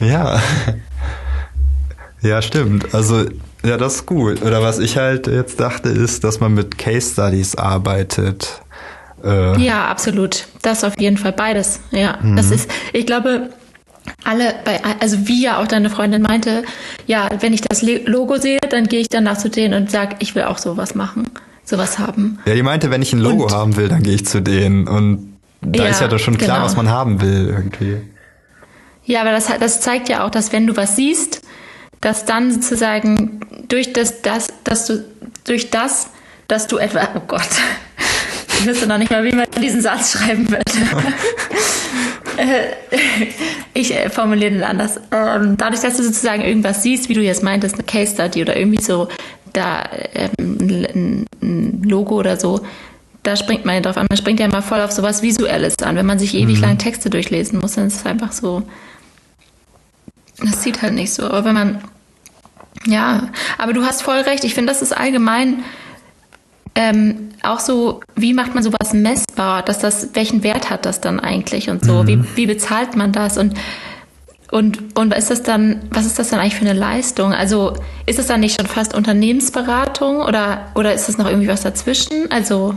Ja. 0.00 0.40
Ja, 2.20 2.40
stimmt. 2.40 2.94
Also, 2.94 3.26
ja, 3.64 3.76
das 3.76 3.96
ist 3.96 4.06
gut. 4.06 4.42
Oder 4.42 4.62
was 4.62 4.78
ich 4.78 4.96
halt 4.96 5.26
jetzt 5.26 5.58
dachte, 5.60 5.88
ist, 5.88 6.24
dass 6.24 6.40
man 6.40 6.54
mit 6.54 6.78
Case 6.78 7.12
Studies 7.12 7.56
arbeitet. 7.56 8.61
Äh, 9.24 9.60
Ja, 9.60 9.86
absolut. 9.86 10.46
Das 10.62 10.84
auf 10.84 10.94
jeden 10.98 11.16
Fall 11.16 11.32
beides. 11.32 11.80
Ja, 11.90 12.18
das 12.36 12.50
ist, 12.50 12.70
ich 12.92 13.06
glaube, 13.06 13.50
alle, 14.24 14.54
bei, 14.64 14.80
also 15.00 15.28
wie 15.28 15.42
ja 15.42 15.58
auch 15.60 15.66
deine 15.68 15.90
Freundin 15.90 16.22
meinte, 16.22 16.64
ja, 17.06 17.28
wenn 17.40 17.52
ich 17.52 17.60
das 17.60 17.82
Logo 17.82 18.36
sehe, 18.36 18.58
dann 18.68 18.86
gehe 18.88 19.00
ich 19.00 19.08
danach 19.08 19.38
zu 19.38 19.48
denen 19.48 19.74
und 19.74 19.90
sage, 19.90 20.16
ich 20.18 20.34
will 20.34 20.42
auch 20.44 20.58
sowas 20.58 20.94
machen, 20.94 21.30
sowas 21.64 21.98
haben. 21.98 22.38
Ja, 22.46 22.54
die 22.54 22.62
meinte, 22.62 22.90
wenn 22.90 23.02
ich 23.02 23.12
ein 23.12 23.20
Logo 23.20 23.44
Und- 23.44 23.52
haben 23.52 23.76
will, 23.76 23.88
dann 23.88 24.02
gehe 24.02 24.14
ich 24.14 24.26
zu 24.26 24.40
denen. 24.40 24.88
Und 24.88 25.36
da 25.60 25.84
Ja, 25.84 25.90
ist 25.90 26.00
ja 26.00 26.08
doch 26.08 26.18
schon 26.18 26.36
klar, 26.38 26.56
genau. 26.58 26.66
was 26.66 26.76
man 26.76 26.88
haben 26.90 27.20
will 27.20 27.48
irgendwie. 27.48 27.98
Ja, 29.04 29.20
aber 29.20 29.30
das, 29.32 29.46
das 29.60 29.80
zeigt 29.80 30.08
ja 30.08 30.24
auch, 30.24 30.30
dass 30.30 30.52
wenn 30.52 30.66
du 30.66 30.76
was 30.76 30.96
siehst, 30.96 31.42
dass 32.00 32.24
dann 32.24 32.50
sozusagen 32.52 33.40
durch 33.68 33.92
das, 33.92 34.22
das, 34.22 34.48
dass 34.64 34.86
du, 34.86 35.04
durch 35.44 35.70
das, 35.70 36.08
dass 36.48 36.66
du 36.66 36.78
etwa, 36.78 37.08
oh 37.16 37.20
Gott, 37.28 37.48
ich 38.62 38.68
wüsste 38.68 38.86
noch 38.86 38.98
nicht 38.98 39.10
mal, 39.10 39.24
wie 39.24 39.34
man 39.34 39.46
diesen 39.60 39.82
Satz 39.82 40.12
schreiben 40.12 40.48
würde. 40.48 40.64
Äh, 42.38 42.72
ich 43.74 43.94
äh, 43.94 44.08
formuliere 44.08 44.52
den 44.52 44.62
anders. 44.62 44.98
Ähm, 45.10 45.58
dadurch, 45.58 45.82
dass 45.82 45.98
du 45.98 46.02
sozusagen 46.02 46.40
irgendwas 46.40 46.82
siehst, 46.82 47.10
wie 47.10 47.14
du 47.14 47.20
jetzt 47.20 47.42
meintest, 47.42 47.74
eine 47.74 47.84
Case 47.84 48.14
Study 48.14 48.40
oder 48.40 48.56
irgendwie 48.56 48.82
so, 48.82 49.08
da 49.52 49.86
ähm, 50.14 51.26
ein, 51.42 51.82
Logo 51.84 52.16
oder 52.16 52.40
so, 52.40 52.62
da 53.22 53.36
springt 53.36 53.66
man 53.66 53.74
ja 53.74 53.80
drauf 53.82 53.98
an. 53.98 54.06
Man 54.08 54.16
springt 54.16 54.40
ja 54.40 54.48
mal 54.48 54.62
voll 54.62 54.80
auf 54.80 54.92
sowas 54.92 55.22
Visuelles 55.22 55.78
an. 55.82 55.94
Wenn 55.94 56.06
man 56.06 56.18
sich 56.18 56.34
ewig 56.34 56.58
lang 56.58 56.78
Texte 56.78 57.10
durchlesen 57.10 57.60
muss, 57.60 57.74
dann 57.74 57.88
ist 57.88 57.96
es 57.96 58.06
einfach 58.06 58.32
so, 58.32 58.62
das 60.38 60.62
sieht 60.62 60.80
halt 60.80 60.94
nicht 60.94 61.12
so. 61.12 61.24
Aber 61.24 61.44
wenn 61.44 61.54
man, 61.54 61.84
ja, 62.86 63.28
aber 63.58 63.74
du 63.74 63.84
hast 63.84 64.00
voll 64.00 64.20
recht. 64.20 64.44
Ich 64.44 64.54
finde, 64.54 64.72
das 64.72 64.80
ist 64.80 64.96
allgemein 64.96 65.64
ähm, 66.74 67.30
auch 67.42 67.60
so, 67.60 68.00
wie 68.16 68.32
macht 68.32 68.54
man 68.54 68.62
sowas 68.62 68.92
messbar, 68.92 69.62
dass 69.62 69.78
das, 69.78 70.10
welchen 70.14 70.42
Wert 70.42 70.70
hat 70.70 70.86
das 70.86 71.00
dann 71.00 71.20
eigentlich 71.20 71.68
und 71.68 71.84
so? 71.84 72.06
Wie, 72.06 72.18
wie 72.36 72.46
bezahlt 72.46 72.96
man 72.96 73.12
das 73.12 73.36
und 73.38 73.54
und, 74.50 74.98
und 74.98 75.10
was 75.10 75.20
ist 75.20 75.30
das 75.30 75.42
dann, 75.44 75.80
was 75.90 76.04
ist 76.04 76.18
das 76.18 76.28
dann 76.28 76.38
eigentlich 76.38 76.56
für 76.56 76.68
eine 76.68 76.78
Leistung? 76.78 77.32
Also 77.32 77.72
ist 78.04 78.18
das 78.18 78.26
dann 78.26 78.40
nicht 78.40 78.60
schon 78.60 78.68
fast 78.68 78.94
Unternehmensberatung 78.94 80.20
oder, 80.20 80.66
oder 80.74 80.92
ist 80.92 81.08
das 81.08 81.16
noch 81.16 81.26
irgendwie 81.26 81.48
was 81.48 81.62
dazwischen? 81.62 82.30
Also, 82.30 82.74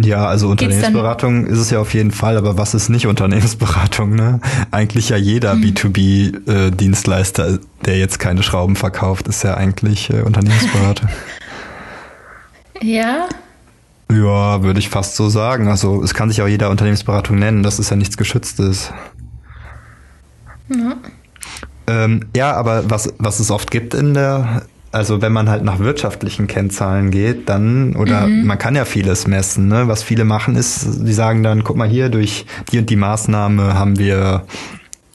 Ja, 0.00 0.26
also 0.26 0.48
Unternehmensberatung 0.48 1.46
ist 1.46 1.58
es 1.58 1.70
ja 1.70 1.80
auf 1.80 1.94
jeden 1.94 2.12
Fall, 2.12 2.36
aber 2.36 2.58
was 2.58 2.74
ist 2.74 2.90
nicht 2.90 3.08
Unternehmensberatung, 3.08 4.14
ne? 4.14 4.38
Eigentlich 4.70 5.08
ja 5.08 5.16
jeder 5.16 5.54
Hm. 5.54 5.62
B2B-Dienstleister, 5.62 7.58
der 7.84 7.98
jetzt 7.98 8.20
keine 8.20 8.44
Schrauben 8.44 8.76
verkauft, 8.76 9.26
ist 9.26 9.42
ja 9.42 9.54
eigentlich 9.54 10.10
äh, 10.10 10.22
Unternehmensberater. 10.22 11.08
ja, 12.82 13.28
ja, 14.10 14.62
würde 14.62 14.80
ich 14.80 14.88
fast 14.88 15.16
so 15.16 15.28
sagen. 15.28 15.68
Also 15.68 16.02
es 16.02 16.14
kann 16.14 16.30
sich 16.30 16.42
auch 16.42 16.48
jeder 16.48 16.70
Unternehmensberatung 16.70 17.38
nennen, 17.38 17.62
das 17.62 17.78
ist 17.78 17.90
ja 17.90 17.96
nichts 17.96 18.16
Geschütztes. 18.16 18.92
Ähm, 21.86 22.26
ja, 22.34 22.52
aber 22.52 22.90
was, 22.90 23.12
was 23.18 23.40
es 23.40 23.50
oft 23.50 23.70
gibt 23.70 23.94
in 23.94 24.14
der, 24.14 24.62
also 24.92 25.22
wenn 25.22 25.32
man 25.32 25.48
halt 25.48 25.62
nach 25.64 25.78
wirtschaftlichen 25.78 26.46
Kennzahlen 26.46 27.10
geht, 27.10 27.48
dann, 27.48 27.94
oder 27.96 28.26
man 28.26 28.58
kann 28.58 28.74
ja 28.74 28.84
vieles 28.84 29.26
messen, 29.26 29.68
ne? 29.68 29.88
Was 29.88 30.02
viele 30.02 30.24
machen 30.24 30.56
ist, 30.56 31.06
die 31.06 31.12
sagen 31.12 31.42
dann, 31.42 31.64
guck 31.64 31.76
mal 31.76 31.88
hier, 31.88 32.08
durch 32.08 32.46
die 32.72 32.78
und 32.78 32.90
die 32.90 32.96
Maßnahme 32.96 33.74
haben 33.74 33.98
wir 33.98 34.44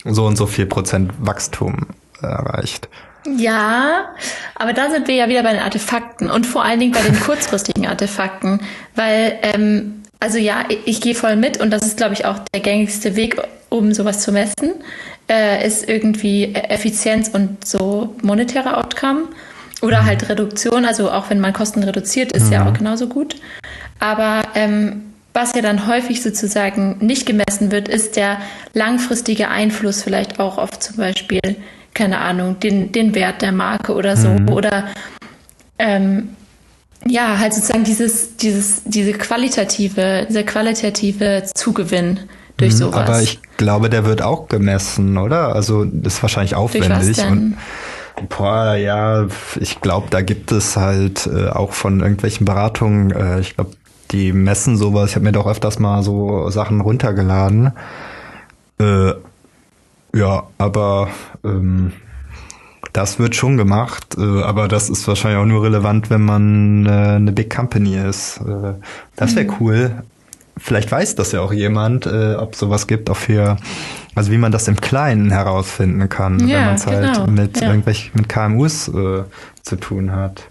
so 0.06 0.25
und 0.25 0.38
so 0.38 0.45
viel 0.47 0.65
Prozent 0.65 1.13
Wachstum 1.19 1.88
erreicht. 2.21 2.89
Ja, 3.38 4.14
aber 4.56 4.74
da 4.74 4.92
sind 4.92 5.08
wir 5.08 5.16
ja 5.16 5.28
wieder 5.28 5.44
bei 5.44 5.54
den 5.54 5.62
Artefakten 5.62 6.30
und 6.30 6.46
vor 6.46 6.64
allen 6.64 6.80
Dingen 6.80 6.92
bei 6.92 7.02
den 7.02 7.20
kurzfristigen 7.20 7.88
Artefakten, 7.88 8.62
weil, 8.96 9.40
ähm, 9.42 10.04
also 10.20 10.38
ja, 10.38 10.66
ich, 10.70 10.80
ich 10.86 11.02
gehe 11.02 11.16
voll 11.16 11.36
mit 11.36 11.60
und 11.60 11.72
das 11.72 11.86
ist, 11.86 11.98
glaube 11.98 12.14
ich, 12.14 12.26
auch 12.26 12.40
der 12.54 12.62
gängigste 12.62 13.16
Weg, 13.16 13.38
um 13.70 13.94
sowas 13.94 14.22
zu 14.22 14.32
messen, 14.32 14.76
äh, 15.30 15.66
ist 15.66 15.90
irgendwie 15.90 16.54
Effizienz 16.54 17.30
und 17.30 17.66
so 17.66 18.16
monetäre 18.22 18.78
Outcome 18.78 19.24
oder 19.82 20.06
halt 20.06 20.30
Reduktion, 20.30 20.86
also 20.86 21.12
auch 21.12 21.30
wenn 21.30 21.40
man 21.40 21.54
Kosten 21.54 21.84
reduziert, 21.84 22.32
ist 22.32 22.52
ja 22.52 22.68
auch 22.68 22.74
genauso 22.74 23.08
gut. 23.08 23.36
Aber 24.00 24.44
ähm, 24.56 25.14
was 25.34 25.54
ja 25.54 25.62
dann 25.62 25.88
häufig 25.88 26.22
sozusagen 26.22 26.98
nicht 27.02 27.26
gemessen 27.26 27.72
wird, 27.72 27.88
ist 27.88 28.16
der 28.16 28.38
langfristige 28.74 29.50
Einfluss 29.50 30.04
vielleicht 30.04 30.40
auch 30.40 30.58
auf 30.58 30.80
zum 30.80 30.98
Beispiel, 30.98 31.42
keine 31.95 32.19
Ahnung, 32.19 32.60
den, 32.60 32.91
den 32.91 33.15
Wert 33.15 33.41
der 33.41 33.51
Marke 33.51 33.95
oder 33.95 34.15
so. 34.15 34.29
Oder 34.51 34.86
ähm, 35.79 36.29
ja, 37.08 37.39
halt 37.39 37.53
sozusagen 37.53 37.84
dieses, 37.84 38.36
dieses, 38.38 38.84
diese 38.84 39.13
qualitative, 39.13 40.27
dieser 40.29 40.43
qualitative 40.43 41.43
Zugewinn 41.53 42.19
durch 42.58 42.73
Mhm, 42.73 42.77
sowas. 42.77 43.10
Aber 43.10 43.21
ich 43.21 43.39
glaube, 43.58 43.89
der 43.89 44.05
wird 44.05 44.21
auch 44.21 44.47
gemessen, 44.47 45.17
oder? 45.17 45.55
Also 45.55 45.86
das 45.86 46.15
ist 46.15 46.21
wahrscheinlich 46.21 46.55
aufwendig. 46.55 47.19
Und 47.25 47.58
boah, 48.29 48.75
ja, 48.75 49.27
ich 49.60 49.81
glaube, 49.81 50.08
da 50.10 50.21
gibt 50.21 50.51
es 50.51 50.77
halt 50.77 51.27
äh, 51.27 51.49
auch 51.49 51.73
von 51.73 52.01
irgendwelchen 52.01 52.45
Beratungen, 52.45 53.12
äh, 53.12 53.39
ich 53.39 53.55
glaube, 53.55 53.71
die 54.12 54.34
messen 54.34 54.77
sowas. 54.77 55.10
Ich 55.10 55.15
habe 55.15 55.25
mir 55.25 55.31
doch 55.31 55.47
öfters 55.47 55.79
mal 55.79 56.03
so 56.03 56.49
Sachen 56.49 56.81
runtergeladen. 56.81 57.71
Äh, 58.79 59.13
ja, 60.15 60.43
aber 60.58 61.10
ähm, 61.43 61.91
das 62.93 63.19
wird 63.19 63.36
schon 63.36 63.58
gemacht, 63.58 64.15
äh, 64.17 64.41
aber 64.41 64.67
das 64.67 64.89
ist 64.89 65.08
wahrscheinlich 65.08 65.39
auch 65.39 65.45
nur 65.45 65.63
relevant, 65.63 66.10
wenn 66.10 66.21
man 66.21 66.86
äh, 66.86 66.89
eine 66.89 67.32
Big 67.32 67.54
Company 67.54 67.97
ist. 67.97 68.39
Äh, 68.39 68.73
das 69.15 69.36
wäre 69.36 69.47
cool. 69.60 70.04
Vielleicht 70.58 70.89
weiß 70.89 71.15
das 71.15 71.34
ja 71.34 71.41
auch 71.41 71.51
jemand, 71.51 72.06
äh, 72.06 72.36
ob 72.36 72.56
sowas 72.56 72.88
gibt, 72.88 73.10
auch 73.10 73.17
für, 73.17 73.58
also 74.15 74.32
wie 74.32 74.38
man 74.38 74.54
das 74.54 74.69
im 74.69 74.80
Kleinen 74.80 75.30
herausfinden 75.30 76.08
kann, 76.08 76.39
wenn 76.39 76.47
Ja, 76.47 76.65
man 76.67 76.75
es 76.75 76.88
halt 76.88 77.13
genau, 77.13 77.28
mit 77.28 77.60
ja. 77.60 77.67
irgendwelchen 77.67 78.12
mit 78.15 78.30
KMUs 78.30 78.88
äh, 78.88 79.23
zu 79.63 79.75
tun 79.75 80.13
hat. 80.13 80.43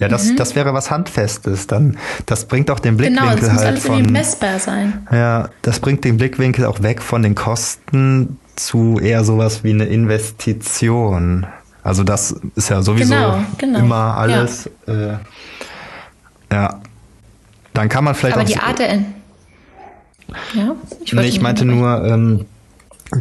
Ja, 0.00 0.06
Mhm. 0.06 0.12
das, 0.12 0.34
das 0.36 0.54
wäre 0.54 0.72
was 0.74 0.90
Handfestes. 0.90 1.66
Dann, 1.66 1.98
das 2.26 2.44
bringt 2.46 2.70
auch 2.70 2.78
den 2.78 2.96
genau, 2.96 3.22
Blickwinkel 3.22 3.40
das 3.40 3.52
muss 3.52 3.58
halt 3.64 3.68
alles 3.72 3.86
von. 3.86 4.02
messbar 4.12 4.58
sein. 4.58 5.06
Ja, 5.10 5.48
das 5.62 5.80
bringt 5.80 6.04
den 6.04 6.16
Blickwinkel 6.18 6.66
auch 6.66 6.82
weg 6.82 7.02
von 7.02 7.22
den 7.22 7.34
Kosten 7.34 8.38
zu 8.56 8.98
eher 9.00 9.24
sowas 9.24 9.64
wie 9.64 9.70
eine 9.70 9.84
Investition. 9.86 11.46
Also 11.82 12.04
das 12.04 12.34
ist 12.54 12.70
ja 12.70 12.82
sowieso 12.82 13.14
Genau, 13.14 13.38
genau, 13.56 13.78
immer 13.80 14.16
alles. 14.16 14.68
Äh, 14.86 15.14
ja. 16.52 16.80
Dann 17.74 17.88
kann 17.88 18.04
man 18.04 18.14
vielleicht 18.14 18.34
Aber 18.36 18.44
auch. 18.44 18.48
die 18.48 18.54
so- 18.54 18.60
Art 18.60 18.78
der. 18.78 18.94
Ja, 20.54 20.74
nee, 21.04 21.12
wollte 21.16 21.28
ich 21.28 21.40
meinte 21.40 21.64
nur, 21.64 22.04
ähm, 22.04 22.44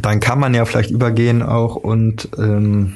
dann 0.01 0.19
kann 0.19 0.39
man 0.39 0.53
ja 0.53 0.65
vielleicht 0.65 0.91
übergehen 0.91 1.41
auch 1.41 1.75
und 1.75 2.29
ähm, 2.37 2.93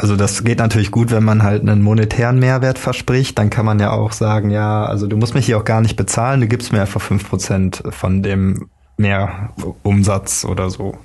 also 0.00 0.16
das 0.16 0.44
geht 0.44 0.58
natürlich 0.58 0.90
gut, 0.90 1.10
wenn 1.10 1.24
man 1.24 1.42
halt 1.42 1.60
einen 1.62 1.82
monetären 1.82 2.38
Mehrwert 2.38 2.78
verspricht. 2.78 3.38
Dann 3.38 3.50
kann 3.50 3.66
man 3.66 3.78
ja 3.80 3.90
auch 3.92 4.12
sagen, 4.12 4.50
ja, 4.50 4.84
also 4.86 5.06
du 5.06 5.16
musst 5.16 5.34
mich 5.34 5.44
hier 5.46 5.58
auch 5.58 5.64
gar 5.64 5.80
nicht 5.82 5.96
bezahlen, 5.96 6.40
du 6.40 6.48
gibst 6.48 6.72
mir 6.72 6.80
einfach 6.80 7.02
5% 7.02 7.92
von 7.92 8.22
dem 8.22 8.68
Mehrumsatz 8.96 10.44
oder 10.44 10.70
so. 10.70 10.96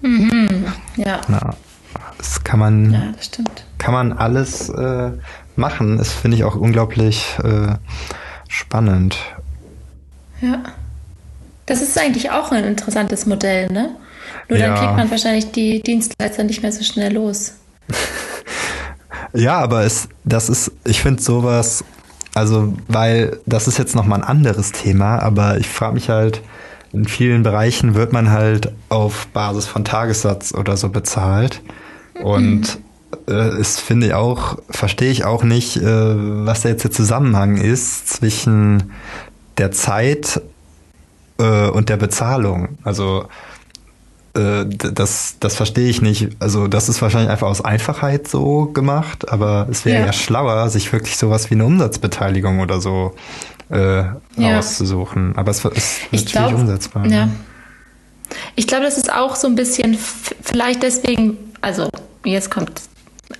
Ja, 0.97 1.19
Ja, 1.29 1.53
das 2.17 2.43
kann 2.43 2.60
man, 2.60 2.91
ja, 2.93 3.01
das 3.15 3.25
stimmt. 3.25 3.65
kann 3.77 3.93
man 3.93 4.13
alles 4.13 4.69
äh, 4.69 5.12
machen. 5.55 5.97
Das 5.97 6.12
finde 6.13 6.38
ich 6.38 6.43
auch 6.43 6.55
unglaublich 6.55 7.38
äh, 7.43 7.75
spannend. 8.47 9.17
Ja. 10.41 10.63
Das 11.65 11.81
ist 11.81 11.97
eigentlich 11.99 12.31
auch 12.31 12.51
ein 12.51 12.63
interessantes 12.63 13.25
Modell, 13.25 13.71
ne? 13.71 13.95
Nur 14.49 14.60
dann 14.60 14.71
Ja. 14.71 14.77
kriegt 14.77 14.95
man 14.97 15.10
wahrscheinlich 15.10 15.51
die 15.51 15.81
Dienstleister 15.81 16.43
nicht 16.43 16.62
mehr 16.62 16.71
so 16.71 16.84
schnell 16.84 17.13
los. 17.13 17.53
Ja, 19.36 19.60
aber 19.60 19.84
es, 19.84 20.08
das 20.24 20.50
ist, 20.50 20.71
ich 20.86 21.02
finde 21.02 21.21
sowas, 21.21 21.84
also, 22.34 22.74
weil 22.88 23.39
das 23.45 23.67
ist 23.67 23.78
jetzt 23.78 23.95
nochmal 23.95 24.21
ein 24.21 24.28
anderes 24.28 24.71
Thema, 24.71 25.19
aber 25.19 25.58
ich 25.58 25.67
frage 25.67 25.93
mich 25.93 26.10
halt, 26.10 26.41
in 26.91 27.06
vielen 27.06 27.43
Bereichen 27.43 27.93
wird 27.95 28.13
man 28.13 28.32
halt 28.32 28.71
auf 28.89 29.28
Basis 29.28 29.65
von 29.65 29.84
Tagessatz 29.84 30.54
oder 30.54 30.78
so 30.78 30.89
bezahlt. 30.89 31.62
Und 32.24 32.80
äh, 33.28 33.34
es 33.34 33.80
finde 33.80 34.08
ich 34.08 34.13
auch, 34.13 34.58
verstehe 34.69 35.12
ich 35.12 35.26
auch 35.26 35.43
nicht, 35.43 35.78
äh, 35.78 35.84
was 36.45 36.62
da 36.62 36.69
jetzt 36.69 36.86
der 36.86 36.91
Zusammenhang 36.91 37.58
ist 37.58 38.08
zwischen 38.08 38.91
der 39.58 39.71
Zeit 39.71 40.41
äh, 41.38 41.67
und 41.67 41.89
der 41.89 41.98
Bezahlung. 41.98 42.78
Also 42.84 43.26
äh, 44.36 44.65
das, 44.67 45.38
das 45.39 45.56
verstehe 45.56 45.89
ich 45.89 46.02
nicht. 46.02 46.30
Also 46.39 46.67
das 46.67 46.89
ist 46.89 47.02
wahrscheinlich 47.02 47.30
einfach 47.32 47.48
aus 47.48 47.63
Einfachheit 47.63 48.28
so 48.28 48.65
gemacht, 48.65 49.30
aber 49.30 49.67
es 49.69 49.86
wäre 49.86 50.00
ja. 50.02 50.06
Ja. 50.08 50.13
schlauer, 50.13 50.69
sich 50.69 50.91
wirklich 50.91 51.17
sowas 51.17 51.50
wie 51.50 51.56
eine 51.56 51.65
Umsatzbeteiligung 51.65 52.60
oder 52.60 52.82
so 52.82 53.15
äh, 53.71 54.04
Ja. 54.38 54.60
auszusuchen. 54.60 55.36
Aber 55.38 55.52
es 55.52 55.63
ist 55.65 56.02
Ich 56.12 56.26
natürlich 56.26 56.32
glaube, 56.32 56.56
umsetzbar. 56.56 57.06
ja. 57.08 57.30
Ich 58.56 58.67
glaube, 58.67 58.84
das 58.84 58.98
ist 58.98 59.12
auch 59.12 59.36
so 59.36 59.48
ein 59.48 59.56
bisschen 59.56 59.98
vielleicht 60.41 60.84
deswegen, 60.84 61.38
also 61.62 61.89
jetzt 62.24 62.50
kommt 62.52 62.82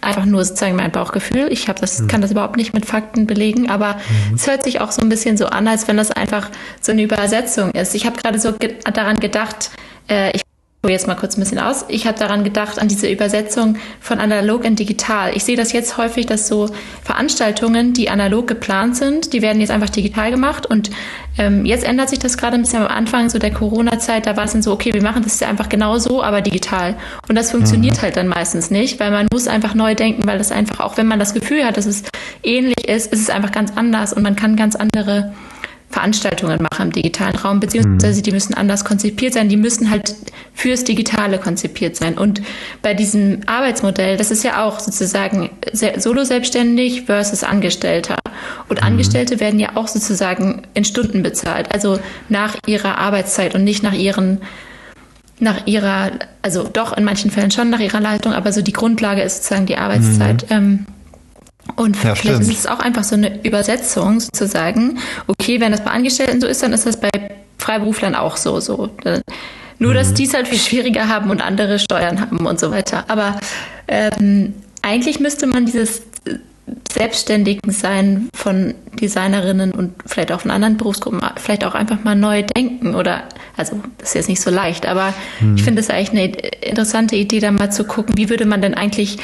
einfach 0.02 0.26
nur 0.26 0.44
sozusagen 0.46 0.76
mein 0.76 0.92
Bauchgefühl. 0.92 1.48
Ich 1.52 1.68
habe 1.68 1.80
das, 1.80 2.00
mhm. 2.00 2.08
kann 2.08 2.22
das 2.22 2.32
überhaupt 2.32 2.58
nicht 2.58 2.74
mit 2.74 2.86
Fakten 2.86 3.28
belegen, 3.28 3.70
aber 3.70 3.96
mhm. 4.30 4.36
es 4.36 4.48
hört 4.48 4.64
sich 4.64 4.82
auch 4.82 4.92
so 4.92 5.02
ein 5.02 5.10
bisschen 5.10 5.38
so 5.38 5.48
an, 5.48 5.68
als 5.68 5.88
wenn 5.88 5.98
das 5.98 6.12
einfach 6.12 6.50
so 6.82 6.92
eine 6.92 7.04
Übersetzung 7.04 7.72
ist. 7.72 7.96
Ich 7.96 8.06
habe 8.06 8.18
gerade 8.18 8.40
so 8.40 8.54
ge 8.54 8.76
daran 8.94 9.20
gedacht, 9.20 9.72
äh, 10.10 10.32
ich 10.36 10.45
hole 10.86 10.94
jetzt 10.94 11.08
mal 11.08 11.16
kurz 11.16 11.36
ein 11.36 11.42
bisschen 11.42 11.60
aus. 11.60 11.86
Ich 11.90 12.06
habe 12.06 12.18
daran 12.18 12.44
gedacht, 12.44 12.80
an 12.80 12.88
diese 12.88 13.10
Übersetzung 13.10 13.78
von 14.00 14.20
analog 14.20 14.64
in 14.64 14.76
digital. 14.76 15.36
Ich 15.36 15.44
sehe 15.44 15.58
das 15.58 15.74
jetzt 15.74 15.98
häufig, 15.98 16.28
dass 16.28 16.48
so 16.48 16.70
Veranstaltungen, 17.04 17.94
die 17.94 18.10
analog 18.10 18.48
geplant 18.48 18.96
sind, 18.96 19.34
die 19.34 19.42
werden 19.42 19.60
jetzt 19.60 19.72
einfach 19.72 19.90
digital 19.90 20.30
gemacht. 20.30 20.68
Und 20.68 20.92
ähm, 21.38 21.66
jetzt 21.66 21.84
ändert 21.84 22.10
sich 22.10 22.20
das 22.20 22.38
gerade 22.38 22.56
ein 22.56 22.62
bisschen 22.62 22.84
am 22.84 22.88
Anfang 22.88 23.30
so 23.30 23.40
der 23.40 23.52
Corona-Zeit. 23.52 24.28
Da 24.28 24.38
war 24.38 24.46
es 24.46 24.52
dann 24.52 24.62
so, 24.62 24.72
okay, 24.72 24.94
wir 24.94 25.02
machen 25.02 25.24
das 25.24 25.40
ja 25.40 25.48
einfach 25.48 25.70
genau 25.70 25.98
so, 25.98 26.24
aber 26.24 26.42
digital. 26.42 26.96
Und 27.28 27.36
das 27.36 27.52
funktioniert 27.52 27.98
mhm. 27.98 28.02
halt 28.04 28.18
dann 28.18 28.28
meistens 28.28 28.70
nicht, 28.70 29.00
weil 29.00 29.10
man 29.10 29.28
muss 29.34 29.48
einfach 29.48 29.74
neu 29.74 29.96
denken, 29.96 30.28
weil 30.28 30.38
das 30.38 30.52
einfach, 30.52 30.82
auch 30.82 30.98
wenn 30.98 31.08
man 31.08 31.18
das 31.18 31.34
Gefühl 31.34 31.66
hat, 31.66 31.78
dass 31.78 31.88
es 31.88 32.04
ähnlich 32.44 32.88
ist, 32.88 33.12
ist 33.12 33.22
es 33.22 33.30
einfach 33.32 33.52
ganz 33.52 33.72
anders 33.76 34.14
und 34.14 34.22
man 34.22 34.36
kann 34.36 34.56
ganz 34.56 34.76
andere 34.76 35.34
Veranstaltungen 35.96 36.62
mache 36.62 36.84
im 36.84 36.92
digitalen 36.92 37.38
Raum, 37.38 37.62
beziehungsweise 37.62 38.22
die 38.22 38.32
müssen 38.32 38.54
anders 38.54 38.84
konzipiert 38.84 39.34
sein, 39.34 39.48
die 39.48 39.56
müssen 39.56 39.90
halt 39.90 40.14
fürs 40.54 40.84
Digitale 40.84 41.38
konzipiert 41.38 41.96
sein. 41.96 42.18
Und 42.18 42.42
bei 42.82 42.94
diesem 42.94 43.40
Arbeitsmodell, 43.46 44.18
das 44.18 44.30
ist 44.30 44.44
ja 44.44 44.66
auch 44.66 44.82
sozusagen 44.82 45.52
solo-selbstständig 45.72 47.04
versus 47.04 47.46
Angestellter. 47.46 48.18
Und 48.68 48.82
mhm. 48.82 48.88
Angestellte 48.88 49.40
werden 49.40 49.58
ja 49.58 49.70
auch 49.76 49.88
sozusagen 49.88 50.64
in 50.74 50.84
Stunden 50.84 51.24
bezahlt, 51.24 51.74
also 51.74 51.98
nach 52.28 52.58
ihrer 52.68 52.98
Arbeitszeit 52.98 53.56
und 53.56 53.64
nicht 53.64 53.82
nach 53.82 53.94
ihren 53.94 54.42
nach 55.40 55.66
ihrer, 55.66 56.12
also 56.42 56.64
doch 56.64 56.96
in 56.96 57.06
manchen 57.06 57.32
Fällen 57.32 57.52
schon 57.52 57.70
nach 57.70 57.82
ihrer 57.82 58.00
Leitung, 58.02 58.34
aber 58.34 58.52
so 58.52 58.62
die 58.62 58.72
Grundlage 58.72 59.22
ist 59.22 59.38
sozusagen 59.38 59.66
die 59.66 59.78
Arbeitszeit. 59.78 60.50
Mhm. 60.50 60.56
Ähm, 60.56 60.86
und 61.76 61.96
ja, 62.04 62.16
vielleicht 62.16 62.38
stimmt. 62.38 62.42
ist 62.42 62.60
es 62.60 62.68
auch 62.68 62.80
einfach 62.80 63.04
so 63.04 63.16
eine 63.16 63.44
Übersetzung 63.44 64.20
sozusagen. 64.20 65.00
Okay, 65.28 65.60
wenn 65.60 65.72
das 65.72 65.84
bei 65.84 65.92
Angestellten 65.92 66.40
so 66.40 66.48
ist, 66.48 66.64
dann 66.64 66.74
ist 66.74 66.86
das 66.86 67.00
bei 67.00 67.10
Freiberuflern 67.58 68.16
auch 68.16 68.38
so. 68.38 68.60
so. 68.60 68.90
Nur, 69.80 69.94
dass 69.94 70.12
mhm. 70.12 70.16
die 70.16 70.24
es 70.26 70.34
halt 70.34 70.48
viel 70.48 70.60
schwieriger 70.60 71.10
haben 71.10 71.30
und 71.30 71.42
andere 71.42 71.80
Steuern 71.80 72.22
haben 72.22 72.46
und 72.46 72.60
so 72.60 72.72
weiter. 72.72 73.06
Aber 73.08 73.40
ähm, 73.88 74.54
eigentlich 74.82 75.20
müsste 75.20 75.48
man 75.48 75.66
dieses 75.66 76.04
selbstständigen 76.92 77.72
Sein 77.72 78.30
von 78.34 78.74
Designerinnen 79.00 79.72
und 79.72 79.94
vielleicht 80.06 80.32
auch 80.32 80.42
von 80.42 80.52
anderen 80.52 80.78
Berufsgruppen 80.78 81.22
vielleicht 81.36 81.64
auch 81.64 81.76
einfach 81.76 82.04
mal 82.04 82.16
neu 82.16 82.42
denken 82.44 82.96
oder 82.96 83.24
also 83.58 83.82
das 83.98 84.10
ist 84.10 84.16
jetzt 84.16 84.30
nicht 84.30 84.42
so 84.42 84.50
leicht, 84.50 84.88
aber 84.88 85.14
hm. 85.40 85.56
ich 85.56 85.64
finde 85.64 85.82
es 85.82 85.90
eigentlich 85.90 86.10
eine 86.12 86.26
interessante 86.62 87.16
Idee, 87.16 87.40
da 87.40 87.52
mal 87.52 87.72
zu 87.72 87.84
gucken, 87.84 88.18
wie 88.18 88.30
würde 88.30 88.46
man 88.46 88.62
denn 88.62 88.74
eigentlich 88.74 89.18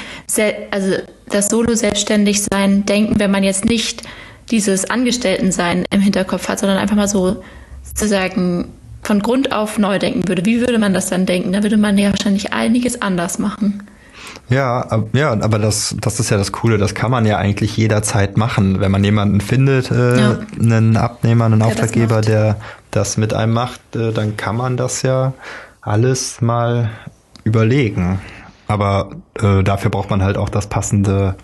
also 0.72 0.96
das 1.30 1.48
Solo 1.48 1.74
selbstständig 1.74 2.44
sein 2.44 2.86
denken, 2.86 3.20
wenn 3.20 3.32
man 3.32 3.44
jetzt 3.44 3.66
nicht 3.66 4.04
dieses 4.52 4.90
Angestelltensein 4.90 5.86
im 5.90 6.02
Hinterkopf 6.02 6.50
hat, 6.50 6.60
sondern 6.60 6.78
einfach 6.78 6.96
mal 6.96 7.08
so 7.08 7.42
sozusagen 7.84 8.68
von 9.02 9.22
Grund 9.22 9.52
auf 9.52 9.80
neu 9.80 9.98
denken 9.98 10.28
würde. 10.28 10.46
Wie 10.46 10.60
würde 10.60 10.78
man 10.78 10.94
das 10.94 11.10
dann 11.10 11.26
denken? 11.26 11.54
Da 11.54 11.64
würde 11.64 11.78
man 11.78 11.98
ja 11.98 12.12
wahrscheinlich 12.12 12.54
einiges 12.54 13.02
anders 13.02 13.40
machen. 13.40 13.84
Ja, 14.50 14.86
ja, 15.14 15.32
aber 15.32 15.60
das, 15.60 15.96
das 16.00 16.20
ist 16.20 16.30
ja 16.30 16.38
das 16.38 16.52
Coole. 16.52 16.78
Das 16.78 16.94
kann 16.94 17.12
man 17.12 17.26
ja 17.26 17.38
eigentlich 17.38 17.78
jederzeit 17.78 18.38
machen, 18.38 18.80
wenn 18.80 18.92
man 18.92 19.04
jemanden 19.04 19.42
findet, 19.42 19.92
äh, 19.92 20.20
ja. 20.20 20.40
einen 20.60 20.98
Abnehmer, 20.98 21.46
einen 21.46 21.60
der 21.60 21.70
Auftraggeber, 21.70 22.18
das 22.18 22.26
der 22.26 22.58
das 22.92 23.18
mit 23.18 23.34
einem 23.34 23.54
macht, 23.54 23.96
äh, 23.96 24.12
dann 24.12 24.38
kann 24.38 24.58
man 24.58 24.78
das 24.78 25.02
ja 25.02 25.34
alles 25.82 26.42
mal 26.42 26.90
überlegen. 27.44 28.22
Aber 28.68 29.12
äh, 29.42 29.64
dafür 29.64 29.90
braucht 29.90 30.10
man 30.10 30.22
halt 30.22 30.38
auch 30.38 30.50
das 30.50 30.68
passende 30.68 31.36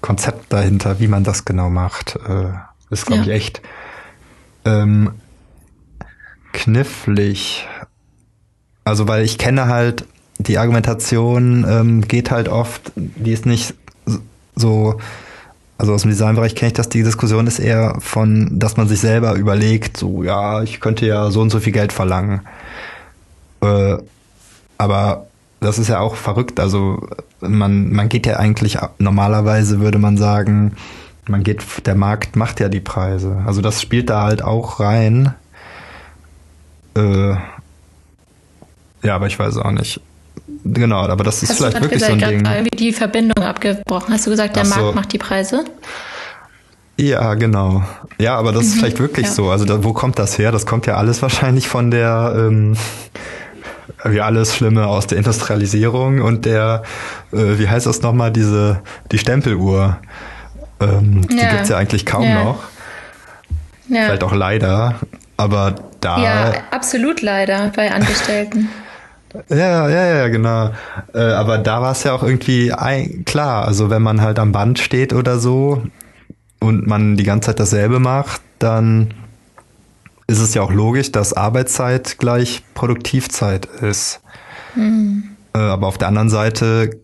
Konzept 0.00 0.52
dahinter, 0.52 1.00
wie 1.00 1.08
man 1.08 1.24
das 1.24 1.44
genau 1.44 1.68
macht. 1.68 2.16
Äh, 2.28 2.52
ist, 2.90 3.06
glaube 3.06 3.22
ja. 3.22 3.28
ich, 3.28 3.34
echt 3.34 3.62
ähm, 4.64 5.12
knifflig. 6.52 7.66
Also, 8.84 9.08
weil 9.08 9.24
ich 9.24 9.38
kenne 9.38 9.66
halt 9.66 10.06
die 10.38 10.58
Argumentation 10.58 11.64
ähm, 11.68 12.02
geht 12.02 12.30
halt 12.30 12.48
oft, 12.48 12.92
die 12.94 13.32
ist 13.32 13.46
nicht 13.46 13.74
so, 14.54 14.98
also 15.78 15.92
aus 15.94 16.02
dem 16.02 16.10
Designbereich 16.10 16.54
kenne 16.54 16.68
ich 16.68 16.74
das, 16.74 16.88
die 16.88 17.02
Diskussion 17.02 17.46
ist 17.46 17.58
eher 17.58 17.96
von, 18.00 18.58
dass 18.58 18.76
man 18.76 18.88
sich 18.88 19.00
selber 19.00 19.34
überlegt, 19.34 19.96
so, 19.96 20.22
ja, 20.22 20.62
ich 20.62 20.80
könnte 20.80 21.06
ja 21.06 21.30
so 21.30 21.40
und 21.40 21.50
so 21.50 21.60
viel 21.60 21.72
Geld 21.72 21.92
verlangen. 21.92 22.40
Äh, 23.60 23.96
aber 24.78 25.26
das 25.60 25.78
ist 25.78 25.88
ja 25.88 26.00
auch 26.00 26.16
verrückt. 26.16 26.60
Also 26.60 27.08
man, 27.40 27.92
man 27.92 28.08
geht 28.08 28.26
ja 28.26 28.36
eigentlich, 28.36 28.78
normalerweise 28.98 29.80
würde 29.80 29.98
man 29.98 30.16
sagen, 30.16 30.76
man 31.28 31.42
geht, 31.42 31.62
der 31.86 31.94
Markt 31.94 32.36
macht 32.36 32.60
ja 32.60 32.68
die 32.68 32.80
Preise. 32.80 33.42
Also 33.46 33.60
das 33.60 33.82
spielt 33.82 34.10
da 34.10 34.22
halt 34.22 34.42
auch 34.42 34.80
rein. 34.80 35.34
Äh, 36.94 37.34
ja, 39.02 39.14
aber 39.14 39.26
ich 39.26 39.38
weiß 39.38 39.58
auch 39.58 39.72
nicht. 39.72 40.00
Genau, 40.72 41.00
aber 41.00 41.24
das 41.24 41.42
ist 41.42 41.50
Hast 41.50 41.58
vielleicht 41.58 41.80
wirklich 41.80 42.00
gesagt, 42.00 42.20
so 42.20 42.26
ein 42.26 42.44
Ding. 42.44 42.46
irgendwie 42.46 42.76
die 42.76 42.92
Verbindung 42.92 43.44
abgebrochen. 43.44 44.12
Hast 44.12 44.26
du 44.26 44.30
gesagt, 44.30 44.56
der 44.56 44.64
so. 44.64 44.80
Markt 44.80 44.94
macht 44.94 45.12
die 45.12 45.18
Preise? 45.18 45.64
Ja, 46.98 47.34
genau. 47.34 47.82
Ja, 48.18 48.36
aber 48.36 48.52
das 48.52 48.64
mhm, 48.64 48.68
ist 48.68 48.78
vielleicht 48.78 49.00
wirklich 49.00 49.26
ja. 49.26 49.32
so. 49.32 49.50
Also 49.50 49.64
da, 49.64 49.84
wo 49.84 49.92
kommt 49.92 50.18
das 50.18 50.38
her? 50.38 50.50
Das 50.50 50.66
kommt 50.66 50.86
ja 50.86 50.96
alles 50.96 51.22
wahrscheinlich 51.22 51.68
von 51.68 51.90
der, 51.90 52.34
ähm, 52.36 52.76
wie 54.04 54.20
alles 54.20 54.56
Schlimme 54.56 54.86
aus 54.86 55.06
der 55.06 55.18
Industrialisierung 55.18 56.20
und 56.20 56.46
der, 56.46 56.82
äh, 57.32 57.58
wie 57.58 57.68
heißt 57.68 57.86
das 57.86 58.02
nochmal, 58.02 58.32
diese, 58.32 58.80
die 59.12 59.18
Stempeluhr. 59.18 59.98
Ähm, 60.80 61.26
ja. 61.30 61.36
Die 61.36 61.56
gibt's 61.56 61.68
ja 61.68 61.76
eigentlich 61.76 62.06
kaum 62.06 62.24
ja. 62.24 62.44
noch. 62.44 62.58
Vielleicht 63.88 64.24
auch 64.24 64.34
leider, 64.34 64.96
aber 65.36 65.76
da. 66.00 66.18
Ja, 66.18 66.52
absolut 66.72 67.22
leider 67.22 67.70
bei 67.76 67.92
Angestellten. 67.92 68.68
Ja, 69.48 69.88
ja, 69.88 70.16
ja, 70.16 70.28
genau. 70.28 70.70
Äh, 71.14 71.20
aber 71.20 71.58
da 71.58 71.82
war 71.82 71.92
es 71.92 72.04
ja 72.04 72.12
auch 72.12 72.22
irgendwie 72.22 72.72
ein, 72.72 73.24
klar. 73.24 73.66
Also 73.66 73.90
wenn 73.90 74.02
man 74.02 74.20
halt 74.20 74.38
am 74.38 74.52
Band 74.52 74.78
steht 74.78 75.12
oder 75.12 75.38
so 75.38 75.82
und 76.60 76.86
man 76.86 77.16
die 77.16 77.24
ganze 77.24 77.46
Zeit 77.46 77.60
dasselbe 77.60 77.98
macht, 77.98 78.40
dann 78.58 79.14
ist 80.26 80.40
es 80.40 80.54
ja 80.54 80.62
auch 80.62 80.72
logisch, 80.72 81.12
dass 81.12 81.32
Arbeitszeit 81.32 82.18
gleich 82.18 82.62
Produktivzeit 82.74 83.66
ist. 83.66 84.20
Mhm. 84.74 85.36
Äh, 85.54 85.58
aber 85.58 85.86
auf 85.86 85.98
der 85.98 86.08
anderen 86.08 86.30
Seite 86.30 87.00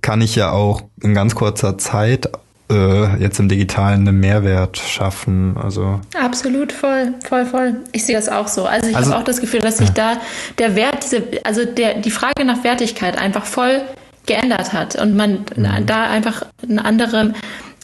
kann 0.00 0.20
ich 0.20 0.34
ja 0.34 0.50
auch 0.50 0.82
in 1.02 1.14
ganz 1.14 1.34
kurzer 1.34 1.78
Zeit 1.78 2.28
äh, 2.70 3.20
jetzt 3.20 3.38
im 3.38 3.48
Digitalen 3.48 4.08
einen 4.08 4.20
Mehrwert 4.20 4.78
schaffen. 4.78 5.56
Also 5.56 6.00
absolut 6.18 6.72
voll, 6.72 7.14
voll, 7.26 7.46
voll. 7.46 7.76
Ich 7.92 8.04
sehe 8.06 8.16
das 8.16 8.28
auch 8.28 8.48
so. 8.48 8.64
Also 8.64 8.88
ich 8.88 8.96
also, 8.96 9.10
habe 9.10 9.20
auch 9.20 9.24
das 9.24 9.40
Gefühl, 9.40 9.60
dass 9.60 9.78
sich 9.78 9.90
da 9.90 10.18
der 10.58 10.74
Wert, 10.74 11.04
diese, 11.04 11.22
also 11.44 11.64
der 11.64 11.94
die 11.94 12.10
Frage 12.10 12.44
nach 12.44 12.64
Wertigkeit 12.64 13.18
einfach 13.18 13.44
voll 13.44 13.82
geändert 14.26 14.72
hat 14.72 14.96
und 14.96 15.14
man 15.14 15.44
mhm. 15.54 15.86
da 15.86 16.04
einfach 16.04 16.46
eine 16.66 16.84
andere 16.84 17.34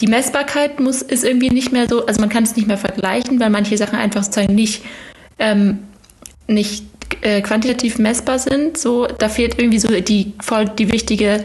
die 0.01 0.07
Messbarkeit 0.07 0.81
muss 0.81 1.03
ist 1.03 1.25
irgendwie 1.25 1.51
nicht 1.51 1.73
mehr 1.73 1.87
so, 1.87 2.07
also 2.07 2.21
man 2.21 2.31
kann 2.31 2.45
es 2.45 2.57
nicht 2.57 2.67
mehr 2.67 2.79
vergleichen, 2.79 3.39
weil 3.39 3.51
manche 3.51 3.77
Sachen 3.77 3.99
einfach 3.99 4.23
sozusagen 4.23 4.55
nicht 4.55 4.83
ähm, 5.39 5.81
nicht 6.47 6.87
äh, 7.21 7.43
quantitativ 7.43 7.99
messbar 7.99 8.39
sind. 8.39 8.79
So 8.79 9.07
da 9.07 9.29
fehlt 9.29 9.59
irgendwie 9.59 9.79
so 9.79 9.89
die 9.89 10.33
voll 10.41 10.67
die 10.67 10.91
wichtige 10.91 11.45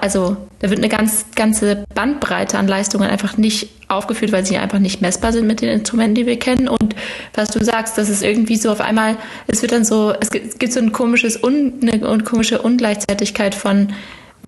also 0.00 0.36
da 0.58 0.68
wird 0.70 0.80
eine 0.80 0.88
ganz 0.88 1.26
ganze 1.34 1.84
Bandbreite 1.94 2.58
an 2.58 2.66
Leistungen 2.66 3.08
einfach 3.08 3.36
nicht 3.36 3.70
aufgeführt, 3.88 4.32
weil 4.32 4.44
sie 4.44 4.58
einfach 4.58 4.78
nicht 4.78 5.00
messbar 5.00 5.32
sind 5.32 5.46
mit 5.46 5.60
den 5.60 5.68
Instrumenten, 5.68 6.14
die 6.14 6.26
wir 6.26 6.38
kennen. 6.38 6.68
Und 6.68 6.94
was 7.34 7.50
du 7.50 7.64
sagst, 7.64 7.96
das 7.98 8.08
ist 8.08 8.22
irgendwie 8.22 8.56
so 8.56 8.70
auf 8.70 8.80
einmal, 8.80 9.16
es 9.46 9.62
wird 9.62 9.72
dann 9.72 9.84
so, 9.84 10.12
es 10.20 10.30
gibt, 10.30 10.46
es 10.46 10.58
gibt 10.58 10.72
so 10.72 10.80
ein 10.80 10.92
komisches, 10.92 11.42
un, 11.42 11.80
eine 11.82 12.22
komische 12.24 12.62
Ungleichzeitigkeit 12.62 13.54
von 13.54 13.92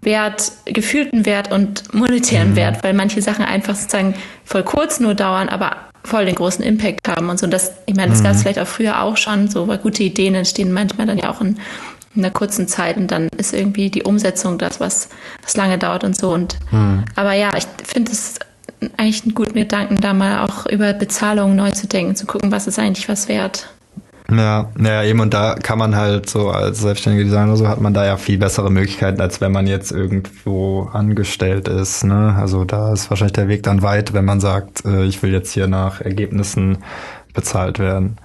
Wert, 0.00 0.52
gefühlten 0.64 1.24
Wert 1.26 1.52
und 1.52 1.94
monetären 1.94 2.50
mhm. 2.50 2.56
Wert, 2.56 2.82
weil 2.82 2.92
manche 2.92 3.22
Sachen 3.22 3.44
einfach 3.44 3.76
sozusagen 3.76 4.14
voll 4.44 4.64
kurz 4.64 4.98
nur 4.98 5.14
dauern, 5.14 5.48
aber 5.48 5.76
voll 6.04 6.26
den 6.26 6.35
großen 6.35 6.64
Impact 6.64 7.06
haben 7.08 7.28
und 7.28 7.38
so. 7.38 7.46
Und 7.46 7.52
das, 7.52 7.72
ich 7.87 7.94
meine, 7.94 8.11
das 8.11 8.20
mhm. 8.20 8.24
gab 8.24 8.35
es 8.35 8.42
vielleicht 8.42 8.58
auch 8.58 8.66
früher 8.66 9.02
auch 9.02 9.16
schon, 9.16 9.48
so, 9.48 9.68
weil 9.68 9.78
gute 9.78 10.02
Ideen 10.02 10.35
entstehen 10.35 10.72
manchmal 10.72 11.06
dann 11.06 11.18
ja 11.18 11.30
auch 11.30 11.40
in 11.40 11.58
in 12.14 12.25
einer 12.25 12.33
kurzen 12.33 12.68
Zeit 12.68 12.96
und 12.96 13.11
dann 13.11 13.29
ist 13.37 13.55
irgendwie 13.55 13.90
die 13.90 14.03
Umsetzung 14.03 14.59
das, 14.59 14.81
was, 14.81 15.09
was 15.42 15.57
lange 15.57 15.79
dauert 15.79 16.05
und 16.05 16.16
so. 16.16 16.33
Und 16.33 16.59
hm. 16.70 17.05
aber 17.16 17.33
ja, 17.33 17.57
ich 17.57 17.66
finde 17.85 18.12
es 18.12 18.38
eigentlich 18.96 19.22
einen 19.25 19.35
guten 19.35 19.55
Gedanken, 19.55 19.96
da 20.01 20.12
mal 20.12 20.44
auch 20.44 20.66
über 20.66 20.92
Bezahlung 20.92 21.57
neu 21.57 21.70
zu 21.70 21.87
denken, 21.87 22.16
zu 22.16 22.27
gucken, 22.27 22.53
was 22.53 22.66
ist 22.66 22.79
eigentlich 22.79 23.09
was 23.09 23.29
wert. 23.29 23.68
Ja, 24.31 24.70
ja, 24.79 25.03
eben 25.03 25.20
und 25.20 25.35
da 25.35 25.57
kann 25.57 25.79
man 25.79 25.96
halt 25.96 26.31
so 26.31 26.51
als 26.51 26.81
selbstständiger 26.81 27.25
Designer 27.25 27.57
so 27.57 27.68
hat 27.68 27.81
man 27.81 27.92
da 27.92 28.07
ja 28.07 28.16
viel 28.16 28.38
bessere 28.38 28.70
Möglichkeiten, 28.70 29.20
als 29.20 29.40
wenn 29.40 29.53
man 29.53 29.66
jetzt 29.66 29.92
irgendwo 29.92 30.88
angestellt 30.92 31.68
ist. 31.68 32.05
Ne? 32.05 32.35
Also 32.38 32.64
da 32.64 32.92
ist 32.92 33.11
wahrscheinlich 33.11 33.35
der 33.35 33.48
Weg 33.48 33.62
dann 33.64 33.83
weit, 33.83 34.14
wenn 34.14 34.25
man 34.25 34.40
sagt, 34.40 34.85
äh, 34.85 35.05
ich 35.05 35.22
will 35.22 35.33
jetzt 35.33 35.53
hier 35.53 35.66
nach 35.66 36.01
Ergebnissen 36.01 36.79
bezahlt 37.35 37.79
werden. 37.79 38.16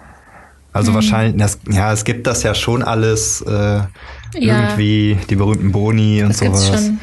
Also 0.74 0.92
mhm. 0.92 0.96
wahrscheinlich, 0.96 1.42
das, 1.42 1.60
ja, 1.70 1.92
es 1.92 2.04
gibt 2.04 2.28
das 2.28 2.44
ja 2.44 2.54
schon 2.54 2.84
alles, 2.84 3.42
äh, 3.42 3.52
ja. 3.52 3.88
irgendwie 4.34 5.18
die 5.30 5.36
berühmten 5.36 5.72
Boni 5.72 6.24
und 6.24 6.30
das 6.30 6.40
sowas. 6.40 6.68
Schon. 6.68 7.00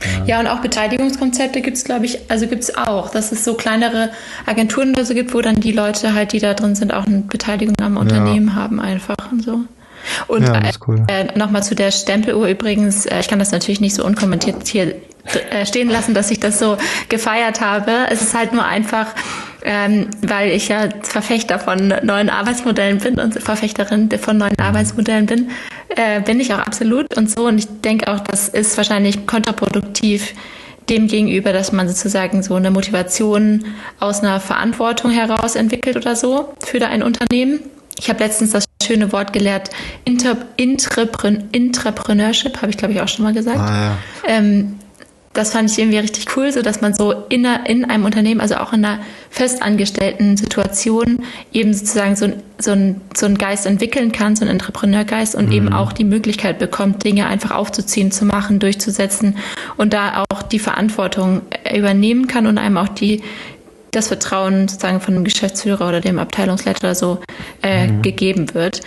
Ja. 0.00 0.24
ja, 0.26 0.40
und 0.40 0.46
auch 0.46 0.60
Beteiligungskonzepte 0.60 1.60
gibt 1.60 1.76
es, 1.76 1.84
glaube 1.84 2.06
ich, 2.06 2.30
also 2.30 2.46
gibt 2.46 2.62
es 2.62 2.76
auch, 2.76 3.10
dass 3.10 3.32
es 3.32 3.44
so 3.44 3.54
kleinere 3.54 4.10
Agenturen 4.46 4.90
oder 4.90 5.04
so 5.04 5.12
gibt, 5.12 5.34
wo 5.34 5.40
dann 5.40 5.56
die 5.56 5.72
Leute 5.72 6.14
halt, 6.14 6.32
die 6.32 6.38
da 6.38 6.54
drin 6.54 6.76
sind, 6.76 6.94
auch 6.94 7.06
eine 7.06 7.18
Beteiligung 7.22 7.74
am 7.80 7.96
Unternehmen 7.96 8.48
ja. 8.48 8.54
haben 8.54 8.80
einfach 8.80 9.16
und 9.32 9.42
so. 9.42 9.60
Und 10.28 10.44
ja, 10.44 10.60
cool. 10.86 11.04
äh, 11.08 11.36
nochmal 11.36 11.64
zu 11.64 11.74
der 11.74 11.90
Stempeluhr 11.90 12.46
übrigens, 12.46 13.06
äh, 13.06 13.20
ich 13.20 13.28
kann 13.28 13.40
das 13.40 13.50
natürlich 13.50 13.80
nicht 13.80 13.96
so 13.96 14.04
unkommentiert 14.04 14.66
hier 14.68 14.94
äh, 15.50 15.66
stehen 15.66 15.90
lassen, 15.90 16.14
dass 16.14 16.30
ich 16.30 16.40
das 16.40 16.58
so 16.58 16.78
gefeiert 17.08 17.60
habe. 17.60 18.06
Es 18.10 18.22
ist 18.22 18.34
halt 18.34 18.52
nur 18.52 18.64
einfach, 18.64 19.06
ähm, 19.62 20.08
weil 20.22 20.50
ich 20.50 20.68
ja 20.68 20.88
Verfechter 21.02 21.58
von 21.58 21.94
neuen 22.02 22.30
Arbeitsmodellen 22.30 22.98
bin 22.98 23.18
und 23.18 23.40
Verfechterin 23.42 24.10
von 24.18 24.38
neuen 24.38 24.58
Arbeitsmodellen 24.58 25.26
bin, 25.26 25.50
äh, 25.88 26.20
bin 26.20 26.40
ich 26.40 26.52
auch 26.52 26.58
absolut 26.58 27.16
und 27.16 27.30
so. 27.30 27.46
Und 27.46 27.58
ich 27.58 27.66
denke 27.80 28.12
auch, 28.12 28.20
das 28.20 28.48
ist 28.48 28.76
wahrscheinlich 28.76 29.26
kontraproduktiv 29.26 30.34
dem 30.88 31.06
gegenüber, 31.06 31.52
dass 31.52 31.72
man 31.72 31.88
sozusagen 31.88 32.42
so 32.42 32.54
eine 32.54 32.70
Motivation 32.70 33.64
aus 34.00 34.20
einer 34.20 34.40
Verantwortung 34.40 35.10
heraus 35.10 35.54
entwickelt 35.54 35.96
oder 35.96 36.16
so 36.16 36.54
für 36.64 36.86
ein 36.86 37.02
Unternehmen. 37.02 37.60
Ich 37.98 38.08
habe 38.08 38.22
letztens 38.22 38.52
das 38.52 38.64
schöne 38.82 39.12
Wort 39.12 39.32
gelehrt, 39.32 39.70
Inter 40.04 40.36
Intrapren 40.56 41.48
Intrapreneurship, 41.52 42.56
habe 42.62 42.70
ich 42.70 42.78
glaube 42.78 42.94
ich 42.94 43.00
auch 43.00 43.08
schon 43.08 43.24
mal 43.24 43.34
gesagt. 43.34 43.58
Ah, 43.58 43.82
ja. 43.82 43.98
ähm, 44.26 44.78
das 45.38 45.52
fand 45.52 45.70
ich 45.70 45.78
irgendwie 45.78 45.98
richtig 45.98 46.36
cool, 46.36 46.50
so 46.50 46.62
dass 46.62 46.80
man 46.80 46.94
so 46.94 47.12
in, 47.28 47.44
in 47.44 47.84
einem 47.84 48.04
Unternehmen, 48.04 48.40
also 48.40 48.56
auch 48.56 48.72
in 48.72 48.84
einer 48.84 48.98
festangestellten 49.30 50.36
Situation, 50.36 51.22
eben 51.52 51.72
sozusagen 51.72 52.16
so, 52.16 52.32
so, 52.58 52.72
ein, 52.72 53.00
so 53.16 53.26
einen 53.26 53.38
Geist 53.38 53.64
entwickeln 53.64 54.10
kann, 54.10 54.34
so 54.34 54.42
einen 54.42 54.50
Entrepreneurgeist 54.50 55.36
und 55.36 55.46
mhm. 55.46 55.52
eben 55.52 55.72
auch 55.72 55.92
die 55.92 56.02
Möglichkeit 56.02 56.58
bekommt, 56.58 57.04
Dinge 57.04 57.28
einfach 57.28 57.52
aufzuziehen, 57.52 58.10
zu 58.10 58.24
machen, 58.24 58.58
durchzusetzen 58.58 59.36
und 59.76 59.92
da 59.92 60.24
auch 60.28 60.42
die 60.42 60.58
Verantwortung 60.58 61.42
übernehmen 61.72 62.26
kann 62.26 62.48
und 62.48 62.58
einem 62.58 62.76
auch 62.76 62.88
die 62.88 63.22
das 63.92 64.08
Vertrauen 64.08 64.66
sozusagen 64.66 65.00
von 65.00 65.14
dem 65.14 65.22
Geschäftsführer 65.22 65.88
oder 65.88 66.00
dem 66.00 66.18
Abteilungsleiter 66.18 66.80
oder 66.88 66.94
so 66.96 67.20
äh, 67.62 67.86
mhm. 67.86 68.02
gegeben 68.02 68.54
wird. 68.54 68.80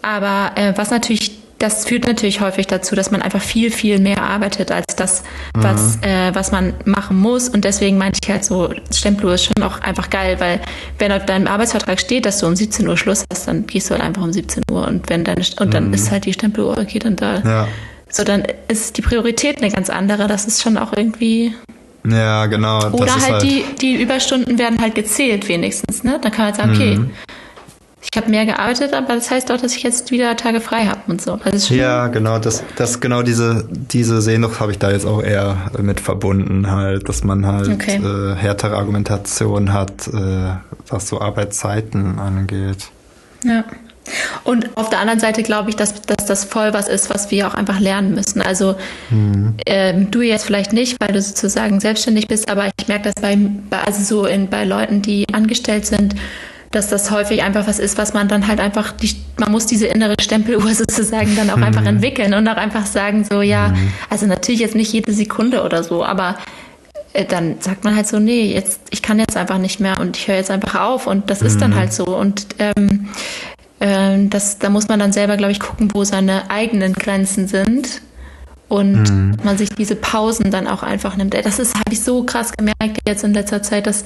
Aber 0.00 0.52
äh, 0.54 0.74
was 0.76 0.90
natürlich 0.90 1.32
das 1.58 1.86
führt 1.86 2.06
natürlich 2.06 2.40
häufig 2.40 2.68
dazu, 2.68 2.94
dass 2.94 3.10
man 3.10 3.20
einfach 3.20 3.42
viel, 3.42 3.70
viel 3.72 3.98
mehr 3.98 4.22
arbeitet 4.22 4.70
als 4.70 4.84
das, 4.96 5.24
was, 5.54 5.96
mhm. 5.96 6.02
äh, 6.04 6.34
was 6.34 6.52
man 6.52 6.74
machen 6.84 7.18
muss. 7.18 7.48
Und 7.48 7.64
deswegen 7.64 7.98
meinte 7.98 8.20
ich 8.22 8.30
halt 8.30 8.44
so, 8.44 8.72
Stempeluhr 8.94 9.34
ist 9.34 9.44
schon 9.44 9.62
auch 9.64 9.80
einfach 9.80 10.08
geil, 10.08 10.36
weil 10.38 10.60
wenn 10.98 11.10
auf 11.10 11.26
deinem 11.26 11.48
Arbeitsvertrag 11.48 11.98
steht, 11.98 12.26
dass 12.26 12.38
du 12.38 12.46
um 12.46 12.54
17 12.54 12.86
Uhr 12.86 12.96
Schluss 12.96 13.24
hast, 13.32 13.48
dann 13.48 13.66
gehst 13.66 13.90
du 13.90 13.94
halt 13.94 14.04
einfach 14.04 14.22
um 14.22 14.32
17 14.32 14.62
Uhr 14.70 14.86
und 14.86 15.10
wenn 15.10 15.24
deine, 15.24 15.42
und 15.58 15.74
dann 15.74 15.88
mhm. 15.88 15.94
ist 15.94 16.10
halt 16.12 16.26
die 16.26 16.32
Stempeluhr, 16.32 16.78
okay, 16.78 17.00
dann 17.00 17.16
da. 17.16 17.40
Ja. 17.40 17.68
So, 18.08 18.22
dann 18.24 18.44
ist 18.68 18.96
die 18.96 19.02
Priorität 19.02 19.58
eine 19.58 19.70
ganz 19.70 19.90
andere. 19.90 20.28
Das 20.28 20.46
ist 20.46 20.62
schon 20.62 20.78
auch 20.78 20.92
irgendwie. 20.96 21.54
Ja, 22.08 22.46
genau. 22.46 22.78
Oder 22.92 23.12
halt, 23.12 23.32
halt, 23.32 23.42
die, 23.42 23.64
die 23.80 24.00
Überstunden 24.00 24.58
werden 24.58 24.80
halt 24.80 24.94
gezählt 24.94 25.46
wenigstens, 25.48 26.04
ne? 26.04 26.18
Dann 26.22 26.32
kann 26.32 26.46
man 26.46 26.54
halt 26.54 26.56
sagen, 26.56 26.72
okay, 26.74 26.96
mhm 26.96 27.10
ich 28.10 28.16
habe 28.16 28.30
mehr 28.30 28.46
gearbeitet, 28.46 28.94
aber 28.94 29.14
das 29.14 29.30
heißt 29.30 29.50
auch, 29.52 29.58
dass 29.58 29.76
ich 29.76 29.82
jetzt 29.82 30.10
wieder 30.10 30.36
Tage 30.36 30.60
frei 30.60 30.86
habe 30.86 31.00
und 31.08 31.20
so. 31.20 31.38
Ja, 31.68 32.06
genau, 32.08 32.38
das, 32.38 32.62
das 32.76 33.00
genau 33.00 33.22
diese, 33.22 33.68
diese 33.70 34.22
Sehnsucht 34.22 34.60
habe 34.60 34.72
ich 34.72 34.78
da 34.78 34.90
jetzt 34.90 35.04
auch 35.06 35.22
eher 35.22 35.70
mit 35.78 36.00
verbunden, 36.00 36.70
halt, 36.70 37.08
dass 37.08 37.22
man 37.22 37.46
halt 37.46 37.68
okay. 37.68 37.96
äh, 37.96 38.34
härtere 38.34 38.76
Argumentation 38.76 39.72
hat, 39.72 40.08
äh, 40.08 40.54
was 40.88 41.08
so 41.08 41.20
Arbeitszeiten 41.20 42.18
angeht. 42.18 42.88
Ja. 43.44 43.64
Und 44.44 44.76
auf 44.76 44.88
der 44.88 45.00
anderen 45.00 45.20
Seite 45.20 45.42
glaube 45.42 45.68
ich, 45.68 45.76
dass, 45.76 46.00
dass 46.02 46.24
das 46.26 46.44
voll 46.44 46.72
was 46.72 46.88
ist, 46.88 47.10
was 47.10 47.30
wir 47.30 47.46
auch 47.46 47.54
einfach 47.54 47.78
lernen 47.78 48.14
müssen. 48.14 48.40
Also 48.40 48.76
mhm. 49.10 49.54
ähm, 49.66 50.10
du 50.10 50.22
jetzt 50.22 50.46
vielleicht 50.46 50.72
nicht, 50.72 50.96
weil 51.00 51.12
du 51.12 51.20
sozusagen 51.20 51.80
selbstständig 51.80 52.26
bist, 52.26 52.50
aber 52.50 52.68
ich 52.78 52.88
merke 52.88 53.10
das 53.12 53.22
bei, 53.22 53.36
also 53.84 54.02
so 54.02 54.26
in, 54.26 54.48
bei 54.48 54.64
Leuten, 54.64 55.02
die 55.02 55.26
angestellt 55.32 55.84
sind, 55.84 56.14
dass 56.70 56.88
das 56.88 57.10
häufig 57.10 57.42
einfach 57.42 57.66
was 57.66 57.78
ist, 57.78 57.96
was 57.96 58.12
man 58.12 58.28
dann 58.28 58.46
halt 58.46 58.60
einfach, 58.60 58.92
die, 58.92 59.16
man 59.38 59.50
muss 59.50 59.66
diese 59.66 59.86
innere 59.86 60.14
Stempeluhr 60.20 60.68
sozusagen 60.74 61.34
dann 61.36 61.50
auch 61.50 61.56
mhm. 61.56 61.64
einfach 61.64 61.84
entwickeln 61.84 62.34
und 62.34 62.46
auch 62.48 62.56
einfach 62.56 62.86
sagen, 62.86 63.24
so, 63.24 63.40
ja, 63.42 63.68
mhm. 63.68 63.92
also 64.10 64.26
natürlich 64.26 64.60
jetzt 64.60 64.74
nicht 64.74 64.92
jede 64.92 65.12
Sekunde 65.12 65.62
oder 65.62 65.82
so, 65.82 66.04
aber 66.04 66.36
äh, 67.14 67.24
dann 67.24 67.56
sagt 67.60 67.84
man 67.84 67.96
halt 67.96 68.06
so, 68.06 68.18
nee, 68.18 68.52
jetzt, 68.52 68.80
ich 68.90 69.02
kann 69.02 69.18
jetzt 69.18 69.36
einfach 69.36 69.58
nicht 69.58 69.80
mehr 69.80 69.98
und 70.00 70.16
ich 70.16 70.28
höre 70.28 70.36
jetzt 70.36 70.50
einfach 70.50 70.80
auf 70.80 71.06
und 71.06 71.30
das 71.30 71.40
mhm. 71.40 71.46
ist 71.46 71.60
dann 71.60 71.70
mhm. 71.70 71.76
halt 71.76 71.92
so 71.92 72.04
und 72.04 72.46
ähm, 72.58 73.08
äh, 73.80 74.26
das, 74.28 74.58
da 74.58 74.68
muss 74.68 74.88
man 74.88 74.98
dann 74.98 75.12
selber, 75.12 75.36
glaube 75.36 75.52
ich, 75.52 75.60
gucken, 75.60 75.90
wo 75.94 76.04
seine 76.04 76.50
eigenen 76.50 76.92
Grenzen 76.92 77.48
sind 77.48 78.02
und 78.68 79.10
mhm. 79.10 79.36
man 79.42 79.56
sich 79.56 79.70
diese 79.70 79.96
Pausen 79.96 80.50
dann 80.50 80.66
auch 80.66 80.82
einfach 80.82 81.16
nimmt. 81.16 81.32
Das 81.32 81.58
ist, 81.58 81.74
habe 81.74 81.92
ich 81.92 82.02
so 82.02 82.24
krass 82.24 82.52
gemerkt 82.52 83.00
jetzt 83.06 83.24
in 83.24 83.32
letzter 83.32 83.62
Zeit, 83.62 83.86
dass 83.86 84.04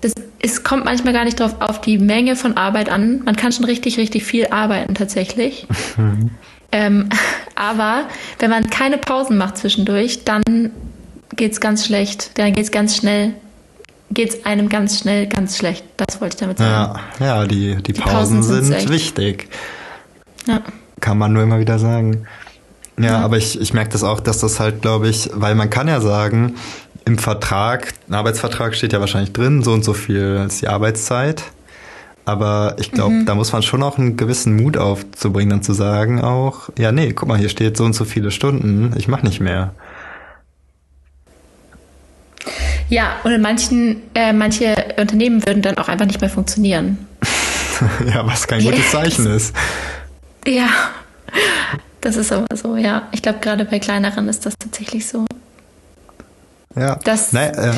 das, 0.00 0.12
es 0.40 0.62
kommt 0.62 0.84
manchmal 0.84 1.12
gar 1.12 1.24
nicht 1.24 1.40
drauf 1.40 1.56
auf 1.60 1.80
die 1.80 1.98
Menge 1.98 2.36
von 2.36 2.56
Arbeit 2.56 2.88
an. 2.88 3.22
Man 3.24 3.36
kann 3.36 3.52
schon 3.52 3.64
richtig, 3.64 3.98
richtig 3.98 4.24
viel 4.24 4.46
arbeiten 4.48 4.94
tatsächlich. 4.94 5.66
Ähm, 6.70 7.08
aber 7.54 8.08
wenn 8.38 8.50
man 8.50 8.68
keine 8.70 8.98
Pausen 8.98 9.36
macht 9.36 9.56
zwischendurch, 9.56 10.24
dann 10.24 10.42
geht 11.34 11.52
es 11.52 11.60
ganz 11.60 11.86
schlecht. 11.86 12.32
Dann 12.38 12.52
geht 12.52 12.64
es 12.64 12.70
ganz 12.70 12.96
schnell, 12.96 13.32
geht 14.10 14.30
es 14.30 14.46
einem 14.46 14.68
ganz 14.68 14.98
schnell 14.98 15.26
ganz 15.26 15.56
schlecht. 15.56 15.84
Das 15.96 16.20
wollte 16.20 16.34
ich 16.34 16.40
damit 16.40 16.58
sagen. 16.58 17.00
Ja, 17.20 17.26
ja 17.26 17.46
die, 17.46 17.76
die, 17.76 17.94
die 17.94 18.00
Pausen, 18.00 18.40
Pausen 18.40 18.64
sind 18.64 18.90
wichtig. 18.90 19.48
Ja. 20.46 20.62
Kann 21.00 21.18
man 21.18 21.32
nur 21.32 21.42
immer 21.42 21.58
wieder 21.58 21.78
sagen. 21.78 22.26
Ja, 22.98 23.04
ja. 23.04 23.18
aber 23.20 23.36
ich, 23.36 23.60
ich 23.60 23.72
merke 23.72 23.90
das 23.90 24.02
auch, 24.02 24.20
dass 24.20 24.38
das 24.38 24.58
halt, 24.58 24.82
glaube 24.82 25.08
ich, 25.08 25.30
weil 25.32 25.54
man 25.54 25.70
kann 25.70 25.86
ja 25.86 26.00
sagen, 26.00 26.56
im 27.08 27.16
Vertrag, 27.16 27.94
ein 28.06 28.14
Arbeitsvertrag 28.14 28.74
steht 28.74 28.92
ja 28.92 29.00
wahrscheinlich 29.00 29.32
drin, 29.32 29.62
so 29.62 29.72
und 29.72 29.82
so 29.82 29.94
viel 29.94 30.44
ist 30.46 30.60
die 30.60 30.68
Arbeitszeit. 30.68 31.42
Aber 32.26 32.76
ich 32.78 32.92
glaube, 32.92 33.14
mhm. 33.14 33.24
da 33.24 33.34
muss 33.34 33.50
man 33.50 33.62
schon 33.62 33.82
auch 33.82 33.96
einen 33.96 34.18
gewissen 34.18 34.54
Mut 34.56 34.76
aufzubringen, 34.76 35.48
dann 35.48 35.62
zu 35.62 35.72
sagen 35.72 36.20
auch, 36.20 36.68
ja, 36.78 36.92
nee, 36.92 37.14
guck 37.14 37.26
mal, 37.26 37.38
hier 37.38 37.48
steht 37.48 37.78
so 37.78 37.84
und 37.84 37.94
so 37.94 38.04
viele 38.04 38.30
Stunden, 38.30 38.92
ich 38.98 39.08
mache 39.08 39.24
nicht 39.24 39.40
mehr. 39.40 39.72
Ja, 42.90 43.16
und 43.24 43.32
in 43.32 43.40
manchen, 43.40 44.02
äh, 44.14 44.34
manche 44.34 44.74
Unternehmen 44.98 45.46
würden 45.46 45.62
dann 45.62 45.78
auch 45.78 45.88
einfach 45.88 46.06
nicht 46.06 46.20
mehr 46.20 46.28
funktionieren. 46.28 46.98
ja, 48.06 48.26
was 48.26 48.46
kein 48.46 48.62
gutes 48.62 48.80
yes. 48.80 48.90
Zeichen 48.90 49.26
ist. 49.26 49.56
Ja, 50.46 50.68
das 52.02 52.16
ist 52.16 52.32
aber 52.32 52.54
so, 52.54 52.76
ja. 52.76 53.08
Ich 53.12 53.22
glaube, 53.22 53.38
gerade 53.40 53.64
bei 53.64 53.78
kleineren 53.78 54.28
ist 54.28 54.44
das 54.44 54.52
tatsächlich 54.58 55.08
so. 55.08 55.24
Ja. 56.78 56.98
Das 57.04 57.32
naja, 57.32 57.70
äh, 57.70 57.72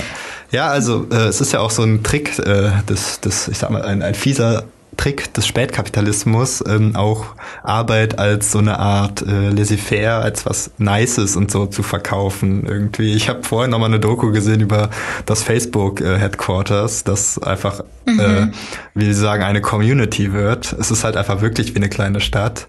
ja, 0.50 0.68
also 0.68 1.06
äh, 1.10 1.28
es 1.28 1.40
ist 1.40 1.52
ja 1.52 1.60
auch 1.60 1.70
so 1.70 1.82
ein 1.82 2.02
Trick, 2.02 2.38
äh, 2.38 2.70
des, 2.88 3.20
des, 3.20 3.48
ich 3.48 3.58
sag 3.58 3.70
mal, 3.70 3.82
ein, 3.82 4.02
ein 4.02 4.14
fieser 4.14 4.64
Trick 4.96 5.32
des 5.32 5.46
Spätkapitalismus, 5.46 6.62
ähm, 6.66 6.94
auch 6.96 7.24
Arbeit 7.62 8.18
als 8.18 8.52
so 8.52 8.58
eine 8.58 8.78
Art 8.78 9.22
äh, 9.22 9.48
laissez-faire, 9.48 10.20
als 10.20 10.44
was 10.44 10.72
Nices 10.78 11.36
und 11.36 11.50
so 11.50 11.66
zu 11.66 11.82
verkaufen 11.82 12.66
irgendwie. 12.66 13.14
Ich 13.14 13.28
habe 13.28 13.42
vorhin 13.42 13.70
nochmal 13.70 13.88
eine 13.88 14.00
Doku 14.00 14.30
gesehen 14.30 14.60
über 14.60 14.90
das 15.24 15.42
Facebook 15.42 16.00
äh, 16.00 16.18
Headquarters, 16.18 17.04
das 17.04 17.40
einfach, 17.42 17.82
mhm. 18.04 18.20
äh, 18.20 18.48
wie 18.94 19.06
Sie 19.06 19.14
sagen, 19.14 19.42
eine 19.42 19.62
Community 19.62 20.32
wird. 20.32 20.72
Es 20.74 20.90
ist 20.90 21.04
halt 21.04 21.16
einfach 21.16 21.40
wirklich 21.40 21.74
wie 21.74 21.78
eine 21.78 21.88
kleine 21.88 22.20
Stadt. 22.20 22.66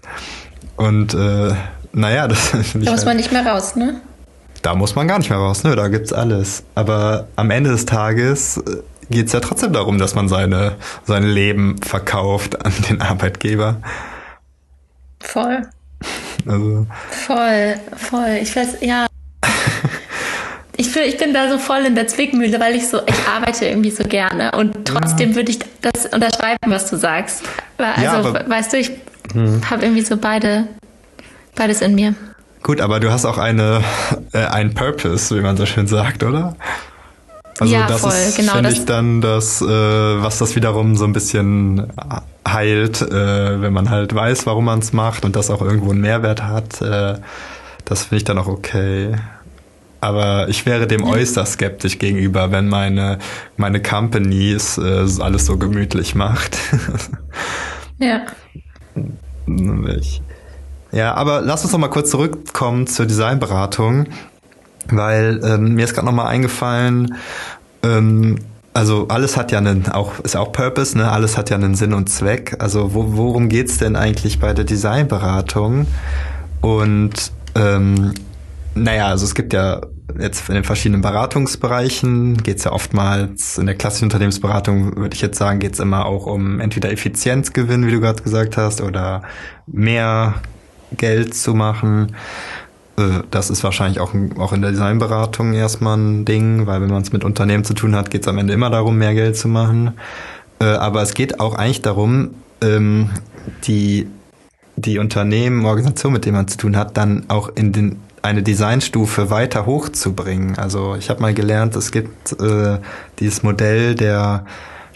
Und 0.76 1.12
äh, 1.12 1.52
naja, 1.92 2.28
das 2.28 2.38
finde 2.48 2.64
ich. 2.64 2.84
Da 2.84 2.92
muss 2.92 3.00
halt, 3.00 3.06
man 3.06 3.16
nicht 3.16 3.32
mehr 3.32 3.46
raus, 3.46 3.76
ne? 3.76 4.00
Da 4.62 4.76
muss 4.76 4.94
man 4.94 5.08
gar 5.08 5.18
nicht 5.18 5.28
mehr 5.28 5.40
raus, 5.40 5.64
ne? 5.64 5.74
Da 5.74 5.88
gibt's 5.88 6.12
alles. 6.12 6.62
Aber 6.76 7.26
am 7.34 7.50
Ende 7.50 7.70
des 7.70 7.84
Tages 7.84 8.58
äh, 8.58 8.76
geht's 9.10 9.32
ja 9.32 9.40
trotzdem 9.40 9.72
darum, 9.72 9.98
dass 9.98 10.14
man 10.14 10.28
seine, 10.28 10.76
sein 11.04 11.24
Leben 11.24 11.82
verkauft 11.82 12.64
an 12.64 12.72
den 12.88 13.02
Arbeitgeber. 13.02 13.78
Voll. 15.20 15.62
Also. 16.46 16.86
Voll, 17.10 17.74
voll. 17.96 18.38
Ich 18.40 18.54
weiß, 18.54 18.78
ja. 18.82 19.06
ich, 20.76 20.92
bin, 20.92 21.02
ich 21.04 21.16
bin 21.16 21.34
da 21.34 21.50
so 21.50 21.58
voll 21.58 21.80
in 21.80 21.96
der 21.96 22.06
Zwickmühle, 22.06 22.60
weil 22.60 22.76
ich 22.76 22.88
so, 22.88 23.00
ich 23.04 23.28
arbeite 23.28 23.66
irgendwie 23.66 23.90
so 23.90 24.04
gerne 24.04 24.52
und 24.52 24.84
trotzdem 24.84 25.30
ja. 25.30 25.36
würde 25.36 25.50
ich 25.50 25.58
das 25.80 26.06
unterschreiben, 26.06 26.58
was 26.70 26.88
du 26.88 26.96
sagst. 26.96 27.42
Also, 27.78 28.02
ja, 28.02 28.12
aber, 28.12 28.48
weißt 28.48 28.72
du, 28.72 28.78
ich 28.78 28.92
hm. 29.32 29.68
habe 29.68 29.82
irgendwie 29.82 30.02
so 30.02 30.16
beide, 30.16 30.68
beides 31.56 31.80
in 31.80 31.96
mir. 31.96 32.14
Gut, 32.62 32.80
aber 32.80 33.00
du 33.00 33.10
hast 33.10 33.24
auch 33.24 33.38
eine, 33.38 33.82
äh, 34.32 34.38
einen 34.38 34.74
Purpose, 34.74 35.36
wie 35.36 35.40
man 35.40 35.56
so 35.56 35.66
schön 35.66 35.86
sagt, 35.86 36.22
oder? 36.22 36.56
Also 37.58 37.74
ja, 37.74 37.86
das 37.86 38.00
voll, 38.00 38.12
ist, 38.12 38.36
genau. 38.36 38.54
Finde 38.54 38.70
ich 38.70 38.84
dann 38.84 39.20
das, 39.20 39.60
äh, 39.60 39.66
was 39.66 40.38
das 40.38 40.56
wiederum 40.56 40.96
so 40.96 41.04
ein 41.04 41.12
bisschen 41.12 41.92
heilt, 42.46 43.02
äh, 43.02 43.60
wenn 43.60 43.72
man 43.72 43.90
halt 43.90 44.14
weiß, 44.14 44.46
warum 44.46 44.64
man 44.64 44.78
es 44.78 44.92
macht 44.92 45.24
und 45.24 45.36
das 45.36 45.50
auch 45.50 45.60
irgendwo 45.60 45.90
einen 45.90 46.00
Mehrwert 46.00 46.42
hat. 46.42 46.80
Äh, 46.80 47.18
das 47.84 48.04
finde 48.04 48.16
ich 48.16 48.24
dann 48.24 48.38
auch 48.38 48.48
okay. 48.48 49.16
Aber 50.00 50.48
ich 50.48 50.66
wäre 50.66 50.88
dem 50.88 51.04
äußerst 51.04 51.52
skeptisch 51.54 51.98
gegenüber, 51.98 52.50
wenn 52.50 52.68
meine, 52.68 53.18
meine 53.56 53.80
Company 53.80 54.50
es 54.50 54.78
äh, 54.78 55.06
alles 55.20 55.46
so 55.46 55.56
gemütlich 55.58 56.14
macht. 56.14 56.58
ja. 57.98 58.22
Ich, 60.00 60.22
ja, 60.92 61.14
aber 61.14 61.40
lass 61.40 61.64
uns 61.64 61.72
noch 61.72 61.80
mal 61.80 61.88
kurz 61.88 62.10
zurückkommen 62.10 62.86
zur 62.86 63.06
Designberatung. 63.06 64.06
weil 64.88 65.40
ähm, 65.44 65.74
mir 65.74 65.84
ist 65.84 65.94
gerade 65.94 66.06
nochmal 66.06 66.26
eingefallen, 66.26 67.14
ähm, 67.82 68.36
also 68.74 69.08
alles 69.08 69.36
hat 69.36 69.52
ja 69.52 69.58
einen, 69.58 69.88
auch, 69.88 70.20
ist 70.20 70.36
auch 70.36 70.52
Purpose, 70.52 70.96
ne? 70.96 71.10
Alles 71.10 71.36
hat 71.36 71.50
ja 71.50 71.56
einen 71.56 71.74
Sinn 71.74 71.92
und 71.92 72.08
Zweck. 72.08 72.56
Also 72.58 72.94
wo, 72.94 73.16
worum 73.16 73.48
geht's 73.48 73.76
denn 73.78 73.96
eigentlich 73.96 74.40
bei 74.40 74.54
der 74.54 74.64
Designberatung? 74.64 75.86
Und 76.62 77.32
ähm, 77.54 78.14
naja, 78.74 79.08
also 79.08 79.26
es 79.26 79.34
gibt 79.34 79.52
ja 79.52 79.82
jetzt 80.18 80.48
in 80.48 80.54
den 80.54 80.64
verschiedenen 80.64 81.02
Beratungsbereichen 81.02 82.38
geht's 82.38 82.64
ja 82.64 82.72
oftmals, 82.72 83.58
in 83.58 83.66
der 83.66 83.74
klassischen 83.74 84.04
Unternehmensberatung 84.06 84.96
würde 84.96 85.14
ich 85.14 85.22
jetzt 85.22 85.38
sagen, 85.38 85.58
geht's 85.58 85.78
immer 85.78 86.06
auch 86.06 86.26
um 86.26 86.60
entweder 86.60 86.90
Effizienzgewinn, 86.90 87.86
wie 87.86 87.92
du 87.92 88.00
gerade 88.00 88.22
gesagt 88.22 88.56
hast, 88.56 88.80
oder 88.80 89.22
mehr 89.66 90.34
Geld 90.96 91.34
zu 91.34 91.54
machen. 91.54 92.14
Äh, 92.96 93.20
das 93.30 93.50
ist 93.50 93.64
wahrscheinlich 93.64 94.00
auch, 94.00 94.12
auch 94.38 94.52
in 94.52 94.62
der 94.62 94.72
Designberatung 94.72 95.52
erstmal 95.54 95.96
ein 95.96 96.24
Ding, 96.24 96.66
weil 96.66 96.80
wenn 96.80 96.90
man 96.90 97.02
es 97.02 97.12
mit 97.12 97.24
Unternehmen 97.24 97.64
zu 97.64 97.74
tun 97.74 97.94
hat, 97.94 98.10
geht 98.10 98.22
es 98.22 98.28
am 98.28 98.38
Ende 98.38 98.52
immer 98.52 98.70
darum, 98.70 98.98
mehr 98.98 99.14
Geld 99.14 99.36
zu 99.36 99.48
machen. 99.48 99.92
Äh, 100.60 100.64
aber 100.64 101.02
es 101.02 101.14
geht 101.14 101.40
auch 101.40 101.54
eigentlich 101.54 101.82
darum, 101.82 102.30
ähm, 102.60 103.10
die, 103.64 104.08
die 104.76 104.98
Unternehmen, 104.98 105.64
Organisationen, 105.64 106.14
mit 106.14 106.24
denen 106.24 106.36
man 106.36 106.48
zu 106.48 106.58
tun 106.58 106.76
hat, 106.76 106.96
dann 106.96 107.24
auch 107.28 107.50
in 107.54 107.72
den 107.72 108.00
eine 108.22 108.44
Designstufe 108.44 109.30
weiter 109.30 109.66
hochzubringen. 109.66 110.56
Also 110.56 110.94
ich 110.94 111.10
habe 111.10 111.20
mal 111.20 111.34
gelernt, 111.34 111.74
es 111.74 111.90
gibt 111.90 112.40
äh, 112.40 112.78
dieses 113.18 113.42
Modell 113.42 113.96
der 113.96 114.46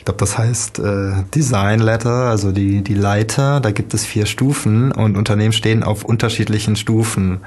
glaube, 0.06 0.18
das 0.18 0.38
heißt 0.38 0.78
äh, 0.78 1.24
Design 1.34 1.80
Letter, 1.80 2.30
also 2.30 2.52
die, 2.52 2.82
die 2.82 2.94
Leiter. 2.94 3.60
Da 3.60 3.72
gibt 3.72 3.92
es 3.92 4.06
vier 4.06 4.24
Stufen 4.24 4.92
und 4.92 5.16
Unternehmen 5.16 5.52
stehen 5.52 5.82
auf 5.82 6.04
unterschiedlichen 6.04 6.76
Stufen. 6.76 7.40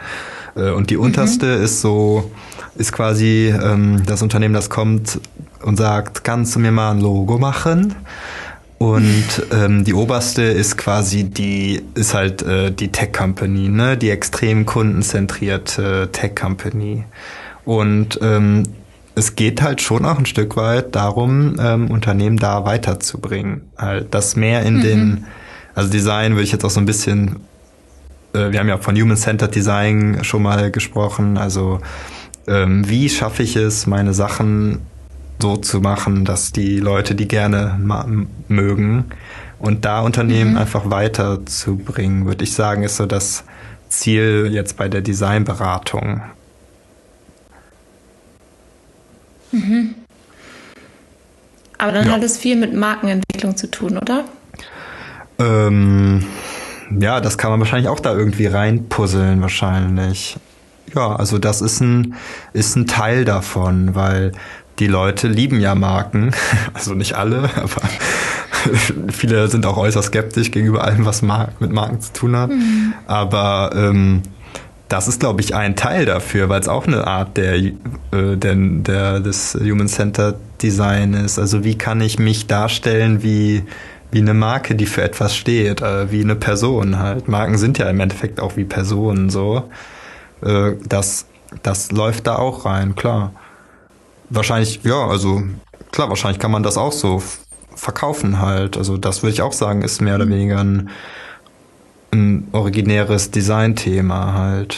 Äh, 0.55 0.72
und 0.72 0.91
die 0.91 0.97
mhm. 0.97 1.03
unterste 1.03 1.47
ist 1.47 1.82
so, 1.82 2.30
ist 2.76 2.91
quasi 2.91 3.53
ähm, 3.62 4.03
das 4.05 4.22
Unternehmen, 4.22 4.53
das 4.53 4.70
kommt 4.70 5.20
und 5.64 5.78
sagt, 5.78 6.24
kannst 6.24 6.55
du 6.55 6.60
mir 6.60 6.72
mal 6.72 6.91
ein 6.91 7.01
Logo 7.01 7.39
machen? 7.39 7.95
Und 8.78 9.26
ähm, 9.51 9.84
die 9.86 9.93
oberste 9.93 10.43
ist 10.43 10.78
quasi 10.78 11.24
die, 11.24 11.82
ist 11.95 12.14
halt 12.14 12.41
äh, 12.41 12.72
die 12.72 12.89
Tech 12.89 13.14
Company, 13.14 13.70
ne? 13.70 13.97
Die 13.97 14.10
extrem 14.10 14.66
kundenzentrierte 14.66 16.10
Tech 16.12 16.36
Company. 16.36 17.05
Und 17.64 18.20
ähm, 18.22 18.64
es 19.20 19.36
geht 19.36 19.61
halt 19.61 19.82
schon 19.82 20.05
auch 20.05 20.17
ein 20.17 20.26
Stück 20.26 20.55
weit 20.55 20.95
darum, 20.95 21.55
ähm, 21.59 21.91
Unternehmen 21.91 22.38
da 22.38 22.65
weiterzubringen. 22.65 23.61
Halt 23.78 24.13
das 24.13 24.36
mehr 24.36 24.63
in 24.63 24.78
mhm. 24.78 24.82
den, 24.82 25.26
also 25.76 25.89
Design 25.91 26.32
würde 26.32 26.43
ich 26.43 26.51
jetzt 26.51 26.65
auch 26.65 26.70
so 26.70 26.80
ein 26.80 26.86
bisschen, 26.86 27.41
äh, 28.34 28.51
wir 28.51 28.59
haben 28.59 28.70
ja 28.70 28.78
von 28.78 28.99
Human-Centered 28.99 29.53
Design 29.53 30.20
schon 30.24 30.41
mal 30.41 30.72
gesprochen, 30.72 31.38
also 31.38 31.80
ähm, 32.47 32.89
wie 32.89 33.09
schaffe 33.09 33.43
ich 33.43 33.55
es, 33.55 33.86
meine 33.86 34.13
Sachen 34.13 34.80
so 35.41 35.57
zu 35.57 35.80
machen, 35.80 36.26
dass 36.26 36.51
die 36.51 36.80
Leute 36.80 37.15
die 37.15 37.28
gerne 37.28 37.80
mögen 38.47 39.05
und 39.59 39.86
da 39.86 40.01
Unternehmen 40.01 40.51
mhm. 40.51 40.57
einfach 40.57 40.89
weiterzubringen, 40.89 42.26
würde 42.26 42.43
ich 42.43 42.53
sagen, 42.53 42.84
ist 42.84 42.97
so 42.97 43.05
das 43.05 43.43
Ziel 43.89 44.49
jetzt 44.51 44.78
bei 44.78 44.88
der 44.88 45.01
Designberatung. 45.01 46.22
Mhm. 49.52 49.95
Aber 51.78 51.91
dann 51.93 52.08
ja. 52.08 52.14
hat 52.14 52.24
es 52.24 52.38
viel 52.38 52.58
mit 52.58 52.74
Markenentwicklung 52.74 53.56
zu 53.56 53.72
tun, 53.72 53.97
oder? 53.97 54.26
Ähm, 55.39 56.26
ja, 57.00 57.22
das 57.22 57.38
kann 57.38 57.52
man 57.52 57.60
wahrscheinlich 57.60 57.88
auch 57.88 58.02
da 58.02 58.14
irgendwie 58.14 58.47
reinpuzzeln, 58.47 59.41
wahrscheinlich. 59.41 60.38
Ja, 60.93 61.16
also 61.16 61.38
das 61.38 61.62
ist 61.62 61.80
ein, 61.82 62.16
ist 62.52 62.76
ein 62.76 62.88
Teil 62.88 63.24
davon, 63.24 63.95
weil 63.95 64.34
die 64.80 64.88
Leute 64.88 65.28
lieben 65.28 65.60
ja 65.60 65.76
Marken. 65.76 66.32
Also 66.74 66.93
nicht 66.93 67.14
alle, 67.14 67.50
aber 67.56 67.82
viele 69.12 69.47
sind 69.47 69.66
auch 69.66 69.78
äußerst 69.78 70.10
skeptisch 70.10 70.52
gegenüber 70.52 70.84
allem, 70.84 71.06
was 71.06 71.22
mit 71.22 71.72
Marken 71.72 72.02
zu 72.02 72.14
tun 72.14 72.36
hat. 72.36 72.50
Mhm. 72.50 72.93
Aber 73.08 73.72
ähm, 73.76 74.24
das 74.90 75.08
ist, 75.08 75.20
glaube 75.20 75.42
ich, 75.42 75.56
ein 75.56 75.76
Teil 75.76 76.06
dafür, 76.06 76.50
weil 76.50 76.60
es 76.60 76.68
auch 76.68 76.88
eine 76.88 77.06
Art 77.06 77.38
der, 77.38 77.56
äh, 77.56 77.72
der, 78.12 78.56
der 78.56 79.20
des 79.20 79.54
Human-Centered 79.54 80.36
Design 80.62 81.14
ist. 81.14 81.40
Also 81.40 81.64
wie 81.64 81.78
kann 81.78 82.02
ich 82.02 82.18
mich 82.20 82.48
darstellen 82.48 83.24
wie, 83.24 83.64
wie 84.12 84.20
eine 84.20 84.34
Marke, 84.34 84.76
die 84.76 84.88
für 84.88 85.04
etwas 85.04 85.36
steht, 85.36 85.82
äh, 85.82 86.12
wie 86.12 86.22
eine 86.22 86.36
Person 86.36 86.98
halt. 86.98 87.28
Marken 87.28 87.58
sind 87.58 87.78
ja 87.78 87.88
im 87.88 88.00
Endeffekt 88.00 88.40
auch 88.40 88.58
wie 88.58 88.66
Personen 88.66 89.30
so. 89.30 89.70
Äh, 90.42 90.72
das, 90.84 91.28
das 91.62 91.92
läuft 91.92 92.26
da 92.26 92.38
auch 92.38 92.66
rein, 92.66 92.96
klar. 92.96 93.34
Wahrscheinlich, 94.32 94.82
ja, 94.84 95.08
also 95.08 95.44
klar, 95.92 96.10
wahrscheinlich 96.10 96.40
kann 96.40 96.52
man 96.52 96.64
das 96.64 96.78
auch 96.78 96.94
so 96.94 97.22
verkaufen 97.76 98.42
halt. 98.42 98.76
Also 98.76 98.98
das 98.98 99.22
würde 99.22 99.34
ich 99.34 99.42
auch 99.44 99.54
sagen, 99.54 99.84
ist 99.84 100.02
mehr 100.02 100.16
oder 100.16 100.28
weniger 100.28 100.60
ein 100.60 100.90
ein 102.12 102.47
originäres 102.51 103.32
Designthema 103.32 104.34
halt. 104.34 104.78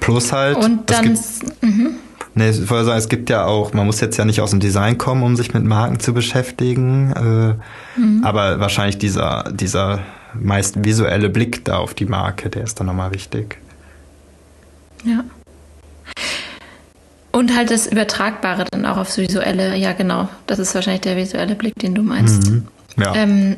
Plus 0.00 0.32
halt. 0.32 0.56
Und 0.56 0.90
dann. 0.90 1.12
Es 1.12 1.40
gibt, 1.40 1.62
mhm. 1.62 1.96
Nee, 2.36 2.50
ich 2.50 2.68
wollte 2.68 2.86
sagen, 2.86 2.98
es 2.98 3.08
gibt 3.08 3.30
ja 3.30 3.44
auch, 3.44 3.74
man 3.74 3.86
muss 3.86 4.00
jetzt 4.00 4.16
ja 4.16 4.24
nicht 4.24 4.40
aus 4.40 4.50
dem 4.50 4.58
Design 4.58 4.98
kommen, 4.98 5.22
um 5.22 5.36
sich 5.36 5.54
mit 5.54 5.64
Marken 5.64 6.00
zu 6.00 6.12
beschäftigen. 6.12 7.12
Äh, 7.12 8.00
mhm. 8.00 8.24
Aber 8.24 8.58
wahrscheinlich 8.58 8.98
dieser, 8.98 9.44
dieser 9.52 10.00
meist 10.34 10.84
visuelle 10.84 11.30
Blick 11.30 11.64
da 11.64 11.78
auf 11.78 11.94
die 11.94 12.06
Marke, 12.06 12.50
der 12.50 12.64
ist 12.64 12.80
dann 12.80 12.88
nochmal 12.88 13.14
wichtig. 13.14 13.58
Ja. 15.04 15.22
Und 17.30 17.56
halt 17.56 17.70
das 17.70 17.86
Übertragbare 17.86 18.64
dann 18.70 18.84
auch 18.86 18.96
aufs 18.96 19.16
Visuelle, 19.18 19.76
ja 19.76 19.92
genau. 19.92 20.28
Das 20.46 20.58
ist 20.58 20.74
wahrscheinlich 20.74 21.02
der 21.02 21.16
visuelle 21.16 21.54
Blick, 21.54 21.74
den 21.78 21.94
du 21.94 22.02
meinst. 22.02 22.50
Mhm. 22.50 22.66
Ja. 22.96 23.14
Ähm, 23.14 23.56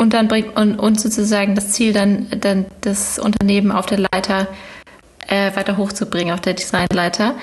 und 0.00 0.14
dann 0.14 0.28
bringt 0.28 0.56
und, 0.56 0.78
und 0.78 0.98
sozusagen 0.98 1.54
das 1.54 1.72
Ziel 1.72 1.92
dann, 1.92 2.26
dann 2.40 2.64
das 2.80 3.18
Unternehmen 3.18 3.70
auf 3.70 3.84
der 3.84 3.98
Leiter 3.98 4.48
äh, 5.28 5.54
weiter 5.54 5.76
hochzubringen, 5.76 6.32
auf 6.32 6.40
der 6.40 6.54
Designleiter. 6.54 7.34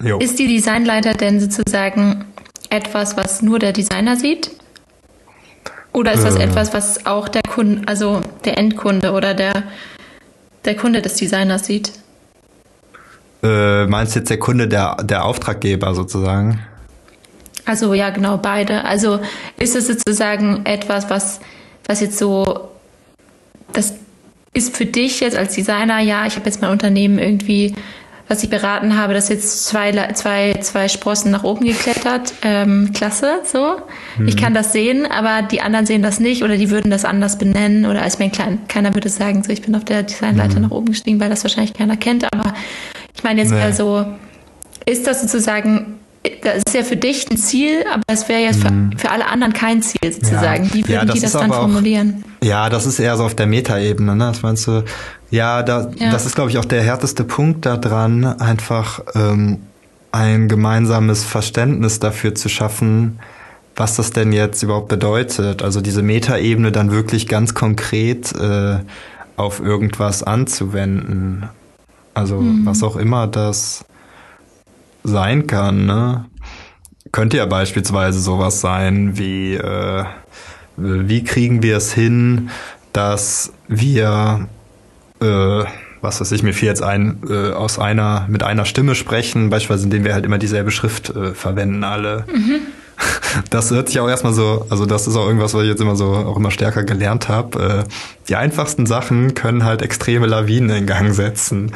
Jo. 0.00 0.18
Ist 0.18 0.38
die 0.38 0.46
Designleiter 0.46 1.14
denn 1.14 1.40
sozusagen 1.40 2.24
etwas, 2.70 3.16
was 3.16 3.42
nur 3.42 3.58
der 3.58 3.72
Designer 3.72 4.14
sieht? 4.14 4.52
Oder 5.92 6.12
ist 6.12 6.22
das 6.22 6.36
äh. 6.36 6.44
etwas, 6.44 6.72
was 6.72 7.04
auch 7.04 7.26
der 7.28 7.42
Kunde, 7.42 7.82
also 7.86 8.20
der 8.44 8.58
Endkunde 8.58 9.10
oder 9.10 9.34
der, 9.34 9.64
der 10.64 10.76
Kunde 10.76 11.02
des 11.02 11.16
Designers 11.16 11.66
sieht? 11.66 11.92
Äh, 13.42 13.86
meinst 13.86 14.14
du 14.14 14.20
jetzt 14.20 14.30
der 14.30 14.38
Kunde, 14.38 14.68
der, 14.68 14.98
der 15.02 15.24
Auftraggeber 15.24 15.96
sozusagen? 15.96 16.60
Also 17.64 17.92
ja, 17.92 18.10
genau, 18.10 18.36
beide. 18.36 18.84
Also 18.84 19.18
ist 19.58 19.74
es 19.74 19.88
sozusagen 19.88 20.64
etwas, 20.64 21.10
was 21.10 21.40
was 21.86 22.00
jetzt 22.00 22.18
so, 22.18 22.68
das 23.72 23.94
ist 24.52 24.76
für 24.76 24.86
dich 24.86 25.20
jetzt 25.20 25.36
als 25.36 25.54
Designer, 25.54 26.00
ja, 26.00 26.26
ich 26.26 26.36
habe 26.36 26.46
jetzt 26.46 26.62
mein 26.62 26.70
Unternehmen 26.70 27.18
irgendwie, 27.18 27.74
was 28.28 28.42
ich 28.42 28.48
beraten 28.48 28.96
habe, 28.96 29.12
das 29.12 29.28
jetzt 29.28 29.66
zwei, 29.66 29.92
zwei, 30.14 30.54
zwei 30.60 30.88
Sprossen 30.88 31.30
nach 31.30 31.44
oben 31.44 31.66
geklettert. 31.66 32.32
Ähm, 32.42 32.92
klasse, 32.94 33.40
so. 33.44 33.76
Mhm. 34.16 34.28
Ich 34.28 34.36
kann 34.36 34.54
das 34.54 34.72
sehen, 34.72 35.06
aber 35.06 35.42
die 35.42 35.60
anderen 35.60 35.84
sehen 35.84 36.02
das 36.02 36.20
nicht 36.20 36.42
oder 36.42 36.56
die 36.56 36.70
würden 36.70 36.90
das 36.90 37.04
anders 37.04 37.36
benennen 37.36 37.84
oder 37.84 38.02
als 38.02 38.18
mein 38.18 38.32
Klein, 38.32 38.60
keiner 38.68 38.94
würde 38.94 39.08
sagen, 39.08 39.42
so, 39.42 39.52
ich 39.52 39.60
bin 39.60 39.74
auf 39.74 39.84
der 39.84 40.04
Designleiter 40.04 40.56
mhm. 40.56 40.62
nach 40.62 40.70
oben 40.70 40.86
gestiegen, 40.86 41.20
weil 41.20 41.28
das 41.28 41.44
wahrscheinlich 41.44 41.74
keiner 41.74 41.96
kennt, 41.96 42.24
aber 42.32 42.54
ich 43.14 43.22
meine 43.22 43.42
jetzt 43.42 43.52
nee. 43.52 43.60
also, 43.60 44.06
ist 44.86 45.06
das 45.06 45.20
sozusagen 45.20 45.98
das 46.44 46.62
ist 46.66 46.74
ja 46.74 46.82
für 46.82 46.96
dich 46.96 47.28
ein 47.30 47.36
Ziel, 47.36 47.84
aber 47.92 48.02
es 48.06 48.28
wäre 48.28 48.40
jetzt 48.42 48.62
für, 48.62 48.70
mhm. 48.70 48.96
für, 48.96 49.10
alle 49.10 49.26
anderen 49.26 49.52
kein 49.52 49.82
Ziel 49.82 50.12
sozusagen. 50.12 50.64
Ja. 50.64 50.74
Wie 50.74 50.88
würden 50.88 51.08
ja, 51.08 51.14
die 51.14 51.20
das 51.20 51.32
dann 51.32 51.50
auch, 51.50 51.56
formulieren? 51.56 52.24
Ja, 52.42 52.68
das 52.68 52.86
ist 52.86 52.98
eher 52.98 53.16
so 53.16 53.24
auf 53.24 53.34
der 53.34 53.46
Metaebene, 53.46 54.14
ne? 54.14 54.26
Das 54.26 54.42
meinst 54.42 54.66
du? 54.66 54.84
Ja, 55.30 55.62
da, 55.62 55.90
ja. 55.96 56.10
das 56.10 56.26
ist, 56.26 56.34
glaube 56.34 56.50
ich, 56.50 56.58
auch 56.58 56.64
der 56.64 56.82
härteste 56.82 57.24
Punkt 57.24 57.66
daran, 57.66 58.24
einfach 58.24 59.00
ähm, 59.14 59.60
ein 60.12 60.48
gemeinsames 60.48 61.24
Verständnis 61.24 61.98
dafür 61.98 62.34
zu 62.34 62.48
schaffen, 62.48 63.18
was 63.74 63.96
das 63.96 64.12
denn 64.12 64.32
jetzt 64.32 64.62
überhaupt 64.62 64.88
bedeutet. 64.88 65.62
Also 65.62 65.80
diese 65.80 66.02
Metaebene 66.02 66.70
dann 66.70 66.92
wirklich 66.92 67.26
ganz 67.26 67.54
konkret 67.54 68.32
äh, 68.36 68.78
auf 69.36 69.60
irgendwas 69.60 70.22
anzuwenden. 70.22 71.48
Also 72.14 72.40
mhm. 72.40 72.66
was 72.66 72.82
auch 72.82 72.96
immer 72.96 73.26
das 73.26 73.84
sein 75.02 75.46
kann. 75.46 75.86
Ne? 75.86 76.24
Könnte 77.14 77.36
ja 77.36 77.46
beispielsweise 77.46 78.18
sowas 78.18 78.60
sein 78.60 79.16
wie, 79.16 79.54
äh, 79.54 80.04
wie 80.76 81.22
kriegen 81.22 81.62
wir 81.62 81.76
es 81.76 81.92
hin, 81.92 82.50
dass 82.92 83.52
wir, 83.68 84.48
äh, 85.20 85.64
was 86.00 86.20
weiß 86.20 86.32
ich, 86.32 86.42
mir 86.42 86.52
fiel 86.52 86.66
jetzt 86.66 86.82
ein, 86.82 87.22
äh, 87.30 87.52
aus 87.52 87.78
einer, 87.78 88.26
mit 88.28 88.42
einer 88.42 88.64
Stimme 88.64 88.96
sprechen, 88.96 89.48
beispielsweise 89.48 89.84
indem 89.84 90.02
wir 90.02 90.12
halt 90.12 90.24
immer 90.24 90.38
dieselbe 90.38 90.72
Schrift 90.72 91.10
äh, 91.10 91.34
verwenden 91.34 91.84
alle. 91.84 92.24
Mhm. 92.26 92.62
Das 93.50 93.70
hört 93.70 93.88
sich 93.88 94.00
auch 94.00 94.08
erstmal 94.08 94.32
so, 94.32 94.66
also 94.68 94.84
das 94.84 95.06
ist 95.06 95.14
auch 95.14 95.26
irgendwas, 95.26 95.54
was 95.54 95.62
ich 95.62 95.68
jetzt 95.68 95.80
immer 95.80 95.94
so 95.94 96.06
auch 96.06 96.36
immer 96.36 96.50
stärker 96.50 96.82
gelernt 96.82 97.28
habe. 97.28 97.84
Äh, 97.86 97.90
die 98.28 98.34
einfachsten 98.34 98.86
Sachen 98.86 99.34
können 99.34 99.64
halt 99.64 99.82
extreme 99.82 100.26
Lawinen 100.26 100.70
in 100.70 100.86
Gang 100.86 101.14
setzen. 101.14 101.72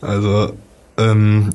Also 0.00 0.54
ähm, 0.96 1.50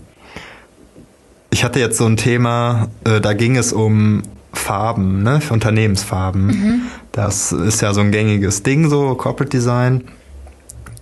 ich 1.55 1.63
hatte 1.63 1.79
jetzt 1.79 1.97
so 1.97 2.05
ein 2.05 2.17
Thema, 2.17 2.89
äh, 3.05 3.21
da 3.21 3.31
ging 3.31 3.55
es 3.55 3.71
um 3.71 4.23
Farben, 4.51 5.23
ne, 5.23 5.39
für 5.39 5.53
Unternehmensfarben. 5.53 6.47
Mhm. 6.47 6.81
Das 7.13 7.53
ist 7.53 7.81
ja 7.81 7.93
so 7.93 8.01
ein 8.01 8.11
gängiges 8.11 8.61
Ding, 8.61 8.89
so 8.89 9.15
Corporate 9.15 9.51
Design. 9.51 10.03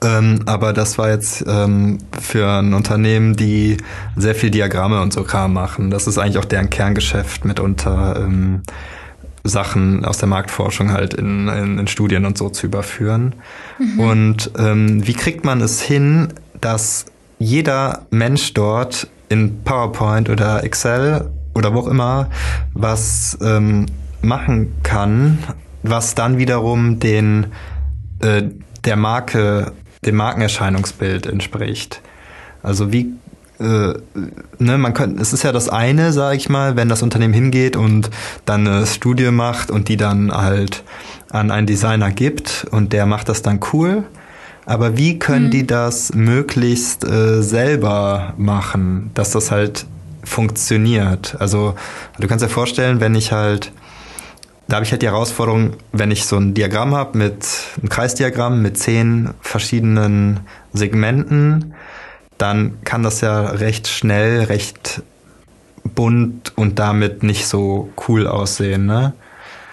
Ähm, 0.03 0.41
aber 0.45 0.71
das 0.71 0.99
war 0.99 1.09
jetzt 1.09 1.43
ähm, 1.47 1.97
für 2.21 2.47
ein 2.47 2.75
Unternehmen, 2.75 3.35
die 3.35 3.77
sehr 4.15 4.35
viel 4.35 4.51
Diagramme 4.51 5.01
und 5.01 5.11
so 5.11 5.23
Kram 5.23 5.53
machen. 5.53 5.89
Das 5.89 6.05
ist 6.05 6.19
eigentlich 6.19 6.37
auch 6.37 6.45
deren 6.45 6.69
Kerngeschäft 6.69 7.45
mitunter. 7.45 8.23
Ähm, 8.23 8.61
Sachen 9.43 10.05
aus 10.05 10.19
der 10.19 10.29
Marktforschung 10.29 10.91
halt 10.91 11.15
in, 11.15 11.47
in, 11.47 11.79
in 11.79 11.87
Studien 11.87 12.25
und 12.25 12.37
so 12.37 12.49
zu 12.49 12.67
überführen. 12.67 13.33
Mhm. 13.79 13.99
Und 13.99 14.51
ähm, 14.59 15.07
wie 15.07 15.13
kriegt 15.13 15.45
man 15.45 15.61
es 15.61 15.81
hin, 15.81 16.27
dass 16.61 17.07
jeder 17.39 18.05
Mensch 18.11 18.53
dort 18.53 19.07
in 19.33 19.63
PowerPoint 19.63 20.29
oder 20.29 20.63
Excel 20.63 21.29
oder 21.55 21.73
wo 21.73 21.79
auch 21.79 21.87
immer 21.87 22.29
was 22.73 23.37
ähm, 23.41 23.87
machen 24.21 24.75
kann, 24.83 25.39
was 25.81 26.15
dann 26.15 26.37
wiederum 26.37 26.99
den 26.99 27.47
äh, 28.19 28.43
der 28.85 28.95
Marke, 28.95 29.71
dem 30.05 30.15
Markenerscheinungsbild 30.15 31.25
entspricht. 31.25 32.01
Also 32.61 32.93
wie 32.93 33.13
äh, 33.59 33.93
ne, 34.59 34.77
man 34.77 34.93
könnte, 34.93 35.21
es 35.21 35.33
ist 35.33 35.43
ja 35.43 35.51
das 35.51 35.69
eine, 35.69 36.11
sage 36.11 36.37
ich 36.37 36.49
mal, 36.49 36.75
wenn 36.75 36.89
das 36.89 37.01
Unternehmen 37.01 37.33
hingeht 37.33 37.75
und 37.75 38.09
dann 38.45 38.67
eine 38.67 38.85
Studie 38.85 39.31
macht 39.31 39.71
und 39.71 39.87
die 39.87 39.97
dann 39.97 40.31
halt 40.31 40.83
an 41.29 41.49
einen 41.49 41.67
Designer 41.67 42.11
gibt 42.11 42.67
und 42.71 42.93
der 42.93 43.05
macht 43.05 43.29
das 43.29 43.41
dann 43.41 43.59
cool. 43.73 44.03
Aber 44.65 44.97
wie 44.97 45.19
können 45.19 45.47
mhm. 45.47 45.51
die 45.51 45.67
das 45.67 46.13
möglichst 46.13 47.03
äh, 47.05 47.41
selber 47.41 48.33
machen, 48.37 49.11
dass 49.13 49.31
das 49.31 49.51
halt 49.51 49.85
funktioniert? 50.23 51.35
Also 51.39 51.75
du 52.19 52.27
kannst 52.27 52.45
dir 52.45 52.49
vorstellen, 52.49 52.99
wenn 52.99 53.15
ich 53.15 53.31
halt, 53.31 53.71
da 54.67 54.75
habe 54.75 54.85
ich 54.85 54.91
halt 54.91 55.01
die 55.01 55.07
Herausforderung, 55.07 55.73
wenn 55.91 56.11
ich 56.11 56.25
so 56.25 56.37
ein 56.37 56.53
Diagramm 56.53 56.95
habe 56.95 57.17
mit 57.17 57.45
einem 57.79 57.89
Kreisdiagramm 57.89 58.61
mit 58.61 58.77
zehn 58.77 59.31
verschiedenen 59.41 60.39
Segmenten, 60.71 61.73
dann 62.37 62.83
kann 62.83 63.03
das 63.03 63.21
ja 63.21 63.41
recht 63.41 63.87
schnell, 63.87 64.43
recht 64.43 65.01
bunt 65.83 66.53
und 66.55 66.79
damit 66.79 67.23
nicht 67.23 67.45
so 67.47 67.91
cool 68.07 68.27
aussehen, 68.27 68.85
ne? 68.85 69.13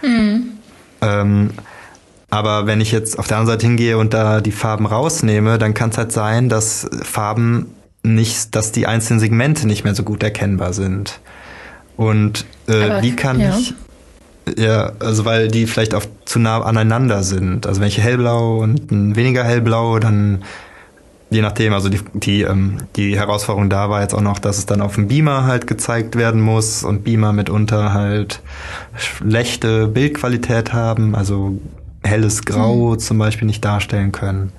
Mhm. 0.02 0.58
Ähm, 1.00 1.50
aber 2.30 2.66
wenn 2.66 2.80
ich 2.80 2.92
jetzt 2.92 3.18
auf 3.18 3.26
der 3.26 3.38
anderen 3.38 3.58
Seite 3.58 3.66
hingehe 3.66 3.98
und 3.98 4.14
da 4.14 4.40
die 4.40 4.52
Farben 4.52 4.86
rausnehme, 4.86 5.58
dann 5.58 5.74
kann 5.74 5.90
es 5.90 5.98
halt 5.98 6.12
sein, 6.12 6.48
dass 6.48 6.88
Farben 7.02 7.74
nicht, 8.02 8.54
dass 8.54 8.72
die 8.72 8.86
einzelnen 8.86 9.20
Segmente 9.20 9.66
nicht 9.66 9.84
mehr 9.84 9.94
so 9.94 10.04
gut 10.04 10.22
erkennbar 10.22 10.72
sind. 10.72 11.20
Und 11.96 12.46
äh, 12.68 12.84
Aber, 12.84 13.02
wie 13.02 13.14
kann 13.14 13.40
ja. 13.40 13.58
ich 13.58 13.74
ja, 14.56 14.92
also 14.98 15.24
weil 15.24 15.48
die 15.48 15.66
vielleicht 15.66 15.94
auch 15.94 16.04
zu 16.24 16.38
nah 16.38 16.62
aneinander 16.62 17.22
sind. 17.22 17.66
Also 17.66 17.80
wenn 17.80 17.88
ich 17.88 17.98
hellblau 17.98 18.58
und 18.58 18.90
ein 18.90 19.16
weniger 19.16 19.44
hellblau, 19.44 19.98
dann 19.98 20.42
je 21.30 21.42
nachdem, 21.42 21.72
also 21.72 21.88
die, 21.88 22.00
die, 22.14 22.42
ähm, 22.42 22.78
die 22.96 23.16
Herausforderung 23.16 23.70
da 23.70 23.88
war 23.90 24.02
jetzt 24.02 24.14
auch 24.14 24.20
noch, 24.20 24.38
dass 24.38 24.58
es 24.58 24.66
dann 24.66 24.80
auf 24.80 24.96
dem 24.96 25.08
Beamer 25.08 25.44
halt 25.44 25.66
gezeigt 25.66 26.16
werden 26.16 26.40
muss 26.40 26.82
und 26.82 27.04
Beamer 27.04 27.32
mitunter 27.32 27.92
halt 27.92 28.40
schlechte 28.96 29.86
Bildqualität 29.86 30.72
haben, 30.72 31.14
also 31.14 31.58
helles 32.02 32.44
Grau 32.44 32.92
mhm. 32.92 32.98
zum 32.98 33.18
Beispiel 33.18 33.46
nicht 33.46 33.64
darstellen 33.64 34.12
können. 34.12 34.52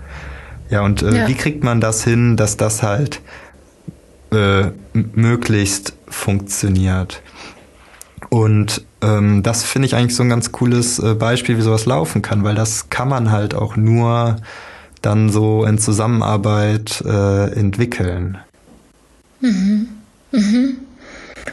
Ja, 0.70 0.82
und 0.82 1.02
äh, 1.02 1.16
ja. 1.16 1.28
wie 1.28 1.36
kriegt 1.36 1.64
man 1.64 1.82
das 1.82 2.04
hin, 2.04 2.38
dass 2.38 2.58
das 2.58 2.82
halt 2.82 3.22
äh, 4.32 4.68
möglichst 4.94 5.94
funktioniert? 6.08 7.22
Und 8.30 8.84
ähm, 9.02 9.44
das 9.44 9.64
finde 9.64 9.88
ich 9.88 9.96
eigentlich 9.96 10.16
so 10.16 10.24
ein 10.24 10.30
ganz 10.30 10.54
cooles 10.54 11.00
äh, 11.00 11.16
Beispiel, 11.16 11.58
wie 11.58 11.62
sowas 11.62 11.86
laufen 11.86 12.22
kann, 12.22 12.44
weil 12.44 12.56
das 12.56 12.90
kann 12.90 13.10
man 13.10 13.32
halt 13.32 13.54
auch 13.54 13.76
nur 13.76 14.38
dann 15.02 15.30
so 15.30 15.66
in 15.66 15.78
Zusammenarbeit 15.78 17.04
äh, 17.06 17.52
entwickeln. 17.52 18.38
Mhm. 19.42 19.90
Mhm. 20.32 20.78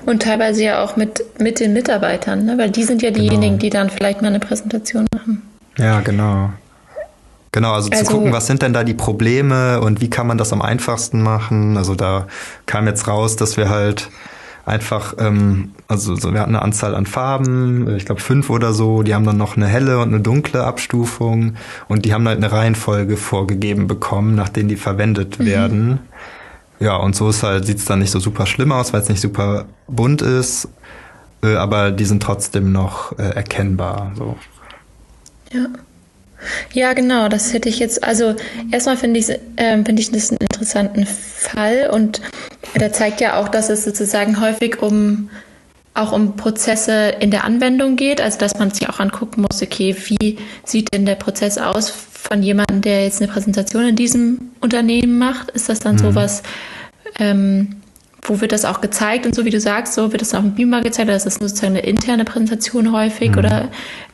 Und 0.07 0.23
teilweise 0.23 0.63
ja 0.63 0.85
auch 0.85 0.97
mit, 0.97 1.25
mit 1.41 1.59
den 1.59 1.73
Mitarbeitern, 1.73 2.45
ne? 2.45 2.59
weil 2.59 2.71
die 2.71 2.85
sind 2.85 3.03
ja 3.03 3.11
diejenigen, 3.11 3.41
genau. 3.41 3.59
die 3.59 3.71
dann 3.71 3.91
vielleicht 3.91 4.23
mal 4.23 4.29
eine 4.29 4.39
Präsentation. 4.39 5.08
Ja, 5.79 6.01
genau. 6.01 6.51
Genau, 7.53 7.73
also, 7.73 7.91
also, 7.91 8.05
zu 8.05 8.13
gucken, 8.13 8.33
was 8.33 8.47
sind 8.47 8.63
denn 8.63 8.73
da 8.73 8.85
die 8.85 8.95
Probleme 8.95 9.81
und 9.81 10.01
wie 10.01 10.11
kann 10.11 10.27
man 10.27 10.37
das 10.37 10.53
am 10.53 10.61
einfachsten 10.61 11.23
machen. 11.23 11.77
Also 11.77 11.95
da 11.95 12.27
kam 12.67 12.87
jetzt 12.87 13.09
raus, 13.09 13.37
dass 13.37 13.57
wir 13.57 13.71
halt 13.71 14.11
einfach, 14.67 15.15
ähm, 15.19 15.73
also 15.89 16.15
so, 16.15 16.33
wir 16.35 16.41
hatten 16.41 16.55
eine 16.55 16.63
Anzahl 16.63 16.95
an 16.95 17.07
Farben, 17.07 17.97
ich 17.97 18.05
glaube 18.05 18.21
fünf 18.21 18.51
oder 18.51 18.75
so, 18.75 19.03
die 19.03 19.15
haben 19.15 19.25
dann 19.25 19.39
noch 19.39 19.57
eine 19.57 19.67
helle 19.67 19.99
und 19.99 20.09
eine 20.09 20.21
dunkle 20.21 20.63
Abstufung 20.63 21.55
und 21.89 22.05
die 22.05 22.13
haben 22.13 22.29
halt 22.29 22.37
eine 22.37 22.53
Reihenfolge 22.53 23.17
vorgegeben 23.17 23.87
bekommen, 23.87 24.35
nach 24.35 24.51
denen 24.51 24.69
die 24.69 24.77
verwendet 24.77 25.39
mhm. 25.39 25.47
werden. 25.47 26.01
Ja, 26.81 26.97
und 26.97 27.17
so 27.17 27.31
ist 27.31 27.43
halt, 27.43 27.67
sieht's 27.67 27.87
dann 27.87 27.99
nicht 28.01 28.11
so 28.11 28.21
super 28.21 28.47
schlimm 28.47 28.71
aus, 28.71 28.93
weil 28.93 29.01
es 29.01 29.09
nicht 29.09 29.21
super 29.21 29.65
bunt 29.89 30.21
ist, 30.21 30.69
äh, 31.43 31.57
aber 31.57 31.91
die 31.91 32.05
sind 32.05 32.23
trotzdem 32.23 32.71
noch 32.71 33.19
äh, 33.19 33.23
erkennbar. 33.23 34.13
So. 34.17 34.37
Ja. 35.53 35.67
Ja, 36.73 36.93
genau, 36.93 37.29
das 37.29 37.53
hätte 37.53 37.69
ich 37.69 37.81
jetzt, 37.81 38.05
also 38.05 38.37
erstmal 38.71 38.97
finde 38.97 39.19
ich, 39.19 39.29
äh, 39.29 39.85
finde 39.85 40.01
ich 40.01 40.13
das 40.13 40.31
einen 40.31 40.39
interessanten 40.41 41.05
Fall 41.05 41.91
und 41.93 42.21
der 42.79 42.93
zeigt 42.93 43.21
ja 43.21 43.41
auch, 43.41 43.49
dass 43.49 43.71
es 43.71 43.85
sozusagen 43.85 44.41
häufig 44.41 44.81
um 44.81 45.31
auch 45.95 46.13
um 46.13 46.37
Prozesse 46.37 47.09
in 47.19 47.33
der 47.33 47.45
Anwendung 47.45 47.97
geht, 47.97 48.21
also 48.21 48.39
dass 48.39 48.57
man 48.57 48.71
sich 48.71 48.89
auch 48.89 49.01
angucken 49.01 49.43
muss, 49.43 49.61
okay, 49.61 49.97
wie 50.07 50.39
sieht 50.65 50.95
denn 50.95 51.07
der 51.07 51.17
Prozess 51.17 51.59
aus 51.59 51.91
von 51.91 52.43
jemandem, 52.43 52.83
der 52.83 53.05
jetzt 53.05 53.21
eine 53.21 53.31
Präsentation 53.31 53.85
in 53.85 53.97
diesem 53.97 54.53
Unternehmen 54.61 55.19
macht? 55.19 55.51
Ist 55.51 55.69
das 55.69 55.81
dann 55.81 55.97
mhm. 55.97 55.99
sowas, 55.99 56.45
ähm, 57.19 57.77
wo 58.23 58.41
wird 58.41 58.53
das 58.53 58.65
auch 58.65 58.81
gezeigt 58.81 59.27
und 59.27 59.35
so 59.35 59.45
wie 59.45 59.51
du 59.51 59.59
sagst, 59.59 59.95
so 59.95 60.13
wird 60.13 60.23
das 60.23 60.35
auch 60.35 60.45
im 60.45 60.55
Beamer 60.55 60.83
gezeigt, 60.83 61.09
oder 61.09 61.17
ist 61.17 61.27
das 61.27 61.35
sozusagen 61.35 61.77
eine 61.77 61.85
interne 61.85 62.25
Präsentation 62.25 62.93
häufig 62.93 63.33
mhm. 63.33 63.39
oder 63.39 63.69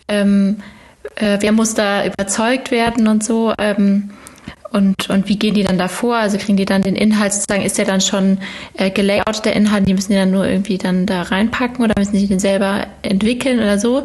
ähm, 0.09 0.63
äh, 1.17 1.39
wer 1.41 1.53
muss 1.53 1.75
da 1.75 2.05
überzeugt 2.05 2.71
werden 2.71 3.09
und 3.09 3.25
so. 3.25 3.53
Ähm, 3.59 4.11
und, 4.71 5.09
und 5.09 5.29
wie 5.29 5.39
gehen 5.39 5.55
die 5.55 5.63
dann 5.63 5.79
davor? 5.79 6.17
Also 6.17 6.37
kriegen 6.37 6.57
die 6.57 6.65
dann 6.65 6.83
den 6.83 6.97
Inhalt 6.97 7.33
sozusagen, 7.33 7.63
ist 7.63 7.79
der 7.79 7.85
dann 7.85 8.01
schon 8.01 8.39
äh, 8.77 8.91
gelayoutet, 8.91 9.45
der 9.45 9.55
Inhalt, 9.55 9.87
die 9.89 9.95
müssen 9.95 10.11
die 10.11 10.19
dann 10.19 10.33
nur 10.33 10.49
irgendwie 10.49 10.79
dann 10.79 11.07
da 11.07 11.23
reinpacken 11.23 11.85
oder 11.85 11.95
müssen 11.97 12.17
die 12.17 12.27
den 12.27 12.41
selber 12.41 12.89
entwickeln 13.03 13.61
oder 13.61 13.79
so? 13.79 14.01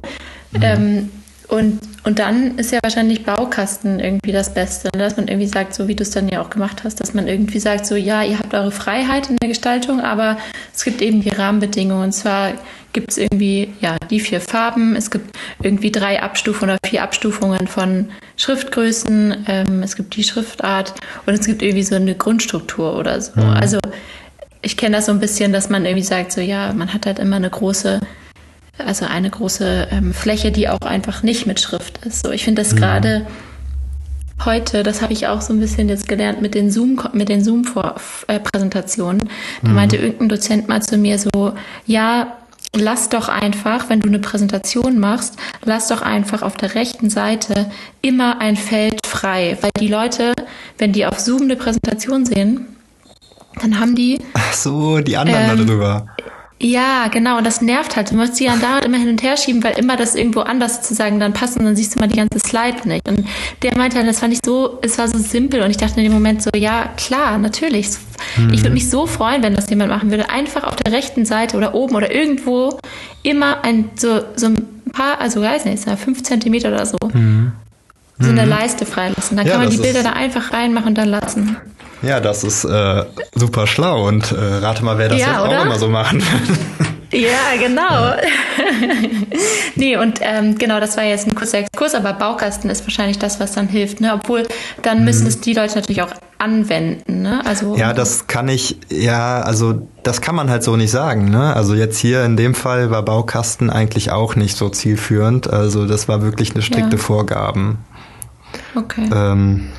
Mhm. 0.51 0.61
Ähm, 0.61 1.09
und, 1.47 1.79
und 2.03 2.19
dann 2.19 2.59
ist 2.59 2.71
ja 2.71 2.77
wahrscheinlich 2.83 3.25
Baukasten 3.25 3.99
irgendwie 3.99 4.31
das 4.31 4.53
Beste, 4.53 4.89
ne? 4.95 5.01
dass 5.01 5.17
man 5.17 5.27
irgendwie 5.27 5.47
sagt, 5.47 5.73
so 5.73 5.87
wie 5.87 5.95
du 5.95 6.03
es 6.03 6.11
dann 6.11 6.29
ja 6.29 6.43
auch 6.43 6.51
gemacht 6.51 6.83
hast, 6.83 7.01
dass 7.01 7.15
man 7.15 7.27
irgendwie 7.27 7.59
sagt, 7.59 7.87
so 7.87 7.95
ja, 7.95 8.21
ihr 8.21 8.37
habt 8.37 8.53
eure 8.53 8.71
Freiheit 8.71 9.31
in 9.31 9.37
der 9.37 9.49
Gestaltung, 9.49 9.99
aber 9.99 10.37
es 10.75 10.83
gibt 10.83 11.01
eben 11.01 11.21
die 11.21 11.29
Rahmenbedingungen. 11.29 12.03
Und 12.03 12.11
zwar 12.11 12.51
gibt 12.93 13.11
es 13.11 13.17
irgendwie 13.17 13.73
ja 13.81 13.97
die 14.09 14.19
vier 14.19 14.41
Farben, 14.41 14.95
es 14.95 15.11
gibt 15.11 15.37
irgendwie 15.61 15.91
drei 15.91 16.21
Abstufungen 16.21 16.75
oder 16.75 16.89
vier 16.89 17.03
Abstufungen 17.03 17.67
von 17.67 18.09
Schriftgrößen, 18.37 19.45
ähm, 19.47 19.83
es 19.83 19.95
gibt 19.95 20.15
die 20.15 20.23
Schriftart 20.23 20.93
und 21.25 21.33
es 21.33 21.45
gibt 21.45 21.61
irgendwie 21.61 21.83
so 21.83 21.95
eine 21.95 22.15
Grundstruktur 22.15 22.97
oder 22.97 23.21
so. 23.21 23.39
Mhm. 23.39 23.49
Also 23.49 23.79
ich 24.61 24.77
kenne 24.77 24.97
das 24.97 25.05
so 25.05 25.11
ein 25.11 25.19
bisschen, 25.19 25.53
dass 25.53 25.69
man 25.69 25.85
irgendwie 25.85 26.05
sagt, 26.05 26.31
so 26.31 26.41
ja, 26.41 26.73
man 26.73 26.93
hat 26.93 27.05
halt 27.05 27.19
immer 27.19 27.37
eine 27.37 27.49
große 27.49 27.99
also 28.85 29.05
eine 29.05 29.29
große 29.29 29.89
ähm, 29.91 30.13
Fläche, 30.13 30.51
die 30.51 30.69
auch 30.69 30.81
einfach 30.81 31.21
nicht 31.21 31.45
mit 31.45 31.59
Schrift 31.59 32.05
ist. 32.05 32.25
So, 32.25 32.31
ich 32.31 32.45
finde 32.45 32.61
das 32.61 32.73
mhm. 32.73 32.77
gerade 32.77 33.27
heute, 34.45 34.83
das 34.83 35.01
habe 35.01 35.13
ich 35.13 35.27
auch 35.27 35.41
so 35.41 35.53
ein 35.53 35.59
bisschen 35.59 35.89
jetzt 35.89 36.07
gelernt 36.07 36.41
mit 36.41 36.55
den 36.55 36.71
Zoom, 36.71 36.99
mit 37.13 37.29
den 37.29 37.43
Zoom-Präsentationen. 37.43 39.29
Da 39.61 39.69
mhm. 39.69 39.75
meinte 39.75 39.97
irgendein 39.97 40.29
Dozent 40.29 40.67
mal 40.69 40.81
zu 40.81 40.97
mir 40.97 41.19
so, 41.19 41.53
ja, 41.85 42.37
lass 42.75 43.09
doch 43.09 43.29
einfach, 43.29 43.89
wenn 43.89 43.99
du 43.99 44.07
eine 44.07 44.19
Präsentation 44.19 44.99
machst, 44.99 45.37
lass 45.63 45.87
doch 45.87 46.01
einfach 46.01 46.41
auf 46.41 46.57
der 46.57 46.75
rechten 46.75 47.09
Seite 47.09 47.71
immer 48.01 48.39
ein 48.39 48.55
Feld 48.55 49.05
frei, 49.05 49.57
weil 49.61 49.71
die 49.79 49.87
Leute, 49.87 50.33
wenn 50.77 50.93
die 50.93 51.05
auf 51.05 51.19
Zoom 51.19 51.43
eine 51.43 51.55
Präsentation 51.55 52.25
sehen, 52.25 52.67
dann 53.61 53.79
haben 53.79 53.95
die. 53.95 54.19
Ach 54.33 54.53
so, 54.53 54.99
die 54.99 55.17
anderen 55.17 55.59
ähm, 55.59 55.67
darüber. 55.67 56.07
Ja, 56.61 57.07
genau. 57.07 57.37
Und 57.37 57.47
das 57.47 57.61
nervt 57.61 57.95
halt. 57.95 58.11
Du 58.11 58.15
musst 58.15 58.35
sie 58.35 58.45
dann 58.45 58.59
da 58.59 58.79
immer 58.79 58.97
hin 58.97 59.09
und 59.09 59.23
her 59.23 59.37
schieben, 59.37 59.63
weil 59.63 59.79
immer 59.79 59.95
das 59.95 60.15
irgendwo 60.15 60.41
anders 60.41 60.77
sozusagen 60.77 61.19
dann 61.19 61.33
passt 61.33 61.57
und 61.57 61.65
dann 61.65 61.75
siehst 61.75 61.95
du 61.95 61.99
mal 61.99 62.07
die 62.07 62.17
ganze 62.17 62.39
Slide 62.39 62.87
nicht. 62.87 63.07
Und 63.07 63.25
der 63.63 63.77
meinte 63.77 63.97
halt, 63.97 64.07
das 64.07 64.19
fand 64.19 64.33
ich 64.33 64.39
so, 64.43 64.77
es 64.81 64.97
war 64.97 65.07
so 65.07 65.17
simpel 65.17 65.61
und 65.61 65.71
ich 65.71 65.77
dachte 65.77 65.97
in 65.97 66.03
dem 66.03 66.13
Moment 66.13 66.41
so, 66.43 66.49
ja, 66.55 66.89
klar, 66.97 67.37
natürlich. 67.37 67.89
Mhm. 68.35 68.53
Ich 68.53 68.61
würde 68.61 68.73
mich 68.73 68.89
so 68.89 69.05
freuen, 69.05 69.41
wenn 69.41 69.55
das 69.55 69.69
jemand 69.69 69.89
machen 69.89 70.11
würde. 70.11 70.29
Einfach 70.29 70.65
auf 70.65 70.75
der 70.75 70.91
rechten 70.91 71.25
Seite 71.25 71.55
oder 71.55 71.73
oben 71.75 71.95
oder 71.95 72.13
irgendwo 72.13 72.77
immer 73.23 73.63
ein, 73.63 73.91
so, 73.95 74.19
so 74.35 74.47
ein 74.47 74.67
paar, 74.91 75.21
also 75.21 75.41
weiß 75.41 75.63
nicht, 75.63 75.83
fünf 75.97 76.23
Zentimeter 76.23 76.69
oder 76.69 76.85
so. 76.85 76.97
Mhm. 77.13 77.53
So 78.19 78.29
eine 78.29 78.43
mhm. 78.43 78.49
Leiste 78.49 78.85
freilassen. 78.85 79.37
Dann 79.37 79.45
ja, 79.45 79.53
kann 79.53 79.61
man 79.63 79.69
die 79.69 79.77
Bilder 79.77 80.03
da 80.03 80.11
einfach 80.11 80.51
reinmachen 80.51 80.89
und 80.89 80.97
dann 80.97 81.09
lassen. 81.09 81.57
Ja, 82.01 82.19
das 82.19 82.43
ist 82.43 82.63
äh, 82.65 83.05
super 83.35 83.67
schlau 83.67 84.07
und 84.07 84.31
äh, 84.31 84.35
rate 84.35 84.83
mal, 84.83 84.97
wer 84.97 85.09
das 85.09 85.19
Ja, 85.19 85.27
jetzt 85.27 85.41
oder? 85.41 85.61
auch 85.61 85.65
immer 85.65 85.79
so 85.79 85.89
machen. 85.89 86.23
Ja, 87.11 87.57
genau. 87.59 88.13
nee, 89.75 89.97
und 89.97 90.19
ähm, 90.21 90.57
genau, 90.57 90.79
das 90.79 90.95
war 90.95 91.03
jetzt 91.03 91.27
ein 91.27 91.33
kurzer 91.33 91.59
Exkurs, 91.59 91.95
aber 91.95 92.13
Baukasten 92.13 92.69
ist 92.69 92.83
wahrscheinlich 92.83 93.17
das, 93.17 93.39
was 93.39 93.53
dann 93.53 93.67
hilft, 93.67 93.99
ne? 93.99 94.13
Obwohl, 94.13 94.47
dann 94.83 95.03
müssen 95.05 95.25
es 95.25 95.41
die 95.41 95.53
Leute 95.53 95.75
natürlich 95.75 96.03
auch 96.03 96.11
anwenden, 96.37 97.23
ne? 97.23 97.41
Also 97.45 97.75
Ja, 97.75 97.93
das 97.93 98.27
kann 98.27 98.47
ich, 98.47 98.77
ja, 98.89 99.41
also 99.41 99.87
das 100.03 100.21
kann 100.21 100.35
man 100.35 100.51
halt 100.51 100.61
so 100.61 100.75
nicht 100.75 100.91
sagen, 100.91 101.31
ne? 101.31 101.55
Also 101.55 101.73
jetzt 101.73 101.97
hier 101.97 102.23
in 102.25 102.37
dem 102.37 102.53
Fall 102.53 102.91
war 102.91 103.01
Baukasten 103.01 103.71
eigentlich 103.71 104.11
auch 104.11 104.35
nicht 104.35 104.55
so 104.55 104.69
zielführend. 104.69 105.51
Also 105.51 105.87
das 105.87 106.07
war 106.07 106.21
wirklich 106.21 106.53
eine 106.53 106.61
strikte 106.61 106.97
Ja. 106.97 107.01
Vorgaben. 107.01 107.79
Okay. 108.75 109.09
Ähm, 109.13 109.69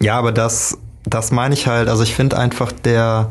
ja, 0.00 0.18
aber 0.18 0.32
das, 0.32 0.78
das 1.04 1.30
meine 1.30 1.54
ich 1.54 1.66
halt, 1.66 1.88
also 1.88 2.02
ich 2.02 2.14
finde 2.14 2.38
einfach 2.38 2.72
der, 2.72 3.28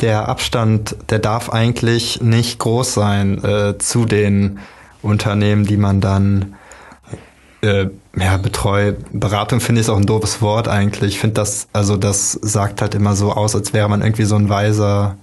der 0.00 0.28
Abstand, 0.28 0.96
der 1.10 1.18
darf 1.18 1.50
eigentlich 1.50 2.20
nicht 2.20 2.58
groß 2.58 2.94
sein 2.94 3.42
äh, 3.44 3.78
zu 3.78 4.04
den 4.04 4.58
Unternehmen, 5.02 5.64
die 5.64 5.76
man 5.76 6.00
dann 6.00 6.56
äh, 7.62 7.86
ja, 8.16 8.36
betreut. 8.36 8.96
Beratung 9.12 9.60
finde 9.60 9.80
ich 9.80 9.86
ist 9.86 9.90
auch 9.90 9.96
ein 9.96 10.06
doofes 10.06 10.40
Wort 10.42 10.68
eigentlich. 10.68 11.14
Ich 11.14 11.20
finde 11.20 11.34
das, 11.34 11.68
also 11.72 11.96
das 11.96 12.32
sagt 12.32 12.82
halt 12.82 12.94
immer 12.94 13.16
so 13.16 13.32
aus, 13.32 13.54
als 13.54 13.72
wäre 13.72 13.88
man 13.88 14.02
irgendwie 14.02 14.24
so 14.24 14.36
ein 14.36 14.48
weiser 14.48 15.16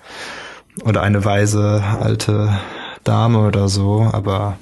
oder 0.83 1.01
eine 1.01 1.23
weise 1.23 1.83
alte 2.01 2.57
Dame 3.05 3.47
oder 3.47 3.69
so, 3.69 4.09
aber 4.11 4.57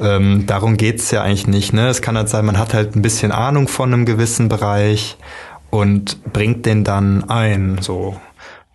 ähm, 0.00 0.44
darum 0.46 0.76
geht's 0.76 1.10
ja 1.10 1.22
eigentlich 1.22 1.46
nicht. 1.46 1.72
Ne? 1.72 1.88
Es 1.88 2.00
kann 2.00 2.16
halt 2.16 2.28
sein, 2.28 2.46
man 2.46 2.58
hat 2.58 2.72
halt 2.72 2.96
ein 2.96 3.02
bisschen 3.02 3.32
Ahnung 3.32 3.68
von 3.68 3.92
einem 3.92 4.06
gewissen 4.06 4.48
Bereich 4.48 5.18
und 5.70 6.32
bringt 6.32 6.64
den 6.64 6.84
dann 6.84 7.28
ein, 7.28 7.78
so 7.80 8.16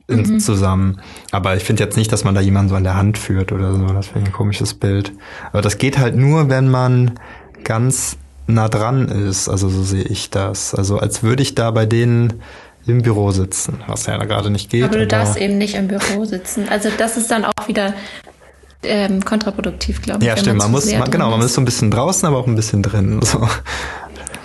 in, 0.07 0.39
zusammen. 0.39 0.99
Aber 1.31 1.55
ich 1.55 1.63
finde 1.63 1.83
jetzt 1.83 1.97
nicht, 1.97 2.11
dass 2.11 2.23
man 2.23 2.35
da 2.35 2.41
jemanden 2.41 2.69
so 2.69 2.75
an 2.75 2.83
der 2.83 2.95
Hand 2.95 3.17
führt 3.17 3.51
oder 3.51 3.73
so. 3.73 3.85
Das 3.87 4.07
finde 4.07 4.21
ich 4.21 4.27
ein 4.27 4.33
komisches 4.33 4.73
Bild. 4.73 5.13
Aber 5.51 5.61
das 5.61 5.77
geht 5.77 5.97
halt 5.97 6.15
nur, 6.15 6.49
wenn 6.49 6.69
man 6.69 7.19
ganz 7.63 8.17
nah 8.47 8.67
dran 8.67 9.07
ist. 9.07 9.47
Also 9.47 9.69
so 9.69 9.83
sehe 9.83 10.03
ich 10.03 10.29
das. 10.29 10.75
Also 10.75 10.97
als 10.99 11.23
würde 11.23 11.43
ich 11.43 11.55
da 11.55 11.71
bei 11.71 11.85
denen 11.85 12.41
im 12.87 13.03
Büro 13.03 13.31
sitzen, 13.31 13.79
was 13.87 14.07
ja 14.07 14.17
gerade 14.17 14.49
nicht 14.49 14.71
geht. 14.71 14.83
aber 14.83 14.97
du 14.97 15.07
darfst 15.07 15.37
eben 15.37 15.57
nicht 15.57 15.75
im 15.75 15.87
Büro 15.87 16.25
sitzen. 16.25 16.67
Also 16.69 16.89
das 16.97 17.15
ist 17.15 17.29
dann 17.29 17.45
auch 17.45 17.67
wieder 17.67 17.93
ähm, 18.83 19.23
kontraproduktiv, 19.23 20.01
glaube 20.01 20.21
ich. 20.21 20.27
ja, 20.27 20.37
stimmt. 20.37 20.57
Man 20.57 20.67
zu 20.67 20.71
muss, 20.71 20.91
man, 20.91 21.09
genau, 21.11 21.29
man 21.29 21.41
ist 21.41 21.53
so 21.53 21.61
ein 21.61 21.65
bisschen 21.65 21.91
draußen, 21.91 22.27
aber 22.27 22.37
auch 22.37 22.47
ein 22.47 22.55
bisschen 22.55 22.83
drin. 22.83 23.19
So. 23.25 23.47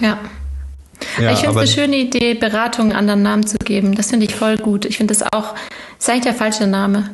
Ja. 0.01 0.19
Ja, 1.19 1.33
ich 1.33 1.41
finde 1.41 1.53
es 1.53 1.57
eine 1.57 1.67
schöne 1.67 1.97
Idee, 1.97 2.35
Beratungen 2.35 2.93
anderen 2.93 3.23
Namen 3.23 3.47
zu 3.47 3.59
geben. 3.59 3.95
Das 3.95 4.11
finde 4.11 4.27
ich 4.27 4.35
voll 4.35 4.57
gut. 4.57 4.85
Ich 4.85 4.97
finde 4.99 5.15
das 5.15 5.27
auch, 5.33 5.55
ist 5.99 6.09
eigentlich 6.09 6.25
der 6.25 6.35
falsche 6.35 6.67
Name. 6.67 7.11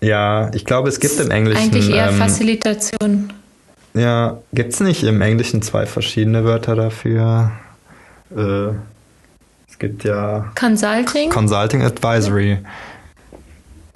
Ja, 0.00 0.50
ich 0.52 0.64
glaube, 0.64 0.88
es 0.88 0.98
gibt 0.98 1.18
im 1.20 1.30
Englischen. 1.30 1.62
Eigentlich 1.62 1.90
eher 1.90 2.08
ähm, 2.08 2.16
Facilitation. 2.16 3.32
Ja, 3.94 4.38
gibt's 4.52 4.80
nicht 4.80 5.02
im 5.04 5.20
Englischen 5.20 5.62
zwei 5.62 5.86
verschiedene 5.86 6.44
Wörter 6.44 6.74
dafür? 6.74 7.52
Äh, 8.34 8.68
es 9.68 9.78
gibt 9.78 10.04
ja 10.04 10.50
Consulting. 10.58 11.30
Consulting 11.30 11.82
Advisory. 11.82 12.58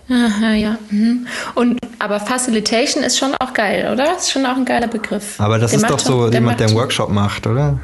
Aha, 0.09 0.53
ja. 0.55 0.79
Mhm. 0.91 1.27
Und 1.55 1.81
aber 1.99 2.21
Facilitation 2.21 3.03
ist 3.03 3.19
schon 3.19 3.35
auch 3.35 3.53
geil, 3.53 3.91
oder? 3.93 4.17
Ist 4.17 4.31
schon 4.31 4.47
auch 4.47 4.57
ein 4.57 4.65
geiler 4.65 4.87
Begriff. 4.87 5.41
Aber 5.41 5.59
das 5.59 5.73
Der 5.73 5.81
ist 5.81 5.91
doch 5.91 5.99
so 5.99 6.31
der 6.31 6.41
jemand, 6.41 6.61
der 6.61 6.69
einen 6.69 6.77
Workshop 6.77 7.11
macht, 7.11 7.47
oder? 7.47 7.79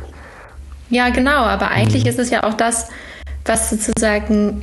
Ja, 0.90 1.08
genau, 1.08 1.42
aber 1.44 1.66
Mhm. 1.66 1.72
eigentlich 1.72 2.06
ist 2.06 2.18
es 2.18 2.30
ja 2.30 2.44
auch 2.44 2.54
das, 2.54 2.88
was 3.44 3.70
sozusagen 3.70 4.62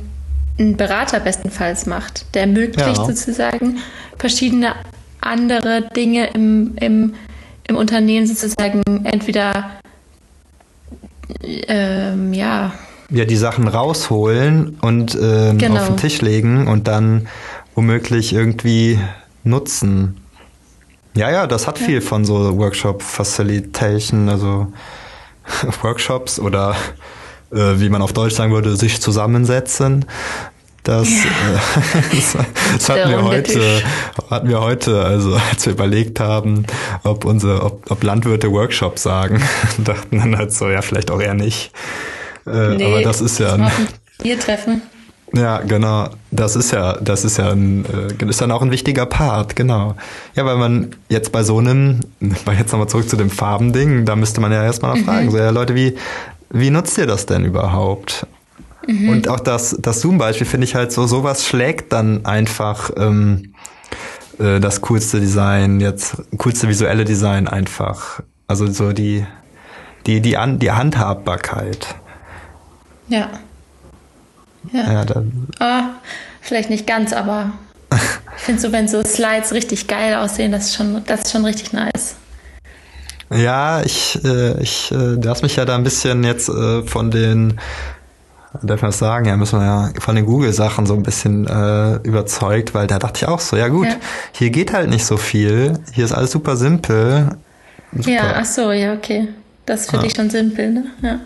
ein 0.58 0.76
Berater 0.76 1.20
bestenfalls 1.20 1.86
macht. 1.86 2.24
Der 2.34 2.42
ermöglicht 2.42 2.96
Ja. 2.96 3.04
sozusagen 3.04 3.78
verschiedene 4.18 4.74
andere 5.20 5.82
Dinge 5.94 6.28
im, 6.28 6.76
im, 6.80 7.14
im 7.66 7.76
Unternehmen 7.76 8.26
sozusagen 8.26 8.82
entweder 9.04 9.70
ähm, 11.42 12.32
ja, 12.32 12.72
Ja, 13.10 13.24
die 13.24 13.36
Sachen 13.36 13.66
rausholen 13.66 14.78
und 14.80 15.18
ähm, 15.20 15.58
Genau. 15.58 15.80
auf 15.80 15.86
den 15.88 15.96
Tisch 15.96 16.20
legen 16.20 16.68
und 16.68 16.86
dann 16.86 17.26
womöglich 17.74 18.32
irgendwie 18.32 18.98
nutzen. 19.42 20.20
Ja, 21.14 21.30
ja, 21.30 21.46
das 21.48 21.66
hat 21.66 21.78
viel 21.78 22.00
von 22.00 22.24
so 22.24 22.56
Workshop 22.56 23.02
Facilitation, 23.02 24.28
also 24.28 24.68
Workshops 25.82 26.38
oder 26.38 26.76
äh, 27.52 27.80
wie 27.80 27.88
man 27.88 28.00
auf 28.02 28.12
Deutsch 28.12 28.34
sagen 28.34 28.52
würde, 28.52 28.76
sich 28.76 29.00
zusammensetzen. 29.00 30.04
Das, 30.84 31.08
äh, 31.08 31.12
das, 32.14 32.36
das 32.74 32.88
hatten 32.88 33.10
wir 33.10 33.24
heute, 33.24 33.82
hatten 34.30 34.48
wir 34.48 34.60
heute, 34.60 35.02
also 35.04 35.36
als 35.50 35.66
wir 35.66 35.72
überlegt 35.72 36.20
haben, 36.20 36.64
ob 37.02 37.24
unsere, 37.24 37.62
ob, 37.64 37.90
ob 37.90 38.02
Landwirte 38.04 38.50
Workshops 38.52 39.02
sagen, 39.02 39.42
dachten 39.78 40.18
dann 40.18 40.36
halt 40.38 40.52
so, 40.52 40.68
ja, 40.68 40.80
vielleicht 40.80 41.10
auch 41.10 41.20
eher 41.20 41.34
nicht. 41.34 41.72
Äh, 42.46 42.84
aber 42.84 43.02
das 43.02 43.20
ist 43.20 43.38
ja, 43.38 43.54
ein, 43.54 43.60
machen 43.60 43.88
wir 44.22 44.38
treffen. 44.38 44.82
ja, 45.32 45.58
genau. 45.58 46.08
Das 46.30 46.56
ist 46.56 46.72
ja, 46.72 46.94
das 46.94 47.24
ist 47.24 47.38
ja 47.38 47.50
ein, 47.50 47.84
äh, 47.84 48.24
ist 48.26 48.40
dann 48.40 48.50
auch 48.52 48.62
ein 48.62 48.70
wichtiger 48.70 49.06
Part, 49.06 49.56
genau. 49.56 49.94
Ja, 50.34 50.44
weil 50.44 50.56
man 50.56 50.90
jetzt 51.08 51.32
bei 51.32 51.42
so 51.42 51.58
einem, 51.58 52.00
weil 52.44 52.58
jetzt 52.58 52.72
nochmal 52.72 52.88
zurück 52.88 53.08
zu 53.08 53.16
dem 53.16 53.30
Farbending, 53.30 54.04
da 54.04 54.16
müsste 54.16 54.40
man 54.40 54.52
ja 54.52 54.62
erstmal 54.62 54.96
noch 54.96 55.04
fragen, 55.04 55.30
so, 55.30 55.38
ja, 55.38 55.50
Leute, 55.50 55.74
wie, 55.74 55.96
wie 56.50 56.70
nutzt 56.70 56.98
ihr 56.98 57.06
das 57.06 57.26
denn 57.26 57.44
überhaupt? 57.44 58.26
Und 58.88 59.28
auch 59.28 59.40
das, 59.40 59.76
das 59.78 60.00
Zoom-Beispiel 60.00 60.46
finde 60.46 60.64
ich 60.64 60.74
halt 60.74 60.90
so, 60.90 61.06
sowas 61.06 61.46
schlägt 61.46 61.92
dann 61.92 62.24
einfach 62.24 62.90
ähm, 62.96 63.54
äh, 64.38 64.58
das 64.58 64.80
coolste 64.80 65.20
Design, 65.20 65.80
jetzt 65.80 66.16
coolste 66.38 66.68
visuelle 66.68 67.04
Design 67.04 67.46
einfach. 67.46 68.20
Also 68.48 68.66
so 68.66 68.92
die, 68.92 69.24
die, 70.06 70.20
die, 70.20 70.36
An 70.36 70.58
die 70.58 70.72
Handhabbarkeit. 70.72 71.94
Ja. 73.10 73.28
Ja. 74.72 74.92
Ja, 74.92 75.04
dann, 75.04 75.46
Ah, 75.58 75.82
vielleicht 76.40 76.70
nicht 76.70 76.86
ganz, 76.86 77.12
aber 77.12 77.52
ich 78.36 78.42
finde 78.44 78.60
so, 78.60 78.72
wenn 78.72 78.88
so 78.88 79.02
Slides 79.04 79.52
richtig 79.52 79.86
geil 79.86 80.14
aussehen, 80.14 80.52
das 80.52 80.66
ist 80.66 80.76
schon, 80.76 81.02
das 81.06 81.20
ist 81.22 81.32
schon 81.32 81.44
richtig 81.44 81.72
nice. 81.72 82.14
Ja, 83.32 83.82
ich, 83.82 84.18
äh, 84.24 84.60
ich 84.62 84.90
äh, 84.90 85.16
lass 85.22 85.42
mich 85.42 85.56
ja 85.56 85.64
da 85.64 85.76
ein 85.76 85.84
bisschen 85.84 86.24
jetzt 86.24 86.48
äh, 86.48 86.82
von 86.82 87.10
den, 87.10 87.60
darf 88.62 88.82
man 88.82 88.90
das 88.90 88.98
sagen, 88.98 89.26
ja, 89.26 89.36
müssen 89.36 89.60
wir 89.60 89.64
ja 89.66 89.90
von 90.00 90.16
den 90.16 90.26
Google-Sachen 90.26 90.84
so 90.86 90.94
ein 90.94 91.04
bisschen 91.04 91.46
äh, 91.46 91.96
überzeugt, 92.02 92.74
weil 92.74 92.86
da 92.88 92.98
dachte 92.98 93.18
ich 93.22 93.28
auch 93.28 93.40
so, 93.40 93.56
ja 93.56 93.68
gut, 93.68 93.86
Ja. 93.86 93.96
hier 94.32 94.50
geht 94.50 94.72
halt 94.72 94.90
nicht 94.90 95.04
so 95.06 95.16
viel, 95.16 95.74
hier 95.92 96.04
ist 96.04 96.12
alles 96.12 96.32
super 96.32 96.56
simpel. 96.56 97.28
Super. 97.92 98.10
Ja, 98.10 98.34
ach 98.36 98.44
so, 98.44 98.72
ja, 98.72 98.92
okay. 98.94 99.28
Das 99.66 99.82
ist 99.82 99.90
für 99.90 99.98
Ah. 99.98 100.02
dich 100.02 100.14
schon 100.14 100.30
simpel, 100.30 100.70
ne? 100.72 100.84
Ja. 101.02 101.20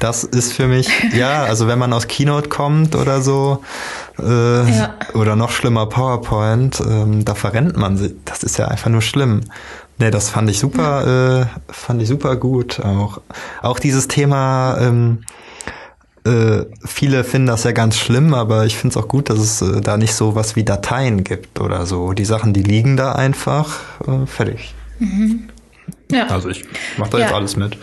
Das 0.00 0.24
ist 0.24 0.54
für 0.54 0.66
mich, 0.66 0.88
ja, 1.12 1.42
also 1.44 1.66
wenn 1.68 1.78
man 1.78 1.92
aus 1.92 2.08
Keynote 2.08 2.48
kommt 2.48 2.96
oder 2.96 3.20
so, 3.20 3.62
äh, 4.18 4.22
Ja. 4.70 4.94
oder 5.14 5.36
noch 5.36 5.50
schlimmer 5.50 5.86
PowerPoint, 5.86 6.80
ähm, 6.80 7.24
da 7.24 7.34
verrennt 7.34 7.76
man 7.76 7.96
sich. 7.98 8.14
Das 8.24 8.42
ist 8.42 8.58
ja 8.58 8.68
einfach 8.68 8.90
nur 8.90 9.02
schlimm. 9.02 9.42
Nee, 9.98 10.10
das 10.10 10.30
fand 10.30 10.48
ich 10.48 10.58
super, 10.58 11.46
äh, 11.68 11.72
fand 11.72 12.00
ich 12.00 12.08
super 12.08 12.36
gut 12.36 12.80
auch. 12.80 13.20
Auch 13.60 13.78
dieses 13.78 14.08
Thema, 14.08 14.78
ähm, 14.80 15.24
äh, 16.24 16.64
viele 16.86 17.22
finden 17.22 17.48
das 17.48 17.64
ja 17.64 17.72
ganz 17.72 17.96
schlimm, 17.98 18.32
aber 18.32 18.64
ich 18.64 18.78
finde 18.78 18.98
es 18.98 19.02
auch 19.02 19.08
gut, 19.08 19.28
dass 19.28 19.38
es 19.38 19.60
äh, 19.60 19.82
da 19.82 19.98
nicht 19.98 20.14
so 20.14 20.34
was 20.34 20.56
wie 20.56 20.64
Dateien 20.64 21.24
gibt 21.24 21.60
oder 21.60 21.84
so. 21.84 22.12
Die 22.14 22.24
Sachen, 22.24 22.54
die 22.54 22.62
liegen 22.62 22.96
da 22.96 23.12
einfach, 23.12 23.80
äh, 24.06 24.26
fertig. 24.26 24.74
Ja. 26.10 26.26
Also 26.28 26.48
ich 26.48 26.64
mach 26.96 27.08
da 27.08 27.18
Ja. 27.18 27.24
jetzt 27.26 27.34
alles 27.34 27.56
mit. 27.56 27.76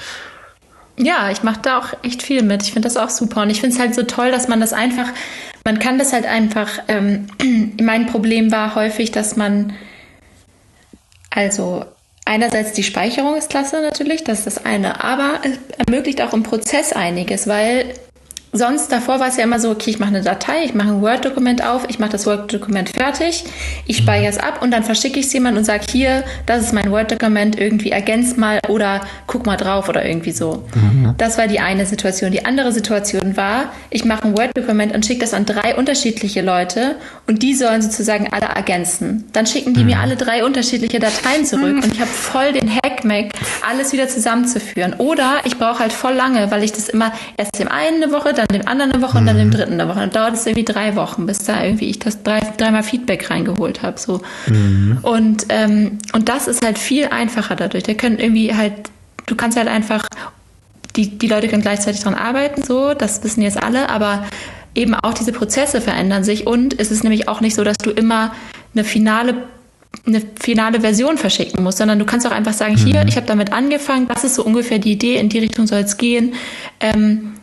Ja, 0.98 1.30
ich 1.30 1.44
mache 1.44 1.62
da 1.62 1.78
auch 1.78 1.94
echt 2.04 2.24
viel 2.24 2.42
mit. 2.42 2.64
Ich 2.64 2.74
finde 2.74 2.88
das 2.88 2.98
auch 2.98 3.10
super. 3.10 3.44
Und 3.44 3.50
ich 3.52 3.62
finde 3.62 3.76
es 3.76 3.80
halt 3.80 3.94
so 3.94 4.04
toll, 4.04 4.32
dass 4.32 4.48
man 4.48 4.60
das 4.60 4.74
einfach, 4.74 5.10
man 5.64 5.80
kann 5.80 6.00
das 6.00 6.12
halt 6.12 6.26
einfach, 6.26 6.80
ähm, 6.88 7.28
mein 7.82 8.08
Problem 8.08 8.52
war 8.52 8.76
häufig, 8.76 9.12
dass 9.12 9.36
man, 9.36 9.74
also 11.30 11.86
einerseits 12.26 12.74
die 12.74 12.84
Speicherung 12.84 13.36
ist 13.36 13.50
klasse 13.50 13.82
natürlich, 13.82 14.24
das 14.24 14.40
ist 14.40 14.48
das 14.48 14.66
eine, 14.66 15.04
aber 15.04 15.40
es 15.44 15.60
ermöglicht 15.86 16.22
auch 16.22 16.34
im 16.34 16.44
Prozess 16.44 16.92
einiges, 16.94 17.48
weil 17.48 17.94
sonst 18.52 18.92
davor 18.92 19.20
war 19.20 19.28
es 19.28 19.38
ja 19.38 19.44
immer 19.44 19.60
so, 19.60 19.70
okay, 19.70 19.90
ich 19.90 20.00
mache 20.00 20.10
eine 20.10 20.22
Datei, 20.22 20.64
ich 20.64 20.74
mache 20.74 20.90
ein 20.90 21.02
Word-Dokument 21.02 21.66
auf, 21.66 21.86
ich 21.90 22.00
mache 22.00 22.12
das 22.12 22.26
Word-Dokument 22.26 22.90
fertig, 22.90 23.44
ich 23.86 23.98
speichere 23.98 24.30
es 24.30 24.38
ab 24.38 24.62
und 24.62 24.72
dann 24.72 24.84
verschicke 24.84 25.20
ich 25.20 25.28
es 25.28 25.34
jemandem 25.34 25.60
und 25.60 25.66
sage, 25.66 25.86
hier, 25.92 26.24
das 26.46 26.64
ist 26.64 26.74
mein 26.74 26.90
Word-Dokument, 26.92 27.60
irgendwie 27.60 27.92
ergänz 27.92 28.38
mal 28.38 28.60
oder 28.68 29.02
guck 29.28 29.46
mal 29.46 29.58
drauf 29.58 29.90
oder 29.90 30.06
irgendwie 30.06 30.32
so. 30.32 30.64
Das 31.18 31.38
war 31.38 31.48
die 31.48 31.60
eine 31.60 31.86
Situation. 31.86 32.32
Die 32.32 32.46
andere 32.46 32.72
Situation 32.72 33.38
war, 33.38 33.72
ich 33.90 34.06
mache 34.06 34.26
ein 34.26 34.38
Word-Dokument 34.38 34.94
und 34.94 35.06
schicke 35.06 35.22
das 35.22 35.34
an 35.34 35.46
drei 35.46 35.76
unterschiedliche 35.76 36.42
Leute 36.42 36.96
und 37.28 37.44
die 37.44 37.54
sollen 37.54 37.82
sozusagen 37.82 38.32
alle 38.32 38.46
ergänzen. 38.46 39.26
Dann 39.34 39.46
schicken 39.46 39.74
die 39.74 39.84
mir 39.84 40.00
alle 40.00 40.16
drei 40.16 40.46
unterschiedliche 40.46 41.00
Dateien 41.00 41.46
zurück 41.46 41.84
und 41.84 41.94
ich 41.94 42.00
habe 42.00 42.10
voll 42.10 42.54
den 42.54 42.70
Hackmack, 42.74 43.32
alles 43.68 43.94
wieder 43.94 44.08
zusammenzuführen. 44.08 44.94
Oder 44.98 45.42
ich 45.46 45.58
brauche 45.58 45.80
halt 45.80 45.94
voll 45.94 46.14
lange, 46.14 46.50
weil 46.52 46.64
ich 46.64 46.72
das 46.72 46.90
immer 46.90 47.12
erst 47.36 47.60
dem 47.60 47.68
einen 47.68 48.04
eine 48.04 48.12
Woche 48.12 48.34
dann 48.38 48.48
dem 48.48 48.68
anderen 48.68 48.92
eine 48.92 49.02
Woche 49.02 49.18
und 49.18 49.26
dann 49.26 49.38
dem 49.38 49.52
dritten 49.52 49.74
eine 49.74 49.88
Woche. 49.88 50.00
Dann 50.00 50.12
dauert 50.12 50.34
es 50.34 50.46
irgendwie 50.46 50.66
drei 50.66 50.96
Wochen, 50.96 51.26
bis 51.26 51.40
da 51.40 51.64
irgendwie 51.64 51.90
ich 51.90 52.00
das 52.00 52.24
drei, 52.24 52.40
dreimal 52.58 52.84
Feedback 52.84 53.30
reingeholt 53.30 53.82
habe. 53.82 54.00
So. 54.00 54.22
Und, 55.02 55.46
ähm, 55.50 56.00
und 56.14 56.30
das 56.30 56.48
ist 56.48 56.64
halt 56.64 56.78
viel 56.78 57.08
einfacher 57.08 57.56
dadurch. 57.56 57.84
Der 57.84 57.96
können 57.96 58.20
irgendwie 58.20 58.54
halt, 58.54 58.74
du 59.26 59.36
kannst 59.36 59.58
halt 59.58 59.68
einfach, 59.68 60.08
die, 60.96 61.18
die 61.18 61.28
Leute 61.28 61.48
können 61.48 61.62
gleichzeitig 61.62 62.02
dran 62.02 62.16
arbeiten, 62.16 62.64
so, 62.64 62.94
das 62.94 63.24
wissen 63.24 63.42
jetzt 63.42 63.62
alle, 63.62 63.90
aber 63.90 64.26
eben 64.76 64.94
auch 64.94 65.14
diese 65.14 65.32
Prozesse 65.32 65.82
verändern 65.82 66.24
sich 66.24 66.46
und 66.46 66.80
es 66.80 66.92
ist 66.92 67.04
nämlich 67.04 67.28
auch 67.28 67.42
nicht 67.42 67.56
so, 67.56 67.64
dass 67.64 67.78
du 67.78 67.90
immer 67.90 68.34
eine 68.74 68.84
finale 68.84 69.36
eine 70.06 70.22
finale 70.40 70.82
Version 70.82 71.18
verschicken 71.18 71.64
musst, 71.64 71.80
sondern 71.80 72.00
du 72.00 72.06
kannst 72.06 72.26
auch 72.28 72.32
einfach 72.32 72.54
sagen, 72.54 72.78
hier, 72.78 73.04
ich 73.08 73.18
habe 73.18 73.26
damit 73.26 73.52
angefangen, 73.52 74.08
das 74.08 74.24
ist 74.24 74.36
so 74.36 74.44
ungefähr 74.44 74.80
die 74.80 74.92
Idee, 74.92 75.18
in 75.18 75.28
die 75.30 75.40
Richtung 75.40 75.68
soll 75.68 75.80
es 75.80 75.98
gehen. 75.98 76.34
Ähm, 76.80 77.34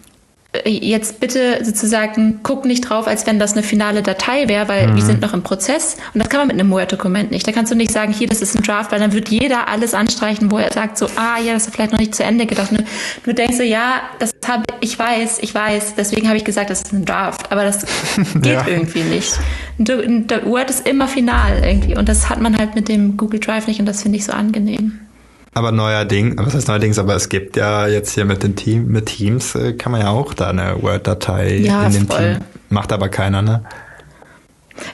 jetzt 0.64 1.20
bitte 1.20 1.64
sozusagen 1.64 2.40
guck 2.42 2.64
nicht 2.64 2.88
drauf, 2.88 3.06
als 3.06 3.26
wenn 3.26 3.38
das 3.38 3.52
eine 3.52 3.62
finale 3.62 4.02
Datei 4.02 4.48
wäre, 4.48 4.68
weil 4.68 4.86
Mhm. 4.88 4.96
wir 4.96 5.02
sind 5.02 5.20
noch 5.20 5.34
im 5.34 5.42
Prozess 5.42 5.96
und 6.14 6.20
das 6.22 6.28
kann 6.28 6.40
man 6.40 6.48
mit 6.48 6.58
einem 6.60 6.70
Word-Dokument 6.70 7.30
nicht. 7.30 7.46
Da 7.46 7.52
kannst 7.52 7.72
du 7.72 7.76
nicht 7.76 7.90
sagen, 7.92 8.12
hier, 8.12 8.28
das 8.28 8.40
ist 8.42 8.54
ein 8.56 8.62
Draft, 8.62 8.92
weil 8.92 9.00
dann 9.00 9.12
wird 9.12 9.28
jeder 9.28 9.68
alles 9.68 9.94
anstreichen, 9.94 10.50
wo 10.50 10.58
er 10.58 10.72
sagt 10.72 10.98
so, 10.98 11.06
ah 11.16 11.38
ja, 11.44 11.54
das 11.54 11.66
ist 11.66 11.74
vielleicht 11.74 11.92
noch 11.92 11.98
nicht 11.98 12.14
zu 12.14 12.22
Ende 12.24 12.46
gedacht. 12.46 12.70
Und 12.72 12.84
du 13.24 13.34
denkst 13.34 13.56
so, 13.56 13.62
ja, 13.62 14.02
das 14.18 14.32
habe 14.46 14.64
ich 14.80 14.98
weiß, 14.98 15.38
ich 15.40 15.54
weiß, 15.54 15.94
deswegen 15.96 16.28
habe 16.28 16.36
ich 16.36 16.44
gesagt, 16.44 16.70
das 16.70 16.82
ist 16.82 16.92
ein 16.92 17.04
Draft, 17.04 17.50
aber 17.50 17.64
das 17.64 17.84
geht 18.34 18.46
Ja. 18.46 18.66
irgendwie 18.66 19.02
nicht. 19.02 19.32
Du, 19.78 19.96
Word 20.44 20.70
ist 20.70 20.86
immer 20.88 21.08
final 21.08 21.62
irgendwie 21.64 21.96
und 21.96 22.08
das 22.08 22.28
hat 22.30 22.40
man 22.40 22.56
halt 22.56 22.74
mit 22.74 22.88
dem 22.88 23.16
Google 23.16 23.40
Drive 23.40 23.66
nicht 23.66 23.80
und 23.80 23.86
das 23.86 24.02
finde 24.02 24.18
ich 24.18 24.24
so 24.24 24.32
angenehm. 24.32 25.00
Aber 25.54 25.70
neuerdings, 25.72 26.34
was 26.36 26.54
heißt 26.54 26.68
neuerdings, 26.68 26.98
aber 26.98 27.14
es 27.14 27.28
gibt 27.28 27.56
ja 27.56 27.86
jetzt 27.86 28.12
hier 28.14 28.24
mit 28.24 28.42
den 28.42 28.56
Team, 28.56 28.88
mit 28.88 29.06
Teams 29.06 29.54
äh, 29.54 29.72
kann 29.74 29.92
man 29.92 30.00
ja 30.00 30.08
auch 30.08 30.34
da 30.34 30.50
eine 30.50 30.82
Word-Datei 30.82 31.58
Ja, 31.58 31.86
in 31.86 31.92
dem 31.92 32.06
voll. 32.08 32.34
Team. 32.34 32.38
Macht 32.70 32.92
aber 32.92 33.08
keiner, 33.08 33.40
ne? 33.40 33.62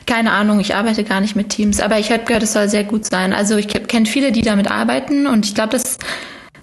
Keine 0.07 0.33
Ahnung, 0.33 0.61
ich 0.61 0.75
arbeite 0.75 1.05
gar 1.05 1.23
nicht 1.23 1.37
mit 1.37 1.49
Teams, 1.49 1.81
aber 1.81 1.99
ich 1.99 2.13
habe 2.13 2.25
gehört, 2.25 2.43
es 2.43 2.53
soll 2.53 2.69
sehr 2.69 2.85
gut 2.85 3.07
sein. 3.07 3.33
Also 3.33 3.57
ich 3.57 3.69
kenne 3.69 4.05
viele, 4.05 4.31
die 4.33 4.43
damit 4.43 4.71
arbeiten 4.71 5.27
und 5.27 5.47
ich 5.47 5.55
glaube, 5.55 5.71
das 5.71 5.99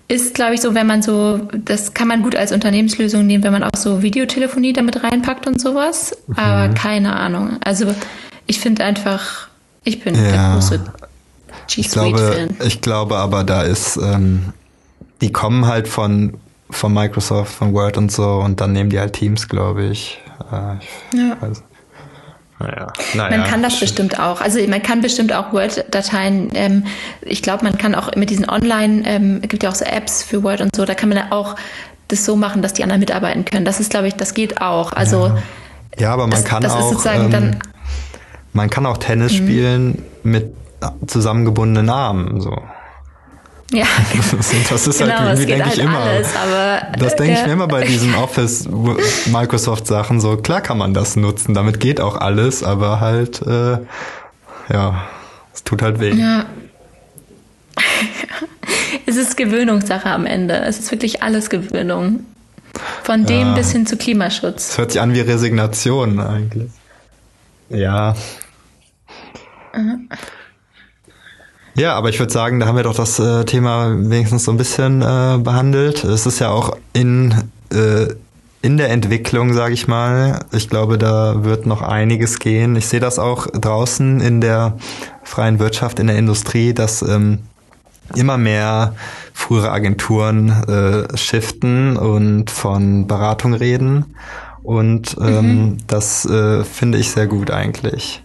ist, 0.07 0.35
glaube 0.35 0.53
ich, 0.53 0.61
so, 0.61 0.75
wenn 0.75 0.85
man 0.85 1.01
so, 1.01 1.39
das 1.65 1.95
kann 1.95 2.07
man 2.07 2.21
gut 2.21 2.35
als 2.35 2.51
Unternehmenslösung 2.51 3.25
nehmen, 3.25 3.43
wenn 3.43 3.51
man 3.51 3.63
auch 3.63 3.75
so 3.75 4.03
Videotelefonie 4.03 4.73
damit 4.73 5.03
reinpackt 5.03 5.47
und 5.47 5.59
sowas. 5.59 6.15
Aber 6.35 6.73
keine 6.75 7.15
Ahnung. 7.15 7.57
Also 7.63 7.93
ich 8.45 8.59
finde 8.59 8.83
einfach, 8.83 9.47
ich 9.83 10.03
bin 10.03 10.13
der 10.13 10.33
Ja. 10.35 10.53
große 10.53 10.79
G 11.67 11.81
Ich 11.81 11.91
glaube, 11.91 12.47
ich 12.65 12.81
glaube 12.81 13.17
aber, 13.17 13.43
da 13.43 13.61
ist, 13.61 13.97
ähm, 13.97 14.53
die 15.21 15.31
kommen 15.31 15.65
halt 15.67 15.87
von, 15.87 16.33
von 16.69 16.93
Microsoft, 16.93 17.53
von 17.53 17.73
Word 17.73 17.97
und 17.97 18.11
so 18.11 18.25
und 18.43 18.61
dann 18.61 18.71
nehmen 18.73 18.89
die 18.89 18.99
halt 18.99 19.13
Teams, 19.13 19.47
glaube 19.47 19.85
ich. 19.85 20.19
Äh, 20.51 20.75
ich 20.79 21.19
Ja. 21.19 21.37
weiß. 21.41 21.63
Naja, 22.59 22.87
naja. 23.13 23.37
Man 23.37 23.43
kann 23.47 23.61
das 23.61 23.79
bestimmt 23.79 24.19
auch. 24.19 24.41
Also 24.41 24.59
man 24.67 24.81
kann 24.81 25.01
bestimmt 25.01 25.31
auch 25.31 25.53
Word-Dateien, 25.53 26.49
ähm, 26.55 26.85
ich 27.21 27.43
glaube, 27.43 27.63
man 27.63 27.77
kann 27.77 27.93
auch 27.93 28.15
mit 28.15 28.31
diesen 28.31 28.49
Online, 28.49 29.03
ähm, 29.05 29.39
es 29.43 29.49
gibt 29.49 29.61
ja 29.61 29.69
auch 29.69 29.75
so 29.75 29.85
Apps 29.85 30.23
für 30.23 30.41
Word 30.41 30.61
und 30.61 30.75
so, 30.75 30.83
da 30.85 30.95
kann 30.95 31.09
man 31.09 31.19
ja 31.19 31.25
auch 31.29 31.55
das 32.07 32.25
so 32.25 32.35
machen, 32.35 32.63
dass 32.63 32.73
die 32.73 32.81
anderen 32.81 32.99
mitarbeiten 33.01 33.45
können. 33.45 33.63
Das 33.63 33.79
ist, 33.79 33.91
glaube 33.91 34.07
ich, 34.07 34.15
das 34.15 34.33
geht 34.33 34.59
auch. 34.59 34.91
Also 34.93 35.31
Ja, 35.99 36.13
aber 36.13 36.23
man 36.23 36.31
das, 36.31 36.45
kann 36.45 36.63
das 36.63 36.73
auch, 36.73 36.79
ist 36.79 36.89
sozusagen 36.89 37.25
ähm, 37.25 37.31
dann, 37.31 37.45
Mhm. 37.51 37.59
man 38.53 38.69
kann 38.71 38.85
auch 38.87 38.97
Tennis 38.97 39.33
spielen 39.35 40.01
mit 40.23 40.51
zusammengebundenen 41.07 41.89
Armen, 41.89 42.39
so. 42.41 42.55
ja, 43.71 43.85
Das 44.69 44.87
ist 44.87 44.99
genau, 44.99 45.17
halt 45.19 45.33
es 45.33 45.39
irgendwie, 45.39 45.45
geht 45.45 45.49
denke 45.55 45.65
halt 45.65 45.77
ich 45.77 45.83
immer. 45.83 45.99
alles, 45.99 46.27
Das 46.99 47.15
denke 47.15 47.33
ich 47.33 47.39
äh, 47.39 47.47
mir 47.47 47.53
immer 47.53 47.67
bei 47.67 47.83
diesen 47.83 48.15
Office 48.15 48.67
Microsoft 49.27 49.87
Sachen 49.87 50.19
so. 50.21 50.37
Klar 50.37 50.61
kann 50.61 50.77
man 50.77 50.93
das 50.93 51.15
nutzen, 51.15 51.53
damit 51.53 51.79
geht 51.79 51.99
auch 52.01 52.15
alles, 52.15 52.63
aber 52.63 52.99
halt 52.99 53.41
äh, 53.41 53.77
ja, 54.71 55.03
es 55.53 55.63
tut 55.63 55.81
halt 55.81 55.99
weh. 55.99 56.13
Ja. 56.13 56.45
es 59.05 59.15
ist 59.17 59.37
Gewöhnungssache 59.37 60.09
am 60.09 60.25
Ende. 60.25 60.55
Es 60.61 60.79
ist 60.79 60.91
wirklich 60.91 61.23
alles 61.23 61.49
Gewöhnung. 61.49 62.25
Von 63.03 63.25
dem 63.25 63.47
Ja. 63.49 63.53
bis 63.55 63.71
hin 63.71 63.87
zu 63.87 63.97
Klimaschutz. 63.97 64.69
Es 64.71 64.77
hört 64.77 64.91
sich 64.91 65.01
an 65.01 65.13
wie 65.13 65.21
Resignation 65.21 66.19
eigentlich. 66.19 66.71
Ja. 67.69 68.15
Ja, 71.77 71.93
aber 71.93 72.09
ich 72.09 72.17
würde 72.17 72.33
sagen, 72.33 72.59
da 72.59 72.65
haben 72.65 72.75
wir 72.75 72.81
doch 72.81 72.95
das 72.95 73.19
äh, 73.19 73.45
Thema 73.45 73.93
wenigstens 73.95 74.45
so 74.45 74.51
ein 74.51 74.57
bisschen 74.57 75.03
äh, 75.03 75.37
behandelt. 75.37 76.03
Es 76.03 76.25
ist 76.25 76.39
ja 76.39 76.49
auch 76.49 76.75
in, 76.93 77.35
äh, 77.71 78.07
in 78.63 78.77
der 78.77 78.89
Entwicklung, 78.89 79.53
sage 79.53 79.75
ich 79.75 79.87
mal. 79.87 80.39
Ich 80.51 80.69
glaube, 80.69 80.97
da 80.97 81.43
wird 81.43 81.67
noch 81.67 81.83
einiges 81.83 82.39
gehen. 82.39 82.75
Ich 82.77 82.87
sehe 82.87 82.99
das 82.99 83.19
auch 83.19 83.45
draußen 83.45 84.21
in 84.21 84.41
der 84.41 84.79
freien 85.21 85.59
Wirtschaft, 85.59 85.99
in 85.99 86.07
der 86.07 86.17
Industrie, 86.17 86.73
dass 86.73 87.03
ähm, 87.03 87.43
immer 88.15 88.39
mehr 88.39 88.95
frühere 89.33 89.69
Agenturen 89.71 90.49
äh, 90.49 91.15
shiften 91.15 91.95
und 91.95 92.49
von 92.49 93.05
Beratung 93.05 93.53
reden. 93.53 94.15
Und 94.63 95.15
ähm, 95.21 95.77
das 95.85 96.25
äh, 96.25 96.63
finde 96.63 96.97
ich 96.97 97.11
sehr 97.11 97.27
gut 97.27 97.51
eigentlich. 97.51 98.23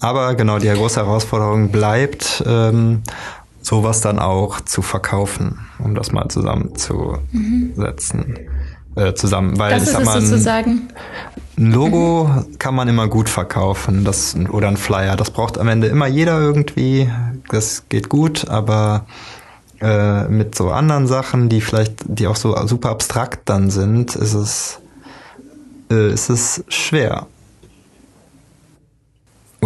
Aber 0.00 0.34
genau, 0.34 0.58
die 0.58 0.68
große 0.68 1.00
Herausforderung 1.00 1.70
bleibt, 1.70 2.42
ähm, 2.46 3.02
sowas 3.62 4.00
dann 4.00 4.18
auch 4.18 4.60
zu 4.60 4.82
verkaufen, 4.82 5.58
um 5.78 5.94
das 5.94 6.12
mal 6.12 6.28
zusammenzusetzen. 6.28 8.38
Äh, 8.94 9.12
zusammen, 9.14 9.58
weil 9.58 9.72
Das 9.72 9.82
ich 9.82 9.88
ist 9.88 9.94
sag 9.94 10.04
mal, 10.06 10.16
ein- 10.16 10.24
sozusagen. 10.26 10.88
ein 11.58 11.72
Logo 11.72 12.30
kann 12.58 12.74
man 12.74 12.88
immer 12.88 13.08
gut 13.08 13.28
verkaufen, 13.28 14.04
das 14.04 14.34
oder 14.50 14.68
ein 14.68 14.78
Flyer. 14.78 15.16
Das 15.16 15.30
braucht 15.30 15.58
am 15.58 15.68
Ende 15.68 15.88
immer 15.88 16.06
jeder 16.06 16.40
irgendwie. 16.40 17.10
Das 17.50 17.84
geht 17.90 18.08
gut, 18.08 18.48
aber 18.48 19.04
äh, 19.82 20.24
mit 20.28 20.54
so 20.54 20.70
anderen 20.70 21.06
Sachen, 21.06 21.50
die 21.50 21.60
vielleicht, 21.60 22.04
die 22.06 22.26
auch 22.26 22.36
so 22.36 22.56
super 22.66 22.88
abstrakt 22.88 23.40
dann 23.50 23.68
sind, 23.70 24.16
ist 24.16 24.32
es, 24.32 24.78
äh, 25.90 26.10
ist 26.12 26.30
es 26.30 26.64
schwer. 26.68 27.26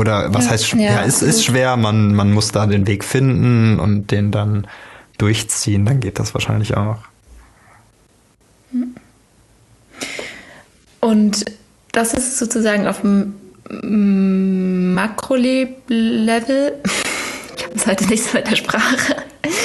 Oder 0.00 0.32
was 0.32 0.46
Ja, 0.46 0.50
heißt 0.52 0.66
schwer? 0.68 0.82
ja, 0.82 0.92
Ja, 1.00 1.04
es 1.04 1.20
ist 1.20 1.44
schwer, 1.44 1.76
man, 1.76 2.14
man 2.14 2.32
muss 2.32 2.52
da 2.52 2.66
den 2.66 2.86
Weg 2.86 3.04
finden 3.04 3.78
und 3.78 4.10
den 4.10 4.30
dann 4.30 4.66
durchziehen, 5.18 5.84
dann 5.84 6.00
geht 6.00 6.18
das 6.18 6.32
wahrscheinlich 6.32 6.74
auch. 6.76 6.96
Und 11.00 11.44
das 11.92 12.14
ist 12.14 12.38
sozusagen 12.38 12.86
auf 12.86 13.00
dem 13.02 13.34
Makro-Level. 14.94 16.72
Ich 17.56 17.66
habe 17.66 17.74
es 17.76 17.86
heute 17.86 18.06
nicht 18.06 18.24
so 18.24 18.38
mit 18.38 18.50
der 18.50 18.56
Sprache. 18.56 19.16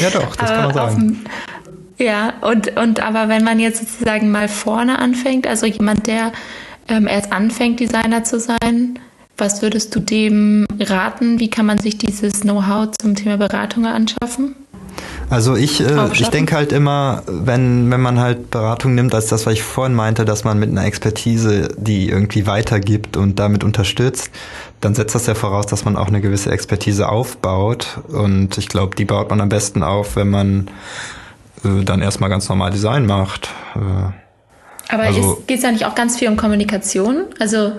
Ja 0.01 0.09
doch, 0.09 0.35
das 0.35 0.49
kann 0.49 0.63
man 0.67 0.71
Aber 0.77 0.89
sagen. 0.91 1.01
dem- 1.07 1.25
Ja, 2.05 2.33
und, 2.41 2.75
und 2.75 2.99
aber 2.99 3.29
wenn 3.29 3.43
man 3.45 3.57
jetzt 3.59 3.79
sozusagen 3.79 4.29
mal 4.31 4.49
vorne 4.49 4.99
anfängt, 4.99 5.47
also 5.47 5.65
jemand, 5.65 6.05
der 6.07 6.33
ähm, 6.89 7.07
erst 7.07 7.31
anfängt, 7.31 7.79
Designer 7.79 8.25
zu 8.25 8.37
sein, 8.41 8.99
was 9.37 9.61
würdest 9.61 9.95
du 9.95 9.99
dem 9.99 10.65
raten? 10.79 11.39
Wie 11.39 11.49
kann 11.49 11.65
man 11.65 11.77
sich 11.77 11.97
dieses 11.97 12.41
Know-how 12.41 12.89
zum 13.01 13.15
Thema 13.15 13.37
Beratung 13.37 13.85
anschaffen? 13.85 14.55
Also 15.29 15.55
ich, 15.55 15.81
äh, 15.81 16.07
ich 16.13 16.29
denke 16.29 16.55
halt 16.55 16.71
immer, 16.71 17.23
wenn, 17.27 17.89
wenn 17.91 17.99
man 17.99 18.19
halt 18.19 18.51
Beratung 18.51 18.93
nimmt, 18.95 19.13
als 19.15 19.27
das, 19.27 19.45
was 19.45 19.53
ich 19.53 19.63
vorhin 19.63 19.95
meinte, 19.95 20.23
dass 20.23 20.43
man 20.43 20.59
mit 20.59 20.69
einer 20.69 20.85
Expertise 20.85 21.69
die 21.77 22.09
irgendwie 22.09 22.45
weitergibt 22.47 23.17
und 23.17 23.39
damit 23.39 23.63
unterstützt, 23.63 24.29
dann 24.81 24.93
setzt 24.93 25.15
das 25.15 25.25
ja 25.25 25.33
voraus, 25.33 25.65
dass 25.65 25.83
man 25.83 25.97
auch 25.97 26.07
eine 26.07 26.21
gewisse 26.21 26.51
Expertise 26.51 27.09
aufbaut. 27.09 27.99
Und 28.07 28.57
ich 28.57 28.69
glaube, 28.69 28.95
die 28.95 29.05
baut 29.05 29.29
man 29.31 29.41
am 29.41 29.49
besten 29.49 29.81
auf, 29.83 30.15
wenn 30.15 30.29
man 30.29 30.69
äh, 31.63 31.83
dann 31.83 32.01
erstmal 32.01 32.29
ganz 32.29 32.47
normal 32.47 32.69
Design 32.71 33.05
macht. 33.07 33.49
Äh, 33.75 34.93
Aber 34.93 35.03
Also- 35.03 35.43
geht 35.47 35.57
es 35.57 35.63
ja 35.63 35.71
nicht 35.71 35.85
auch 35.85 35.95
ganz 35.95 36.17
viel 36.17 36.27
um 36.29 36.37
Kommunikation? 36.37 37.25
Also 37.39 37.73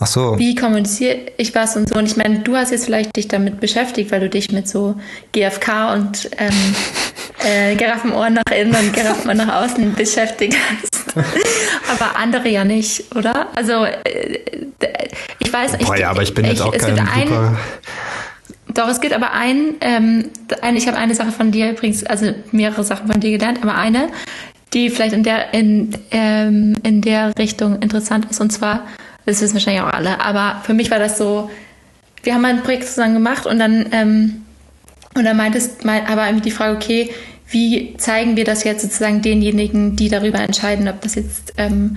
ach 0.00 0.06
so. 0.06 0.38
wie 0.38 0.54
kommuniziere 0.54 1.18
ich 1.36 1.54
was 1.54 1.76
und 1.76 1.88
so? 1.88 1.96
Und 1.96 2.06
ich 2.06 2.16
meine, 2.16 2.40
du 2.40 2.56
hast 2.56 2.72
jetzt 2.72 2.86
vielleicht 2.86 3.16
dich 3.16 3.28
damit 3.28 3.60
beschäftigt, 3.60 4.10
weil 4.10 4.20
du 4.20 4.28
dich 4.28 4.50
mit 4.50 4.68
so 4.68 4.96
GFK 5.32 5.92
und 5.94 6.30
ähm, 6.38 6.74
äh, 7.44 7.76
Giraffenohren 7.76 8.34
nach 8.34 8.52
innen 8.52 8.74
und 8.74 8.92
Giraffenohren 8.92 9.38
nach 9.38 9.62
außen 9.62 9.94
beschäftigt 9.94 10.56
hast. 10.56 11.16
Aber 11.90 12.16
andere 12.16 12.48
ja 12.48 12.64
nicht, 12.64 13.14
oder? 13.14 13.48
Also 13.54 13.84
äh, 13.84 14.38
ich 15.38 15.52
weiß 15.52 15.78
Boah, 15.78 15.96
ja, 15.96 16.10
aber 16.10 16.22
ich 16.22 16.32
bin 16.32 16.44
jetzt 16.44 16.62
auch 16.62 16.72
kein 16.72 16.96
super... 16.96 17.58
Doch, 18.74 18.88
es 18.88 19.00
gibt 19.00 19.12
aber 19.12 19.32
ein, 19.32 19.74
ähm, 19.80 20.30
ein 20.62 20.76
ich 20.76 20.86
habe 20.86 20.96
eine 20.96 21.14
Sache 21.14 21.32
von 21.32 21.50
dir 21.50 21.72
übrigens, 21.72 22.04
also 22.04 22.32
mehrere 22.52 22.84
Sachen 22.84 23.10
von 23.10 23.20
dir 23.20 23.32
gelernt, 23.32 23.58
aber 23.62 23.74
eine, 23.74 24.08
die 24.72 24.90
vielleicht 24.90 25.12
in 25.12 25.24
der, 25.24 25.52
in, 25.54 25.90
ähm, 26.10 26.76
in 26.82 27.00
der 27.00 27.36
Richtung 27.38 27.80
interessant 27.80 28.30
ist. 28.30 28.40
Und 28.40 28.50
zwar, 28.50 28.86
das 29.26 29.40
wissen 29.40 29.54
wahrscheinlich 29.54 29.82
auch 29.82 29.92
alle, 29.92 30.20
aber 30.20 30.60
für 30.64 30.74
mich 30.74 30.90
war 30.90 30.98
das 30.98 31.18
so, 31.18 31.50
wir 32.22 32.34
haben 32.34 32.44
ein 32.44 32.62
Projekt 32.62 32.86
zusammen 32.86 33.14
gemacht 33.14 33.46
und 33.46 33.58
dann, 33.58 33.86
ähm, 33.92 34.42
und 35.14 35.24
dann 35.24 35.36
meintest, 35.36 35.84
mein, 35.84 36.06
aber 36.06 36.26
irgendwie 36.26 36.50
die 36.50 36.54
Frage, 36.54 36.76
okay, 36.76 37.10
wie 37.48 37.96
zeigen 37.96 38.36
wir 38.36 38.44
das 38.44 38.64
jetzt 38.64 38.82
sozusagen 38.82 39.22
denjenigen, 39.22 39.96
die 39.96 40.08
darüber 40.08 40.38
entscheiden, 40.38 40.88
ob 40.88 41.00
das 41.00 41.16
jetzt 41.16 41.54
ähm, 41.56 41.96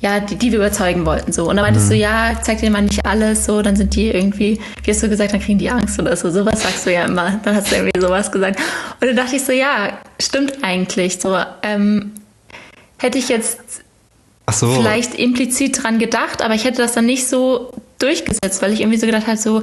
ja, 0.00 0.20
die, 0.20 0.36
die 0.36 0.52
wir 0.52 0.58
überzeugen 0.58 1.04
wollten, 1.06 1.32
so. 1.32 1.48
Und 1.48 1.56
dann 1.56 1.64
meintest 1.64 1.86
Mhm. 1.86 1.90
du, 1.90 1.96
ja, 1.96 2.32
zeig 2.40 2.60
dir 2.60 2.70
mal 2.70 2.82
nicht 2.82 3.04
alles, 3.04 3.44
so, 3.44 3.62
dann 3.62 3.74
sind 3.74 3.96
die 3.96 4.08
irgendwie, 4.08 4.60
wie 4.84 4.90
hast 4.90 5.02
du 5.02 5.08
gesagt, 5.08 5.32
dann 5.32 5.40
kriegen 5.40 5.58
die 5.58 5.70
Angst 5.70 5.98
oder 5.98 6.14
so. 6.14 6.30
Sowas 6.30 6.62
sagst 6.62 6.86
du 6.86 6.92
ja 6.92 7.04
immer. 7.04 7.40
Dann 7.42 7.56
hast 7.56 7.72
du 7.72 7.76
irgendwie 7.76 8.00
sowas 8.00 8.30
gesagt. 8.30 8.60
Und 9.00 9.08
dann 9.08 9.16
dachte 9.16 9.34
ich 9.36 9.44
so, 9.44 9.50
ja, 9.52 9.98
stimmt 10.20 10.62
eigentlich, 10.62 11.18
so, 11.20 11.36
ähm, 11.62 12.12
hätte 12.98 13.18
ich 13.18 13.28
jetzt 13.28 13.58
Ach 14.48 14.54
so. 14.54 14.70
vielleicht 14.70 15.14
implizit 15.14 15.82
dran 15.82 15.98
gedacht, 15.98 16.40
aber 16.40 16.54
ich 16.54 16.64
hätte 16.64 16.80
das 16.80 16.92
dann 16.92 17.04
nicht 17.04 17.28
so 17.28 17.70
durchgesetzt, 17.98 18.62
weil 18.62 18.72
ich 18.72 18.80
irgendwie 18.80 18.98
so 18.98 19.04
gedacht 19.04 19.26
habe, 19.26 19.36
so, 19.36 19.60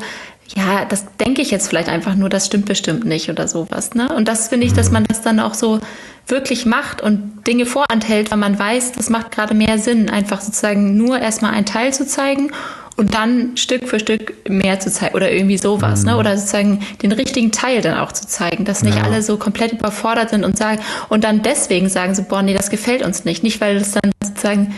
ja, 0.56 0.86
das 0.86 1.06
denke 1.20 1.42
ich 1.42 1.50
jetzt 1.50 1.70
vielleicht 1.70 1.90
einfach 1.90 2.14
nur, 2.14 2.30
das 2.30 2.46
stimmt 2.46 2.68
bestimmt 2.68 3.04
nicht 3.04 3.28
oder 3.32 3.48
sowas. 3.48 3.96
Ne? 3.96 4.10
Und 4.16 4.28
das 4.28 4.50
finde 4.50 4.68
ich, 4.68 4.74
dass 4.74 4.92
man 4.92 5.04
das 5.06 5.24
dann 5.24 5.40
auch 5.40 5.56
so 5.56 5.80
wirklich 6.28 6.68
macht 6.68 7.02
und 7.02 7.48
Dinge 7.48 7.66
vorenthält, 7.66 8.30
weil 8.30 8.38
man 8.38 8.60
weiß, 8.60 8.92
das 8.92 9.10
macht 9.10 9.32
gerade 9.32 9.56
mehr 9.56 9.80
Sinn, 9.80 10.08
einfach 10.08 10.40
sozusagen 10.40 10.96
nur 10.96 11.18
erstmal 11.18 11.56
einen 11.56 11.66
Teil 11.66 11.92
zu 11.92 12.06
zeigen 12.06 12.52
und 12.98 13.14
dann 13.14 13.58
Stück 13.58 13.88
für 13.88 14.00
Stück 14.00 14.34
mehr 14.50 14.80
zu 14.80 14.90
zeigen 14.92 15.16
oder 15.16 15.32
irgendwie 15.32 15.58
sowas, 15.58 16.04
ne? 16.04 16.18
Oder 16.18 16.38
sozusagen 16.38 16.80
den 17.02 17.12
richtigen 17.12 17.52
Teil 17.52 17.82
dann 17.82 17.98
auch 17.98 18.12
zu 18.12 18.28
zeigen, 18.28 18.64
dass 18.66 18.84
nicht 18.84 18.98
Ja. 18.98 19.04
alle 19.04 19.22
so 19.22 19.38
komplett 19.38 19.74
überfordert 19.74 20.30
sind 20.30 20.46
und 20.46 20.58
sagen 20.58 20.80
und 21.10 21.24
dann 21.24 21.42
deswegen 21.42 21.90
sagen 21.90 22.16
so, 22.16 22.24
boah, 22.24 22.42
nee, 22.42 22.54
das 22.54 22.70
gefällt 22.70 23.04
uns 23.06 23.26
nicht. 23.26 23.44
Nicht, 23.44 23.60
weil 23.60 23.76
es 23.78 23.92
dann 23.92 24.12
sozusagen 24.24 24.74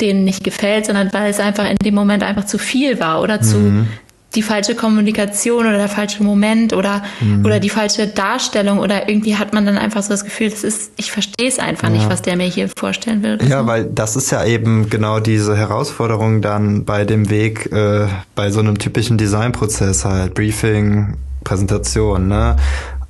denen 0.00 0.24
nicht 0.24 0.42
gefällt, 0.42 0.86
sondern 0.86 1.12
weil 1.12 1.30
es 1.30 1.38
einfach 1.38 1.68
in 1.70 1.76
dem 1.76 1.94
Moment 1.94 2.22
einfach 2.22 2.46
zu 2.46 2.58
viel 2.58 2.98
war 3.00 3.20
oder 3.22 3.40
zu 3.40 3.86
die 4.34 4.42
falsche 4.42 4.74
Kommunikation 4.74 5.66
oder 5.66 5.76
der 5.76 5.88
falsche 5.88 6.22
Moment 6.22 6.72
oder 6.72 7.02
oder 7.44 7.58
die 7.58 7.68
falsche 7.68 8.06
Darstellung 8.06 8.78
oder 8.78 9.08
irgendwie 9.08 9.36
hat 9.36 9.52
man 9.52 9.66
dann 9.66 9.76
einfach 9.76 10.02
so 10.02 10.10
das 10.10 10.24
Gefühl, 10.24 10.50
das 10.50 10.64
ist, 10.64 10.92
ich 10.96 11.10
verstehe 11.10 11.48
es 11.48 11.58
einfach 11.58 11.88
nicht, 11.88 12.08
was 12.08 12.22
der 12.22 12.36
mir 12.36 12.46
hier 12.46 12.68
vorstellen 12.68 13.22
will. 13.22 13.38
Ja, 13.48 13.62
so. 13.62 13.66
weil 13.66 13.84
das 13.84 14.16
ist 14.16 14.30
ja 14.30 14.44
eben 14.44 14.88
genau 14.88 15.20
diese 15.20 15.56
Herausforderung 15.56 16.42
dann 16.42 16.84
bei 16.84 17.04
dem 17.04 17.30
Weg, 17.30 17.72
äh, 17.72 18.06
bei 18.34 18.50
so 18.50 18.60
einem 18.60 18.78
typischen 18.78 19.18
Designprozess 19.18 20.04
halt, 20.04 20.34
Briefing, 20.34 21.16
Präsentation, 21.44 22.28
ne? 22.28 22.56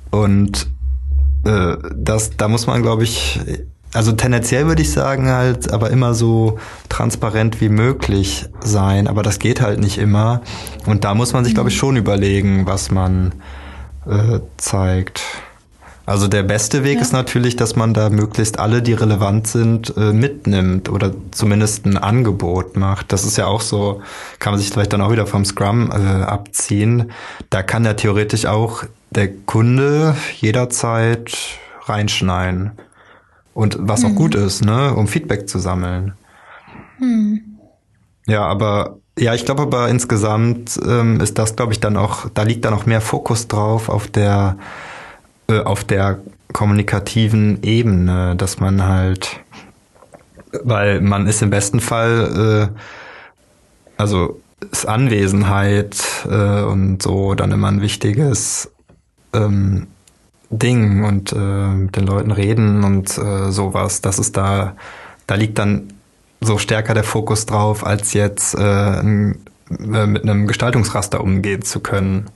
Und 0.09 0.67
äh, 1.45 1.77
das, 1.95 2.31
da 2.37 2.47
muss 2.47 2.67
man, 2.67 2.81
glaube 2.81 3.03
ich, 3.03 3.39
also 3.93 4.11
tendenziell 4.13 4.67
würde 4.67 4.81
ich 4.81 4.91
sagen 4.91 5.27
halt, 5.29 5.71
aber 5.71 5.89
immer 5.89 6.13
so 6.13 6.59
transparent 6.89 7.59
wie 7.61 7.69
möglich 7.69 8.45
sein, 8.63 9.07
aber 9.07 9.23
das 9.23 9.39
geht 9.39 9.61
halt 9.61 9.79
nicht 9.79 9.97
immer. 9.97 10.41
Und 10.85 11.03
da 11.03 11.13
muss 11.13 11.33
man 11.33 11.43
sich, 11.43 11.53
glaube 11.53 11.69
ich, 11.69 11.77
schon 11.77 11.97
überlegen, 11.97 12.65
was 12.65 12.91
man 12.91 13.33
äh, 14.07 14.39
zeigt. 14.57 15.21
Also 16.05 16.27
der 16.27 16.43
beste 16.43 16.83
Weg 16.83 16.95
Ja. 16.95 17.01
ist 17.01 17.13
natürlich, 17.13 17.55
dass 17.55 17.75
man 17.75 17.93
da 17.93 18.09
möglichst 18.09 18.59
alle, 18.59 18.81
die 18.81 18.93
relevant 18.93 19.47
sind, 19.47 19.95
äh, 19.97 20.11
mitnimmt 20.11 20.89
oder 20.89 21.11
zumindest 21.31 21.85
ein 21.85 21.97
Angebot 21.97 22.75
macht. 22.75 23.13
Das 23.13 23.23
ist 23.23 23.37
ja 23.37 23.45
auch 23.45 23.61
so, 23.61 24.01
kann 24.39 24.53
man 24.53 24.59
sich 24.59 24.71
vielleicht 24.71 24.93
dann 24.93 25.01
auch 25.01 25.11
wieder 25.11 25.27
vom 25.27 25.45
Scrum 25.45 25.91
äh, 25.91 26.23
abziehen. 26.23 27.11
Da 27.49 27.61
kann 27.61 27.85
ja 27.85 27.93
theoretisch 27.93 28.45
auch 28.45 28.83
der 29.11 29.31
Kunde 29.31 30.15
jederzeit 30.39 31.37
reinschneiden. 31.85 32.71
Und 33.53 33.77
was 33.79 34.05
auch 34.05 34.15
gut 34.15 34.35
ist, 34.35 34.63
ne, 34.63 34.93
um 34.93 35.07
Feedback 35.07 35.49
zu 35.49 35.59
sammeln. 35.59 36.13
Ja, 38.27 38.45
aber 38.45 38.97
ja, 39.19 39.33
ich 39.33 39.45
glaube 39.45 39.63
aber 39.63 39.89
insgesamt 39.89 40.79
ähm, 40.85 41.19
ist 41.19 41.37
das, 41.37 41.55
glaube 41.55 41.73
ich, 41.73 41.79
dann 41.79 41.97
auch, 41.97 42.29
da 42.33 42.43
liegt 42.43 42.63
dann 42.63 42.73
auch 42.73 42.85
mehr 42.85 43.01
Fokus 43.01 43.47
drauf 43.47 43.89
auf 43.89 44.07
der 44.07 44.57
äh, 45.51 45.59
auf 45.59 45.83
der 45.83 46.19
kommunikativen 46.53 47.61
Ebene, 47.63 48.35
dass 48.35 48.59
man 48.59 48.83
halt, 48.87 49.39
weil 50.63 51.01
man 51.01 51.27
ist 51.27 51.41
im 51.41 51.49
besten 51.49 51.79
Fall, 51.79 52.71
äh, 52.71 52.81
also 53.97 54.39
ist 54.71 54.85
Anwesenheit 54.85 56.25
äh, 56.29 56.61
und 56.61 57.01
so 57.01 57.33
dann 57.33 57.51
immer 57.51 57.67
ein 57.67 57.81
wichtiges 57.81 58.71
ähm, 59.33 59.87
Ding 60.51 61.03
und 61.03 61.33
äh, 61.33 61.35
mit 61.37 61.95
den 61.95 62.05
Leuten 62.05 62.31
reden 62.31 62.83
und 62.83 63.17
äh, 63.17 63.51
sowas. 63.51 64.01
Das 64.01 64.19
ist 64.19 64.37
da, 64.37 64.75
da 65.27 65.35
liegt 65.35 65.57
dann 65.57 65.93
so 66.41 66.57
stärker 66.57 66.93
der 66.93 67.03
Fokus 67.03 67.45
drauf, 67.45 67.85
als 67.85 68.13
jetzt 68.13 68.55
äh, 68.55 68.59
ein, 68.59 69.37
äh, 69.69 70.05
mit 70.05 70.23
einem 70.23 70.47
Gestaltungsraster 70.47 71.21
umgehen 71.21 71.61
zu 71.61 71.79
können. 71.79 72.29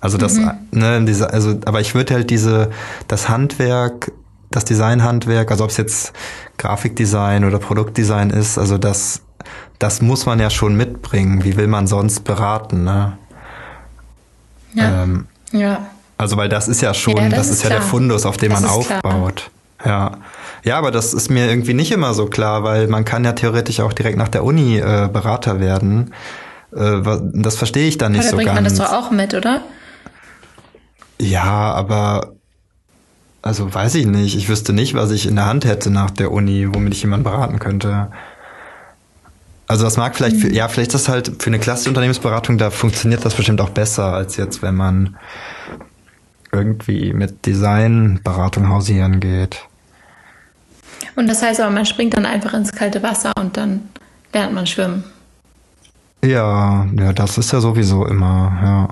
Also 0.00 0.16
das, 0.16 0.40
ne, 0.70 1.04
diese, 1.04 1.30
also, 1.30 1.60
aber 1.66 1.80
ich 1.80 1.94
würde 1.94 2.14
halt 2.14 2.30
diese, 2.30 2.70
das 3.06 3.28
Handwerk, 3.28 4.12
das 4.50 4.64
Designhandwerk, 4.64 5.50
also 5.50 5.64
ob 5.64 5.70
es 5.70 5.76
jetzt 5.76 6.14
Grafikdesign 6.56 7.44
oder 7.44 7.58
Produktdesign 7.58 8.30
ist, 8.30 8.56
also 8.56 8.78
das, 8.78 9.20
das 9.78 10.00
muss 10.00 10.24
man 10.24 10.40
ja 10.40 10.48
schon 10.48 10.74
mitbringen. 10.74 11.44
Wie 11.44 11.56
will 11.56 11.66
man 11.66 11.86
sonst 11.86 12.24
beraten, 12.24 12.84
ne? 12.84 13.18
ja. 14.74 15.02
Ähm, 15.02 15.26
ja. 15.52 15.86
Also 16.20 16.36
weil 16.36 16.48
das 16.48 16.68
ist 16.68 16.82
ja 16.82 16.92
schon, 16.92 17.16
Ja, 17.16 17.28
das, 17.28 17.38
das 17.38 17.46
ist, 17.48 17.52
ist 17.58 17.62
ja 17.64 17.70
der. 17.70 17.82
Fundus, 17.82 18.26
auf 18.26 18.36
dem 18.36 18.50
Das 18.52 18.60
man 18.60 18.78
ist 18.80 18.86
klar. 18.86 19.04
aufbaut. 19.04 19.50
Ja. 19.84 20.18
Ja, 20.62 20.76
aber 20.76 20.90
das 20.90 21.14
ist 21.14 21.30
mir 21.30 21.48
irgendwie 21.48 21.72
nicht 21.72 21.90
immer 21.90 22.12
so 22.12 22.26
klar, 22.26 22.62
weil 22.62 22.86
man 22.86 23.06
kann 23.06 23.24
ja 23.24 23.32
theoretisch 23.32 23.80
auch 23.80 23.94
direkt 23.94 24.18
nach 24.18 24.28
der 24.28 24.44
Uni 24.44 24.76
äh, 24.76 25.08
Berater 25.10 25.58
werden. 25.60 26.12
Äh, 26.76 27.00
das 27.32 27.56
verstehe 27.56 27.88
ich 27.88 27.96
dann 27.96 28.12
nicht 28.12 28.20
Oder 28.20 28.30
so 28.30 28.36
bringt 28.36 28.48
ganz. 28.48 28.56
man 28.56 28.64
das 28.64 28.74
doch 28.74 28.92
auch 28.92 29.10
mit, 29.10 29.32
oder? 29.32 29.62
Ja, 31.18 31.72
aber 31.72 32.32
also 33.40 33.72
weiß 33.72 33.94
ich 33.94 34.04
nicht. 34.04 34.36
Ich 34.36 34.50
wüsste 34.50 34.74
nicht, 34.74 34.92
was 34.94 35.10
ich 35.12 35.26
in 35.26 35.36
der 35.36 35.46
Hand 35.46 35.64
hätte 35.64 35.90
nach 35.90 36.10
der 36.10 36.30
Uni, 36.30 36.68
womit 36.74 36.92
ich 36.92 37.00
jemanden 37.02 37.24
beraten 37.24 37.58
könnte. 37.58 38.08
Also 39.66 39.84
das 39.84 39.96
mag 39.96 40.14
vielleicht, 40.16 40.36
für, 40.36 40.52
ja, 40.52 40.68
vielleicht 40.68 40.92
ist 40.94 41.06
das 41.06 41.08
halt 41.08 41.32
für 41.42 41.46
eine 41.48 41.58
klassische 41.60 41.88
Unternehmensberatung, 41.88 42.58
da 42.58 42.70
funktioniert 42.70 43.24
das 43.24 43.34
bestimmt 43.34 43.60
auch 43.62 43.70
besser, 43.70 44.12
als 44.12 44.36
jetzt, 44.36 44.60
wenn 44.62 44.74
man 44.74 45.16
irgendwie 46.52 47.12
mit 47.12 47.46
Designberatung 47.46 48.68
hausieren 48.68 49.20
geht. 49.20 49.60
Und 51.16 51.28
das 51.28 51.42
heißt 51.42 51.60
aber, 51.60 51.70
man 51.70 51.86
springt 51.86 52.14
dann 52.16 52.26
einfach 52.26 52.54
ins 52.54 52.72
kalte 52.72 53.02
Wasser 53.02 53.32
und 53.38 53.56
dann 53.56 53.88
lernt 54.32 54.52
man 54.54 54.66
schwimmen. 54.66 55.04
Ja, 56.24 56.86
ja, 56.98 57.12
das 57.12 57.38
ist 57.38 57.52
ja 57.52 57.60
sowieso 57.60 58.04
immer, 58.06 58.58
ja. 58.62 58.88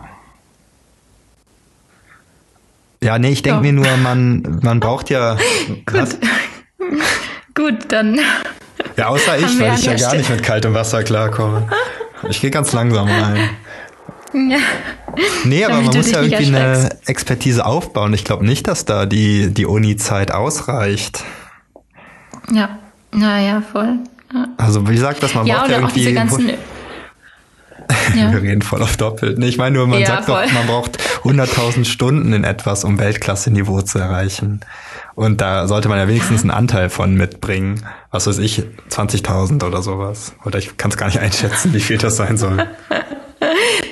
Ja, 3.03 3.19
nee, 3.19 3.31
ich 3.31 3.43
denke 3.43 3.59
Ja. 3.59 3.63
mir 3.63 3.73
nur, 3.73 3.97
man, 3.99 4.59
man 4.63 4.81
braucht 4.81 5.11
ja. 5.11 5.37
Was? 5.93 6.17
Gut, 7.55 7.93
dann. 7.93 8.19
Ja, 8.97 9.09
außer 9.09 9.39
ich, 9.39 9.61
weil 9.61 9.75
ich 9.75 9.85
ja 9.85 9.93
gar 9.93 9.99
Stelle- 9.99 10.19
nicht 10.19 10.31
mit 10.31 10.43
kaltem 10.43 10.75
Wasser 10.75 11.03
klarkomme. 11.03 11.69
Ich 12.29 12.41
gehe 12.41 12.51
ganz 12.51 12.73
langsam 12.73 13.09
rein. 13.09 13.51
Ja. 14.33 14.59
Nee, 15.45 15.65
aber 15.65 15.77
man 15.81 15.85
muss 15.87 16.11
ja 16.11 16.21
irgendwie 16.23 16.47
eine. 16.55 16.91
Expertise 17.07 17.65
aufbauen. 17.65 18.13
Ich 18.15 18.25
glaube 18.25 18.45
nicht, 18.47 18.69
dass 18.69 18.85
da 18.85 19.07
die, 19.07 19.53
die 19.53 19.67
Uni-Zeit 19.67 20.31
ausreicht. 20.33 21.25
Ja. 22.53 22.79
Naja, 23.13 23.63
voll. 23.73 23.99
Ja, 24.33 24.49
Also 24.59 24.87
wie 24.89 24.93
gesagt, 24.95 25.23
dass 25.23 25.35
man 25.35 25.47
ja 25.47 25.59
braucht 25.61 25.71
ja 25.71 25.77
oder 25.79 25.87
auch 25.87 25.89
irgendwie. 25.91 26.01
diese 26.01 26.15
ganzen. 26.15 26.51
Ja. 28.15 28.31
Wir 28.33 28.43
reden 28.43 28.61
voll 28.61 28.83
auf 28.83 28.99
doppelt. 28.99 29.39
Nee, 29.39 29.47
ich 29.49 29.57
meine 29.57 29.77
nur, 29.79 29.87
man 29.87 30.01
Ja, 30.01 30.07
sagt 30.09 30.29
doch, 30.29 30.39
voll. 30.43 30.53
man 30.53 30.67
braucht 30.67 30.99
100.000 31.25 31.87
Stunden 31.87 32.35
in 32.35 32.45
etwas, 32.45 32.85
um 32.85 32.99
Weltklasse-Niveau 32.99 33.81
zu 33.81 33.99
erreichen. 33.99 34.61
Und 35.15 35.41
da 35.41 35.67
sollte 35.67 35.89
man 35.89 35.97
ja 35.99 36.07
wenigstens 36.07 36.43
einen 36.43 36.51
Anteil 36.51 36.91
von 36.91 37.15
mitbringen. 37.15 37.83
Was 38.11 38.27
weiß 38.27 38.39
ich, 38.39 38.63
20.000 38.91 39.65
oder 39.65 39.83
sowas. 39.83 40.35
Oder 40.45 40.59
ich 40.59 40.77
kann 40.77 40.91
es 40.91 40.99
gar 40.99 41.07
nicht 41.07 41.19
einschätzen, 41.21 41.73
wie 41.73 41.81
viel 41.81 41.97
das 41.97 42.17
sein 42.17 42.37
soll. 42.37 42.67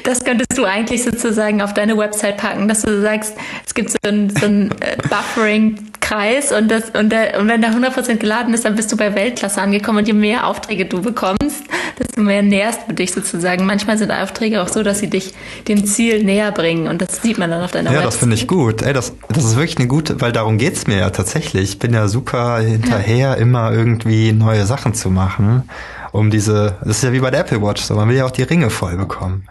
Das 0.05 0.25
könntest 0.25 0.57
du 0.57 0.65
eigentlich 0.65 1.03
sozusagen 1.03 1.61
auf 1.63 1.75
deine 1.75 1.97
Website 1.99 2.37
packen, 2.37 2.69
dass 2.69 2.83
du 2.83 3.01
sagst, 3.01 3.35
es 3.67 3.75
gibt 3.75 3.91
so 3.91 3.97
einen, 4.07 4.31
so 4.31 4.47
äh, 4.47 4.97
Buffering-Kreis 5.09 6.53
und, 6.53 6.71
das, 6.71 6.91
und, 6.91 7.11
der, 7.11 7.41
und 7.41 7.49
wenn 7.49 7.61
der 7.61 7.73
100% 7.73 8.17
geladen 8.17 8.55
ist, 8.55 8.65
dann 8.65 8.77
bist 8.77 8.93
du 8.93 8.97
bei 8.97 9.15
Weltklasse 9.15 9.61
angekommen 9.61 9.99
und 9.99 10.07
je 10.07 10.13
mehr 10.13 10.47
Aufträge 10.47 10.87
du 10.87 11.03
bekommst, 11.03 11.65
desto 11.99 12.21
mehr 12.21 12.43
näherst 12.43 12.81
du 12.89 12.95
dich 12.95 13.13
sozusagen. 13.13 13.67
Manchmal 13.67 13.99
sind 13.99 14.11
Aufträge 14.11 14.63
auch 14.63 14.69
so, 14.69 14.83
dass 14.83 15.01
sie 15.01 15.11
dich 15.11 15.35
dem 15.69 15.85
Ziel 15.87 16.23
näher 16.23 16.53
bringen 16.53 16.87
und 16.89 17.03
das 17.03 17.23
sieht 17.23 17.39
man 17.39 17.51
dann 17.51 17.63
auf 17.63 17.73
deiner 17.73 17.91
Ja, 17.91 17.97
Website. 17.97 18.07
das 18.13 18.17
finde 18.17 18.35
ich 18.37 18.47
gut. 18.47 18.83
Ey, 18.83 18.93
das, 18.93 19.13
das 19.29 19.45
ist 19.45 19.57
wirklich 19.57 19.79
eine 19.79 19.89
gute, 19.89 20.21
weil 20.21 20.33
darum 20.33 20.59
geht's 20.59 20.87
mir 20.87 20.99
ja 20.99 21.11
tatsächlich. 21.11 21.71
Ich 21.71 21.79
bin 21.79 21.93
ja 21.93 22.09
super 22.09 22.59
hinterher, 22.61 23.37
immer 23.39 23.73
irgendwie 23.73 24.33
neue 24.33 24.67
Sachen 24.67 24.95
zu 24.95 25.11
machen. 25.11 25.69
Um 26.13 26.31
diese, 26.31 26.77
das 26.83 26.99
ist 26.99 27.03
ja 27.05 27.13
wie 27.13 27.21
bei 27.21 27.31
der 27.31 27.41
Apple 27.41 27.61
Watch, 27.61 27.83
so 27.83 27.95
man 27.95 28.09
will 28.09 28.17
ja 28.17 28.25
auch 28.25 28.31
die 28.31 28.43
Ringe 28.45 28.71
voll 28.71 28.97
bekommen. 28.97 29.45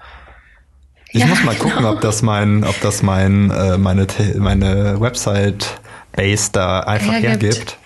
Ich 1.15 1.21
Ja, 1.21 1.27
muss 1.27 1.43
mal 1.45 1.55
gucken, 1.55 1.77
genau. 1.77 1.93
ob 1.93 2.01
das 2.01 2.21
mein, 2.21 2.65
ob 2.65 2.77
das 2.81 3.01
mein, 3.01 3.49
äh, 3.49 3.77
meine, 3.77 4.05
meine 4.37 4.99
Website-Base 4.99 6.49
da 6.51 6.81
einfach 6.81 7.13
Hergibt. 7.13 7.43
hergibt. 7.55 7.77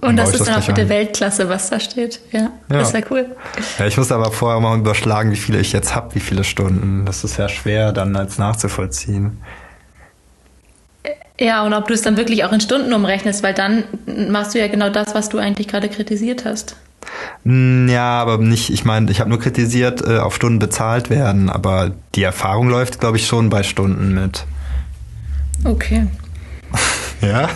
Und 0.00 0.16
das 0.16 0.32
ist 0.32 0.46
dann 0.48 0.62
auch 0.62 0.66
bitte. 0.66 0.88
Weltklasse, 0.88 1.50
was 1.50 1.68
da 1.68 1.78
steht. 1.78 2.20
Ja, 2.32 2.40
Ja. 2.40 2.50
das 2.70 2.88
ist 2.88 2.94
ja 2.94 3.00
cool. 3.10 3.36
Ja, 3.78 3.86
ich 3.86 3.98
muss 3.98 4.10
aber 4.10 4.32
vorher 4.32 4.58
mal 4.58 4.78
überschlagen, 4.78 5.30
wie 5.32 5.36
viele 5.36 5.60
ich 5.60 5.72
jetzt 5.74 5.94
hab, 5.94 6.14
wie 6.14 6.20
viele 6.20 6.44
Stunden. 6.44 7.04
Das 7.04 7.24
ist 7.24 7.36
ja 7.36 7.46
schwer 7.50 7.92
dann 7.92 8.16
als 8.16 8.38
nachzuvollziehen. 8.38 9.42
Ja, 11.38 11.62
und 11.62 11.74
ob 11.74 11.88
du 11.88 11.94
es 11.94 12.00
dann 12.00 12.16
wirklich 12.16 12.42
auch 12.44 12.52
in 12.52 12.60
Stunden 12.62 12.94
umrechnest, 12.94 13.42
weil 13.42 13.52
dann 13.52 13.84
machst 14.30 14.54
du 14.54 14.58
ja 14.58 14.68
genau 14.68 14.88
das, 14.88 15.14
was 15.14 15.28
du 15.28 15.36
eigentlich 15.36 15.68
gerade 15.68 15.90
kritisiert 15.90 16.46
hast. 16.46 16.74
Mm, 17.44 17.88
Ja, 17.88 18.20
aber 18.20 18.38
nicht, 18.38 18.70
ich 18.70 18.84
meine, 18.84 19.10
ich 19.10 19.20
habe 19.20 19.30
nur 19.30 19.38
kritisiert, 19.40 20.02
äh, 20.06 20.18
auf 20.18 20.34
Stunden 20.34 20.58
bezahlt 20.58 21.10
werden, 21.10 21.50
aber 21.50 21.92
die 22.14 22.22
Erfahrung 22.22 22.68
läuft, 22.68 23.00
glaube 23.00 23.16
ich, 23.16 23.26
schon 23.26 23.48
bei 23.50 23.62
Stunden 23.62 24.14
mit. 24.14 24.44
Okay. 25.64 26.06
Ja? 27.20 27.48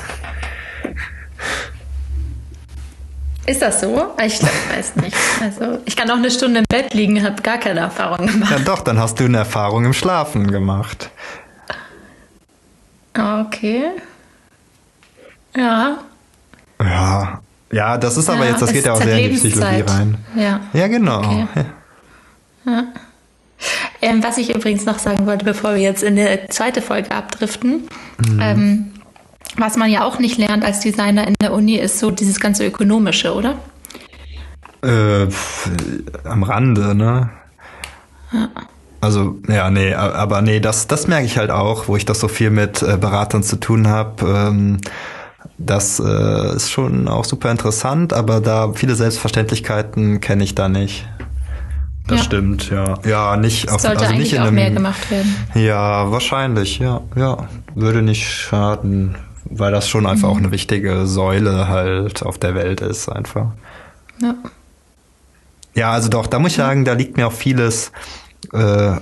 Ist 3.46 3.60
das 3.60 3.80
so? 3.80 4.12
Ich 4.24 4.38
glaub, 4.38 4.50
weiß 4.76 4.96
nicht. 4.96 5.16
Also, 5.40 5.78
ich 5.84 5.96
kann 5.96 6.08
auch 6.10 6.16
eine 6.16 6.30
Stunde 6.30 6.60
im 6.60 6.64
Bett 6.68 6.94
liegen, 6.94 7.22
habe 7.24 7.42
gar 7.42 7.58
keine 7.58 7.80
Erfahrung 7.80 8.26
gemacht. 8.26 8.50
Ja 8.52 8.58
doch, 8.60 8.80
dann 8.82 8.98
hast 8.98 9.18
du 9.18 9.24
eine 9.24 9.38
Erfahrung 9.38 9.84
im 9.84 9.92
Schlafen 9.92 10.50
gemacht. 10.50 11.10
Okay. 13.18 13.84
Ja. 15.56 15.98
Ja. 16.80 17.40
Ja, 17.72 17.96
das 17.98 18.16
ist 18.16 18.28
aber 18.28 18.44
Ja, 18.44 18.50
jetzt, 18.50 18.62
das 18.62 18.72
geht 18.72 18.86
ja 18.86 18.92
auch 18.92 19.02
sehr 19.02 19.18
in 19.18 19.30
die. 19.30 19.36
Psychologie 19.36 19.82
rein. 19.86 20.18
Ja. 20.36 20.60
Ja, 20.72 20.88
genau. 20.88 21.18
Okay. 21.18 21.46
Ja. 22.66 22.84
Ähm, 24.00 24.22
was 24.22 24.38
ich 24.38 24.54
übrigens 24.54 24.84
noch 24.84 24.98
sagen 24.98 25.26
wollte, 25.26 25.44
bevor 25.44 25.74
wir 25.74 25.80
jetzt 25.80 26.02
in 26.02 26.16
die 26.16 26.26
zweite 26.48 26.82
Folge 26.82 27.12
abdriften, 27.12 27.88
ähm, 28.40 28.92
was 29.56 29.76
man 29.76 29.90
ja 29.90 30.04
auch 30.04 30.18
nicht 30.18 30.38
lernt 30.38 30.64
als 30.64 30.80
Designer 30.80 31.26
in 31.26 31.34
der 31.40 31.52
Uni, 31.52 31.76
ist 31.76 31.98
so 31.98 32.10
dieses 32.10 32.40
ganze 32.40 32.66
Ökonomische, 32.66 33.34
oder? 33.34 33.56
Äh, 34.82 35.28
am 36.24 36.42
Rande, 36.42 36.94
ne? 36.94 37.30
Also, 39.00 39.38
ja, 39.48 39.70
nee, 39.70 39.94
aber 39.94 40.42
nee, 40.42 40.60
das, 40.60 40.88
das 40.88 41.06
merke 41.06 41.26
ich 41.26 41.38
halt 41.38 41.50
auch, 41.50 41.88
wo 41.88 41.96
ich 41.96 42.04
das 42.04 42.18
so 42.20 42.28
viel 42.28 42.50
mit 42.50 42.82
äh, 42.82 42.96
Beratern 42.96 43.42
zu 43.42 43.56
tun 43.56 43.88
habe. 43.88 44.24
Ähm, 44.26 44.78
das 45.58 46.00
äh, 46.00 46.56
ist 46.56 46.70
schon 46.70 47.08
auch 47.08 47.24
super 47.24 47.50
interessant, 47.50 48.12
aber 48.12 48.40
da 48.40 48.72
viele 48.74 48.94
Selbstverständlichkeiten 48.94 50.20
kenne 50.20 50.44
ich 50.44 50.54
da 50.54 50.68
nicht. 50.68 51.06
Das 52.06 52.18
Ja. 52.18 52.24
stimmt, 52.24 52.70
ja. 52.70 52.98
Ja, 53.04 53.36
nicht 53.36 53.70
auf 53.70 53.80
Sollte 53.80 54.00
also 54.00 54.12
eigentlich 54.12 54.24
nicht 54.24 54.32
in 54.34 54.40
auch 54.40 54.46
einem, 54.46 54.54
mehr 54.56 54.70
gemacht 54.70 55.10
werden. 55.10 55.34
Ja, 55.54 56.10
wahrscheinlich, 56.10 56.78
ja, 56.78 57.00
ja. 57.14 57.48
Würde 57.74 58.02
nicht 58.02 58.28
schaden, 58.28 59.16
weil 59.44 59.70
das 59.72 59.88
schon 59.88 60.06
einfach 60.06 60.28
auch 60.28 60.36
eine 60.36 60.50
wichtige 60.50 61.06
Säule 61.06 61.68
halt 61.68 62.22
auf 62.24 62.38
der 62.38 62.54
Welt 62.54 62.80
ist, 62.80 63.08
einfach. 63.08 63.46
Ja. 64.20 64.34
Ja, 65.74 65.92
also 65.92 66.08
doch, 66.08 66.26
da 66.26 66.38
muss 66.38 66.50
ich 66.52 66.56
sagen, 66.58 66.84
da 66.84 66.92
liegt 66.92 67.16
mir 67.16 67.26
auch 67.28 67.32
vieles, 67.32 67.92
äh, 68.52 68.96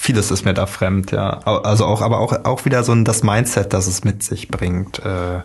vieles 0.00 0.30
ist 0.30 0.44
mir 0.44 0.54
da 0.54 0.66
fremd, 0.66 1.10
ja. 1.10 1.40
Also 1.40 1.84
auch, 1.84 2.02
aber 2.02 2.20
auch, 2.20 2.44
auch 2.44 2.64
wieder 2.64 2.84
so 2.84 2.92
ein, 2.92 3.04
das 3.04 3.24
Mindset, 3.24 3.72
das 3.72 3.88
es 3.88 4.04
mit 4.04 4.22
sich 4.22 4.46
bringt. 4.48 5.00
Äh, 5.00 5.40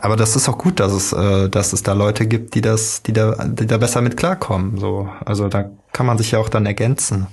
Aber 0.00 0.16
das 0.16 0.34
ist 0.34 0.48
auch 0.48 0.58
gut, 0.58 0.80
dass 0.80 0.92
es, 0.92 1.12
äh, 1.12 1.48
dass 1.48 1.72
es 1.72 1.84
da 1.84 1.92
Leute 1.92 2.26
gibt, 2.26 2.56
die 2.56 2.60
das, 2.60 3.04
die 3.04 3.12
da, 3.12 3.46
die 3.46 3.66
da 3.66 3.78
besser 3.78 4.02
mit 4.02 4.16
klarkommen, 4.16 4.76
so. 4.76 5.08
Also 5.24 5.48
da 5.48 5.70
kann 5.92 6.04
man 6.04 6.18
sich 6.18 6.32
ja 6.32 6.40
auch 6.40 6.48
dann 6.48 6.66
ergänzen. 6.66 7.28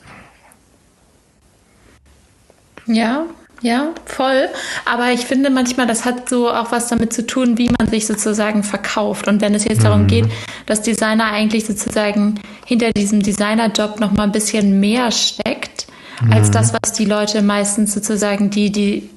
Ja, 2.85 3.25
ja, 3.61 3.89
voll. 4.05 4.47
Aber 4.85 5.11
ich 5.11 5.21
finde 5.21 5.49
manchmal, 5.49 5.87
das 5.87 6.05
hat 6.05 6.29
so 6.29 6.51
auch 6.51 6.71
was 6.71 6.87
damit 6.87 7.13
zu 7.13 7.25
tun, 7.25 7.57
wie 7.57 7.71
man 7.79 7.89
sich 7.89 8.05
sozusagen 8.05 8.61
verkauft. 8.61 9.27
Und 9.27 9.41
wenn 9.41 9.55
es 9.55 9.65
jetzt 9.65 9.83
darum 9.83 10.05
geht, 10.05 10.25
dass 10.67 10.83
Designer 10.83 11.31
eigentlich 11.31 11.65
sozusagen 11.65 12.39
hinter 12.65 12.91
diesem 12.91 13.23
Designerjob 13.23 13.99
noch 13.99 14.11
mal 14.11 14.23
ein 14.23 14.31
bisschen 14.31 14.79
mehr 14.79 15.11
steckt, 15.11 15.87
als 16.31 16.51
das, 16.51 16.73
was 16.73 16.93
die 16.93 17.05
Leute 17.05 17.41
meistens 17.41 17.93
sozusagen, 17.93 18.49
die, 18.49 18.71
die, 18.71 19.09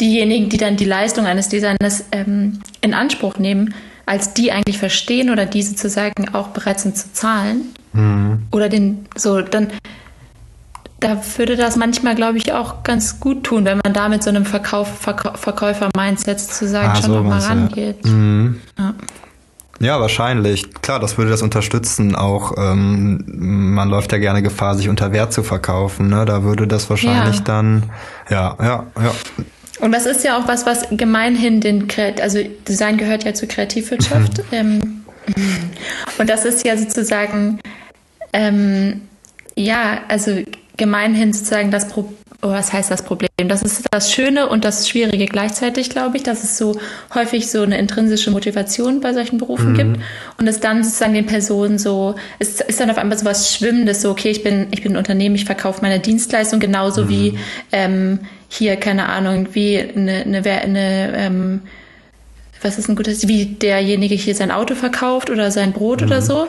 diejenigen, 0.00 0.48
die 0.48 0.56
dann 0.56 0.76
die 0.76 0.84
Leistung 0.84 1.26
eines 1.26 1.48
Designers 1.48 2.04
ähm, 2.12 2.60
in 2.80 2.94
Anspruch 2.94 3.38
nehmen, 3.38 3.74
als 4.06 4.32
die 4.34 4.52
eigentlich 4.52 4.78
verstehen 4.78 5.30
oder 5.30 5.44
die 5.46 5.62
sozusagen 5.62 6.34
auch 6.34 6.48
bereit 6.48 6.80
sind 6.80 6.96
zu 6.96 7.12
zahlen. 7.12 7.74
Oder 8.52 8.68
den, 8.68 9.06
so, 9.16 9.40
dann, 9.40 9.68
da 11.00 11.20
würde 11.36 11.56
das 11.56 11.76
manchmal, 11.76 12.14
glaube 12.14 12.38
ich, 12.38 12.52
auch 12.52 12.82
ganz 12.84 13.18
gut 13.18 13.44
tun, 13.44 13.64
wenn 13.64 13.80
man 13.82 13.92
da 13.92 14.08
mit 14.08 14.22
so 14.22 14.30
einem 14.30 14.44
Verkauf, 14.44 15.00
Verkau 15.00 15.32
Verkäufer-Mindset 15.34 16.38
sozusagen 16.38 16.90
Ah, 16.90 17.02
schon 17.02 17.12
noch 17.12 17.22
mal 17.24 17.40
sowas, 17.40 17.44
ja. 17.44 17.48
rangeht. 17.48 18.04
Mhm. 18.04 18.60
Ja. 18.78 18.94
Ja, 19.80 20.00
wahrscheinlich. 20.00 20.72
Klar, 20.82 20.98
das 20.98 21.18
würde 21.18 21.30
das 21.30 21.42
unterstützen. 21.42 22.16
Auch 22.16 22.54
ähm, 22.58 23.24
man 23.28 23.88
läuft 23.88 24.12
ja 24.12 24.18
gerne 24.18 24.42
Gefahr, 24.42 24.74
sich 24.74 24.88
unter 24.88 25.12
Wert 25.12 25.32
zu 25.32 25.42
verkaufen. 25.42 26.08
Ne? 26.08 26.24
Da 26.24 26.42
würde 26.42 26.66
das 26.66 26.90
wahrscheinlich 26.90 27.36
Ja. 27.36 27.42
dann, 27.44 27.84
ja, 28.28 28.56
ja, 28.60 28.86
ja. 29.00 29.12
Und 29.80 29.92
das 29.92 30.06
ist 30.06 30.24
ja 30.24 30.36
auch 30.36 30.48
was, 30.48 30.66
was 30.66 30.86
gemeinhin 30.90 31.60
den, 31.60 31.86
also 32.20 32.40
Design 32.66 32.96
gehört 32.96 33.24
ja 33.24 33.34
zur 33.34 33.46
Kreativwirtschaft. 33.48 34.42
ähm, 34.52 35.04
und 36.18 36.28
das 36.28 36.44
ist 36.44 36.64
ja 36.66 36.76
sozusagen, 36.76 37.60
ähm, 38.32 39.02
ja, 39.54 40.00
also 40.08 40.42
gemeinhin 40.76 41.32
sozusagen 41.32 41.70
das 41.70 41.86
Problem, 41.88 42.16
oh, 42.42 42.48
was 42.48 42.72
heißt 42.72 42.90
das 42.90 43.02
Problem? 43.02 43.28
Das 43.36 43.62
ist 43.62 43.86
das 43.90 44.12
Schöne 44.12 44.48
und 44.48 44.64
das 44.64 44.88
Schwierige 44.88 45.26
gleichzeitig, 45.26 45.90
glaube 45.90 46.16
ich, 46.16 46.22
dass 46.22 46.44
es 46.44 46.58
so 46.58 46.78
häufig 47.14 47.50
so 47.50 47.62
eine 47.62 47.78
intrinsische 47.78 48.30
Motivation 48.30 49.00
bei 49.00 49.12
solchen 49.12 49.38
Berufen 49.38 49.74
gibt 49.74 50.00
und 50.38 50.46
es 50.46 50.60
dann 50.60 50.84
sozusagen 50.84 51.14
den 51.14 51.26
Personen 51.26 51.78
so, 51.78 52.14
es 52.38 52.60
ist 52.60 52.80
dann 52.80 52.90
auf 52.90 52.98
einmal 52.98 53.18
so 53.18 53.24
was 53.24 53.54
Schwimmendes, 53.54 54.02
so, 54.02 54.10
okay, 54.10 54.30
ich 54.30 54.42
bin, 54.42 54.68
ich 54.70 54.82
bin 54.82 54.92
ein 54.92 54.96
Unternehmen, 54.96 55.34
ich 55.34 55.44
verkaufe 55.44 55.82
meine 55.82 56.00
Dienstleistung 56.00 56.60
genauso 56.60 57.08
wie 57.08 57.38
ähm, 57.72 58.20
hier, 58.48 58.76
keine 58.76 59.08
Ahnung, 59.08 59.48
wie 59.52 59.78
eine, 59.78 60.22
eine, 60.22 60.42
eine 60.44 61.12
ähm, 61.16 61.60
was 62.62 62.78
ist 62.78 62.88
ein 62.88 62.96
gutes, 62.96 63.28
wie 63.28 63.46
derjenige 63.46 64.14
hier 64.14 64.34
sein 64.34 64.50
Auto 64.50 64.74
verkauft 64.74 65.30
oder 65.30 65.50
sein 65.50 65.72
Brot 65.72 66.02
oder 66.02 66.22
so. 66.22 66.48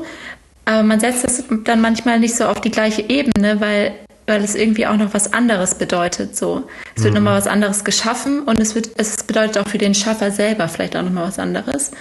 Aber 0.65 0.83
man 0.83 0.99
setzt 0.99 1.23
das 1.23 1.43
dann 1.65 1.81
manchmal 1.81 2.19
nicht 2.19 2.35
so 2.35 2.45
auf 2.45 2.61
die 2.61 2.71
gleiche 2.71 3.03
Ebene, 3.07 3.59
weil, 3.59 3.91
weil 4.29 4.43
es 4.43 4.55
irgendwie 4.55 4.85
auch 4.85 4.95
noch 4.95 5.13
was 5.13 5.33
anderes 5.33 5.75
bedeutet. 5.75 6.37
So, 6.37 6.63
es 6.95 7.03
wird 7.03 7.15
nochmal 7.15 7.35
was 7.35 7.47
anderes 7.47 7.83
geschaffen 7.83 8.43
und 8.43 8.59
es 8.59 8.75
wird, 8.75 8.91
es 8.97 9.23
bedeutet 9.23 9.57
auch 9.57 9.67
für 9.67 9.79
den 9.79 9.95
Schaffer 9.95 10.31
selber 10.31 10.67
vielleicht 10.69 10.95
auch 10.95 11.01
nochmal 11.01 11.27
was 11.27 11.39
anderes. 11.39 11.91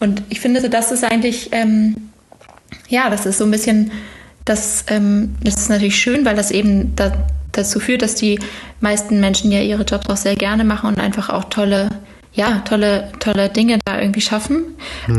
Und 0.00 0.22
ich 0.30 0.40
finde, 0.40 0.60
so, 0.60 0.68
das 0.68 0.90
ist 0.90 1.04
eigentlich, 1.04 1.50
ähm, 1.52 2.10
ja, 2.88 3.08
das 3.08 3.24
ist 3.24 3.38
so 3.38 3.44
ein 3.44 3.52
bisschen, 3.52 3.92
das, 4.44 4.84
ähm, 4.88 5.36
das 5.44 5.54
ist 5.58 5.70
natürlich 5.70 5.96
schön, 5.96 6.24
weil 6.24 6.34
das 6.34 6.50
eben 6.50 6.96
da, 6.96 7.12
dazu 7.52 7.78
führt, 7.78 8.02
dass 8.02 8.16
die 8.16 8.40
meisten 8.80 9.20
Menschen 9.20 9.52
ja 9.52 9.60
ihre 9.60 9.84
Jobs 9.84 10.08
auch 10.08 10.16
sehr 10.16 10.34
gerne 10.34 10.64
machen 10.64 10.88
und 10.88 10.98
einfach 10.98 11.30
auch 11.30 11.44
tolle, 11.44 11.88
ja, 12.32 12.62
tolle, 12.64 13.12
tolle 13.20 13.48
Dinge 13.48 13.78
da 13.84 14.00
irgendwie 14.00 14.22
schaffen. 14.22 14.74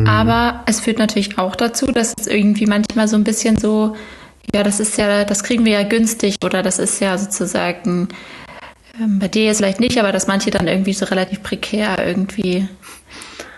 Aber 0.08 0.64
es 0.66 0.82
führt 0.82 1.00
natürlich 1.00 1.38
auch 1.38 1.56
dazu, 1.56 1.88
dass 1.88 2.14
es 2.20 2.28
irgendwie 2.28 2.66
manchmal 2.66 3.08
so 3.08 3.16
ein 3.16 3.24
bisschen 3.24 3.58
so, 3.58 3.96
ja, 4.54 4.64
das 4.64 4.80
ist 4.80 4.98
ja, 4.98 5.24
das 5.24 5.44
kriegen 5.44 5.66
wir 5.66 5.74
ja 5.74 5.84
günstig 5.84 6.36
oder 6.44 6.62
das 6.64 6.80
ist 6.80 7.00
ja 7.00 7.18
sozusagen, 7.18 8.10
ähm, 9.00 9.20
bei 9.20 9.28
dir 9.28 9.46
jetzt 9.46 9.58
vielleicht 9.58 9.80
nicht, 9.80 9.98
aber 9.98 10.12
dass 10.12 10.28
manche 10.28 10.52
dann 10.52 10.68
irgendwie 10.68 10.94
so 10.94 11.06
relativ 11.06 11.42
prekär 11.44 12.06
irgendwie 12.06 12.68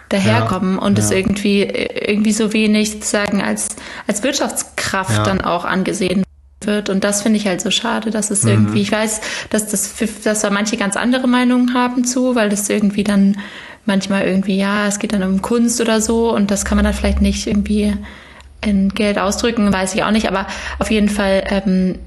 daherkommen 0.09 0.77
und 0.77 0.99
es 0.99 1.09
ja. 1.09 1.17
irgendwie, 1.17 1.61
irgendwie 1.63 2.33
so 2.33 2.53
wenig 2.53 2.91
sozusagen 2.91 3.41
als, 3.41 3.69
als 4.07 4.21
Wirtschaftskraft 4.23 5.17
Ja. 5.17 5.23
dann 5.23 5.41
auch 5.41 5.65
angesehen 5.65 6.23
wird. 6.63 6.89
Und 6.89 7.03
das 7.03 7.23
finde 7.23 7.37
ich 7.37 7.47
halt 7.47 7.61
so 7.61 7.71
schade, 7.71 8.11
dass 8.11 8.29
es 8.29 8.45
irgendwie, 8.45 8.81
ich 8.81 8.91
weiß, 8.91 9.21
dass 9.49 9.67
das 9.67 9.87
für, 9.87 10.07
dass 10.23 10.41
da 10.41 10.49
manche 10.49 10.77
ganz 10.77 10.95
andere 10.95 11.27
Meinungen 11.27 11.73
haben 11.73 12.05
zu, 12.05 12.35
weil 12.35 12.49
das 12.49 12.69
irgendwie 12.69 13.03
dann 13.03 13.37
manchmal 13.85 14.25
irgendwie, 14.25 14.57
ja, 14.57 14.87
es 14.87 14.99
geht 14.99 15.13
dann 15.13 15.23
um 15.23 15.41
Kunst 15.41 15.81
oder 15.81 15.99
so 15.99 16.33
und 16.33 16.51
das 16.51 16.63
kann 16.63 16.77
man 16.77 16.85
dann 16.85 16.93
vielleicht 16.93 17.21
nicht 17.21 17.47
irgendwie 17.47 17.93
in 18.65 18.89
Geld 18.89 19.17
ausdrücken, 19.19 19.71
weiß 19.71 19.93
ich 19.95 20.03
auch 20.03 20.11
nicht, 20.11 20.27
aber 20.27 20.47
auf 20.79 20.89
jeden 20.91 21.09
Fall 21.09 21.43
ähm, 21.49 21.99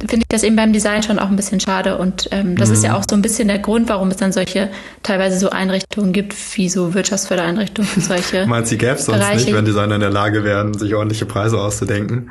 finde 0.00 0.16
ich 0.24 0.28
das 0.28 0.42
eben 0.42 0.56
beim 0.56 0.72
Design 0.74 1.02
schon 1.02 1.18
auch 1.18 1.28
ein 1.30 1.36
bisschen 1.36 1.58
schade 1.60 1.96
und 1.96 2.28
ähm, 2.32 2.54
das 2.56 2.68
ist 2.68 2.84
ja 2.84 2.96
auch 2.96 3.04
so 3.08 3.16
ein 3.16 3.22
bisschen 3.22 3.48
der 3.48 3.58
Grund, 3.58 3.88
warum 3.88 4.08
es 4.08 4.18
dann 4.18 4.30
solche 4.30 4.68
teilweise 5.02 5.38
so 5.38 5.48
Einrichtungen 5.50 6.12
gibt, 6.12 6.34
wie 6.56 6.68
so 6.68 6.92
Wirtschaftsfördereinrichtungen 6.92 7.88
für 7.90 8.00
solche. 8.00 8.46
Meinst 8.48 8.70
du, 8.72 8.76
gäbe 8.76 8.92
es 8.92 9.06
sonst 9.06 9.18
Bereiche. 9.20 9.44
nicht, 9.46 9.54
wenn 9.54 9.64
Designer 9.64 9.94
in 9.94 10.02
der 10.02 10.10
Lage 10.10 10.44
wären, 10.44 10.74
sich 10.74 10.94
ordentliche 10.94 11.24
Preise 11.24 11.58
auszudenken? 11.58 12.30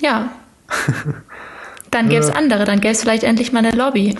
Ja. 0.00 0.30
Dann 1.90 2.08
gäbe 2.08 2.20
es 2.22 2.28
Ja. 2.28 2.34
andere, 2.34 2.64
dann 2.64 2.80
gäbe 2.80 2.92
es 2.92 3.00
vielleicht 3.02 3.22
endlich 3.22 3.52
mal 3.52 3.60
eine 3.64 3.70
Lobby. 3.70 4.16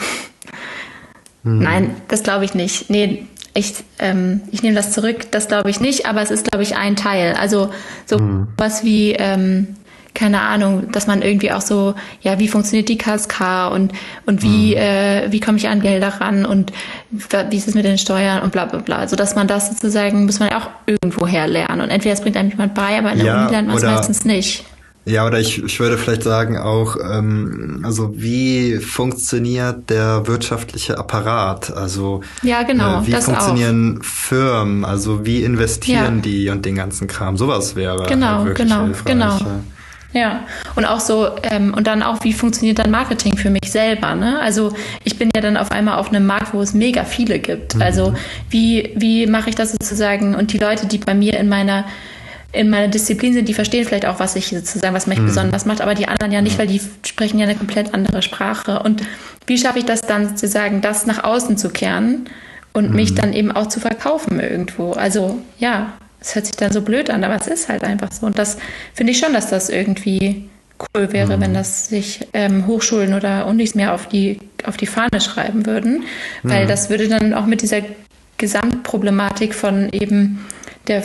Nein, 1.43 1.97
das 2.09 2.23
glaube 2.23 2.45
ich 2.45 2.55
nicht. 2.55 2.89
Nee, 2.89 3.27
ich, 3.55 3.75
ähm, 3.99 4.43
ich 4.51 4.63
nehme 4.63 4.75
das 4.75 4.93
zurück, 4.93 5.31
das 5.31 5.49
glaube 5.49 5.71
ich 5.71 5.81
nicht, 5.81 6.07
aber 6.07 6.23
es 6.23 6.31
ist, 6.31 6.51
glaube 6.51 6.63
ich, 6.63 6.77
ein 6.77 6.97
Teil. 6.97 7.35
Also 7.35 7.71
so 8.05 8.19
was 8.57 8.85
wie, 8.85 9.13
ähm, 9.13 9.77
keine 10.15 10.41
Ahnung, 10.43 10.91
dass 10.93 11.07
man 11.07 11.23
irgendwie 11.23 11.51
auch 11.51 11.61
so, 11.61 11.95
ja, 12.21 12.39
wie 12.39 12.49
funktioniert 12.49 12.89
die 12.89 12.99
KSK 12.99 13.73
und, 13.73 13.93
und 14.27 14.43
wie, 14.43 14.75
äh, 14.75 15.31
wie 15.31 15.41
komme 15.41 15.59
ich 15.59 15.69
an 15.69 15.81
Gelder 15.81 16.21
ran 16.21 16.47
und 16.47 16.73
wie 17.11 17.57
ist 17.57 17.69
es 17.69 17.75
mit 17.75 17.85
den 17.85 17.99
Steuern 17.99 18.43
und 18.43 18.53
bla 18.53 18.65
bla 18.67 18.79
bla. 18.81 18.99
Also 18.99 19.17
dass 19.17 19.35
man 19.35 19.49
das 19.49 19.69
sozusagen, 19.69 20.25
muss 20.25 20.39
man 20.39 20.51
ja 20.51 20.59
auch 20.59 20.71
irgendwoher 20.87 21.49
lernen. 21.49 21.81
Und 21.81 21.91
entweder 21.91 22.15
es 22.15 22.21
bringt 22.21 22.37
einem 22.37 22.51
jemand 22.51 22.75
bei, 22.75 22.99
aber 22.99 23.13
in 23.13 23.19
der 23.19 23.27
Ja, 23.27 23.43
Uni 23.43 23.51
lernt 23.51 23.69
man 23.69 23.77
es 23.77 23.83
meistens 23.83 24.25
nicht. 24.25 24.65
Ja, 25.07 25.27
oder 25.27 25.39
ich, 25.39 25.63
ich 25.63 25.81
würde 25.81 25.99
vielleicht 25.99 26.23
sagen 26.23 26.57
auch, 26.57 26.97
ähm, 26.97 27.83
also 27.85 28.13
wie 28.15 28.79
funktioniert 28.79 29.91
der 29.91 30.27
wirtschaftliche 30.27 30.97
Apparat? 30.97 31.77
Also 31.77 32.23
ja, 32.43 32.63
genau, 32.63 33.03
äh, 33.03 33.07
wie 33.07 33.13
funktionieren 33.13 33.99
auch. 34.01 34.05
Firmen? 34.05 34.85
Also 34.85 35.27
wie 35.27 35.45
investieren 35.45 36.17
ja. 36.17 36.23
die 36.23 36.49
und 36.49 36.65
den 36.65 36.77
ganzen 36.77 37.07
Kram? 37.07 37.37
Sowas 37.37 37.77
wäre 37.77 38.07
genau, 38.07 38.27
halt 38.27 38.47
wirklich 38.47 38.69
genau, 38.69 38.85
hilfreich. 38.85 39.05
Genau. 39.05 39.39
Ja, 40.15 40.45
und 40.77 40.85
auch 40.85 41.01
so, 41.01 41.29
ähm, 41.43 41.75
und 41.75 41.89
dann 41.89 42.03
auch, 42.03 42.23
wie 42.23 42.33
funktioniert 42.33 42.79
dann 42.79 42.91
Marketing 42.91 43.37
für 43.37 43.51
mich 43.51 43.73
selber? 43.73 44.15
Ne? 44.15 44.39
Also 44.41 44.73
ich 45.03 45.19
bin 45.19 45.29
ja 45.35 45.43
dann 45.43 45.57
auf 45.57 45.73
einmal 45.73 45.99
auf 45.99 46.11
einem 46.11 46.25
Markt, 46.25 46.55
wo 46.55 46.63
es 46.63 46.73
mega 46.73 47.05
viele 47.05 47.41
gibt. 47.41 47.75
Mhm. 47.75 47.83
Also 47.83 48.15
wie, 48.49 48.93
wie 48.95 49.27
mache 49.27 49.51
ich 49.51 49.57
das 49.57 49.73
sozusagen? 49.73 50.37
Und 50.37 50.53
die 50.53 50.59
Leute, 50.59 50.87
die 50.87 50.99
bei 50.99 51.15
mir 51.15 51.37
in 51.37 51.49
meiner 51.49 51.85
in 52.55 52.71
meiner 52.71 52.89
Disziplin 52.89 53.33
sind, 53.33 53.49
die 53.49 53.55
verstehen 53.55 53.85
vielleicht 53.85 54.07
auch, 54.07 54.21
was 54.21 54.37
ich 54.37 54.49
sozusagen, 54.49 54.95
was 54.95 55.07
mich 55.07 55.19
mhm. 55.19 55.27
besonders 55.27 55.67
macht, 55.67 55.81
aber 55.81 55.95
die 55.95 56.07
anderen 56.07 56.33
ja 56.33 56.41
nicht, 56.41 56.59
weil 56.59 56.69
die 56.69 56.81
sprechen 57.05 57.39
ja 57.39 57.45
eine 57.45 57.57
komplett 57.57 57.93
andere 57.93 58.23
Sprache. 58.23 58.81
Und 58.81 59.03
wie 59.47 59.59
schaffe 59.59 59.81
ich 59.81 59.85
das 59.85 60.03
dann 60.03 60.29
sozusagen, 60.29 60.81
das 60.81 61.05
nach 61.07 61.25
außen 61.25 61.57
zu 61.57 61.69
kehren 61.69 62.29
und 62.73 62.91
mhm. 62.91 62.97
mich 62.97 63.15
dann 63.15 63.33
eben 63.33 63.51
auch 63.51 63.67
zu 63.67 63.81
verkaufen 63.81 64.39
irgendwo? 64.39 64.93
Also 64.93 65.43
ja, 65.59 65.95
es 66.21 66.35
hört 66.35 66.47
sich 66.47 66.57
dann 66.57 66.73
so 66.73 66.81
blöd 66.81 67.11
an, 67.11 67.25
aber 67.25 67.35
es 67.35 67.49
ist 67.49 67.69
halt 67.69 67.83
einfach 67.83 68.13
so. 68.13 68.25
Und 68.25 68.39
das 68.39 68.57
finde 68.95 69.13
ich 69.13 69.19
schon, 69.19 69.33
dass 69.33 69.51
das 69.51 69.69
irgendwie 69.69 70.49
cool 70.95 71.13
wäre, 71.13 71.37
mhm. 71.37 71.41
wenn 71.41 71.55
das 71.55 71.89
sich 71.89 72.27
ähm, 72.33 72.67
Hochschulen 72.69 73.15
oder 73.15 73.47
Unis 73.47 73.75
mehr 73.75 73.95
auf 73.95 74.09
die, 74.09 74.39
auf 74.65 74.77
die 74.77 74.87
Fahne 74.87 75.21
schreiben 75.21 75.67
würden, 75.67 76.05
weil 76.45 76.65
mhm. 76.65 76.69
das 76.69 76.89
würde 76.89 77.09
dann 77.09 77.35
auch 77.35 77.47
mit 77.47 77.63
dieser 77.63 77.81
Gesamtproblematik 78.39 79.55
von 79.55 79.89
eben 79.93 80.45
der 80.87 81.03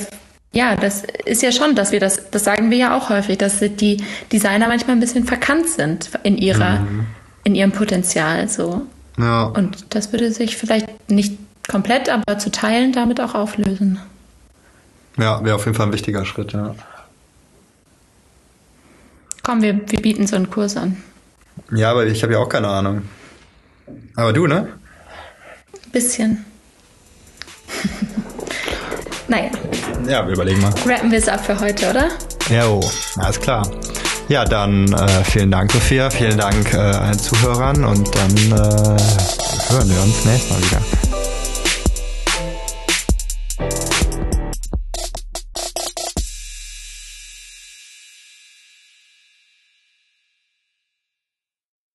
ja, 0.51 0.75
das 0.75 1.03
ist 1.25 1.43
ja 1.43 1.51
schon, 1.51 1.75
dass 1.75 1.91
wir 1.91 1.99
das, 1.99 2.31
das 2.31 2.43
sagen 2.43 2.71
wir 2.71 2.77
ja 2.77 2.97
auch 2.97 3.09
häufig, 3.09 3.37
dass 3.37 3.59
die 3.59 4.03
Designer 4.31 4.67
manchmal 4.67 4.95
ein 4.95 4.99
bisschen 4.99 5.25
verkannt 5.25 5.69
sind 5.69 6.09
in 6.23 6.37
ihrer, 6.37 6.79
mhm. 6.79 7.05
in 7.43 7.55
ihrem 7.55 7.71
Potenzial, 7.71 8.49
so. 8.49 8.81
Ja. 9.17 9.43
Und 9.43 9.93
das 9.93 10.11
würde 10.11 10.31
sich 10.31 10.57
vielleicht 10.57 11.11
nicht 11.11 11.37
komplett, 11.67 12.09
aber 12.09 12.39
zu 12.39 12.51
teilen 12.51 12.93
damit 12.93 13.21
auch 13.21 13.35
auflösen. 13.35 13.99
Ja, 15.17 15.43
wäre 15.43 15.55
auf 15.55 15.65
jeden 15.65 15.75
Fall 15.75 15.87
ein 15.87 15.93
wichtiger 15.93 16.25
Schritt, 16.25 16.53
ja. 16.53 16.73
Komm, 19.43 19.61
wir, 19.61 19.79
wir 19.89 20.01
bieten 20.01 20.25
so 20.25 20.35
einen 20.35 20.49
Kurs 20.49 20.77
an. 20.77 20.97
Ja, 21.71 21.91
aber 21.91 22.05
ich 22.07 22.23
habe 22.23 22.33
ja 22.33 22.39
auch 22.39 22.49
keine 22.49 22.69
Ahnung. 22.69 23.03
Aber 24.15 24.33
du, 24.33 24.47
ne? 24.47 24.67
Bisschen. 25.91 26.45
naja. 29.27 29.51
Ja, 30.07 30.25
wir 30.25 30.33
überlegen 30.33 30.61
mal. 30.61 30.73
Rappen 30.85 31.11
wir 31.11 31.17
es 31.19 31.27
ab 31.27 31.45
für 31.45 31.59
heute, 31.59 31.89
oder? 31.89 32.09
Ja, 32.49 32.67
oh, 32.67 32.81
alles 33.17 33.39
klar. 33.39 33.69
Ja, 34.27 34.45
dann 34.45 34.91
äh, 34.93 35.23
vielen 35.23 35.51
Dank, 35.51 35.71
Sophia. 35.71 36.09
Vielen 36.09 36.37
Dank 36.37 36.73
äh, 36.73 36.77
allen 36.77 37.17
Zuhörern 37.17 37.83
und 37.83 38.07
dann 38.15 38.35
äh, 38.37 39.71
hören 39.71 39.89
wir 39.89 40.01
uns 40.03 40.25
nächstes 40.25 40.51
Mal 40.51 40.61
wieder. 40.61 40.98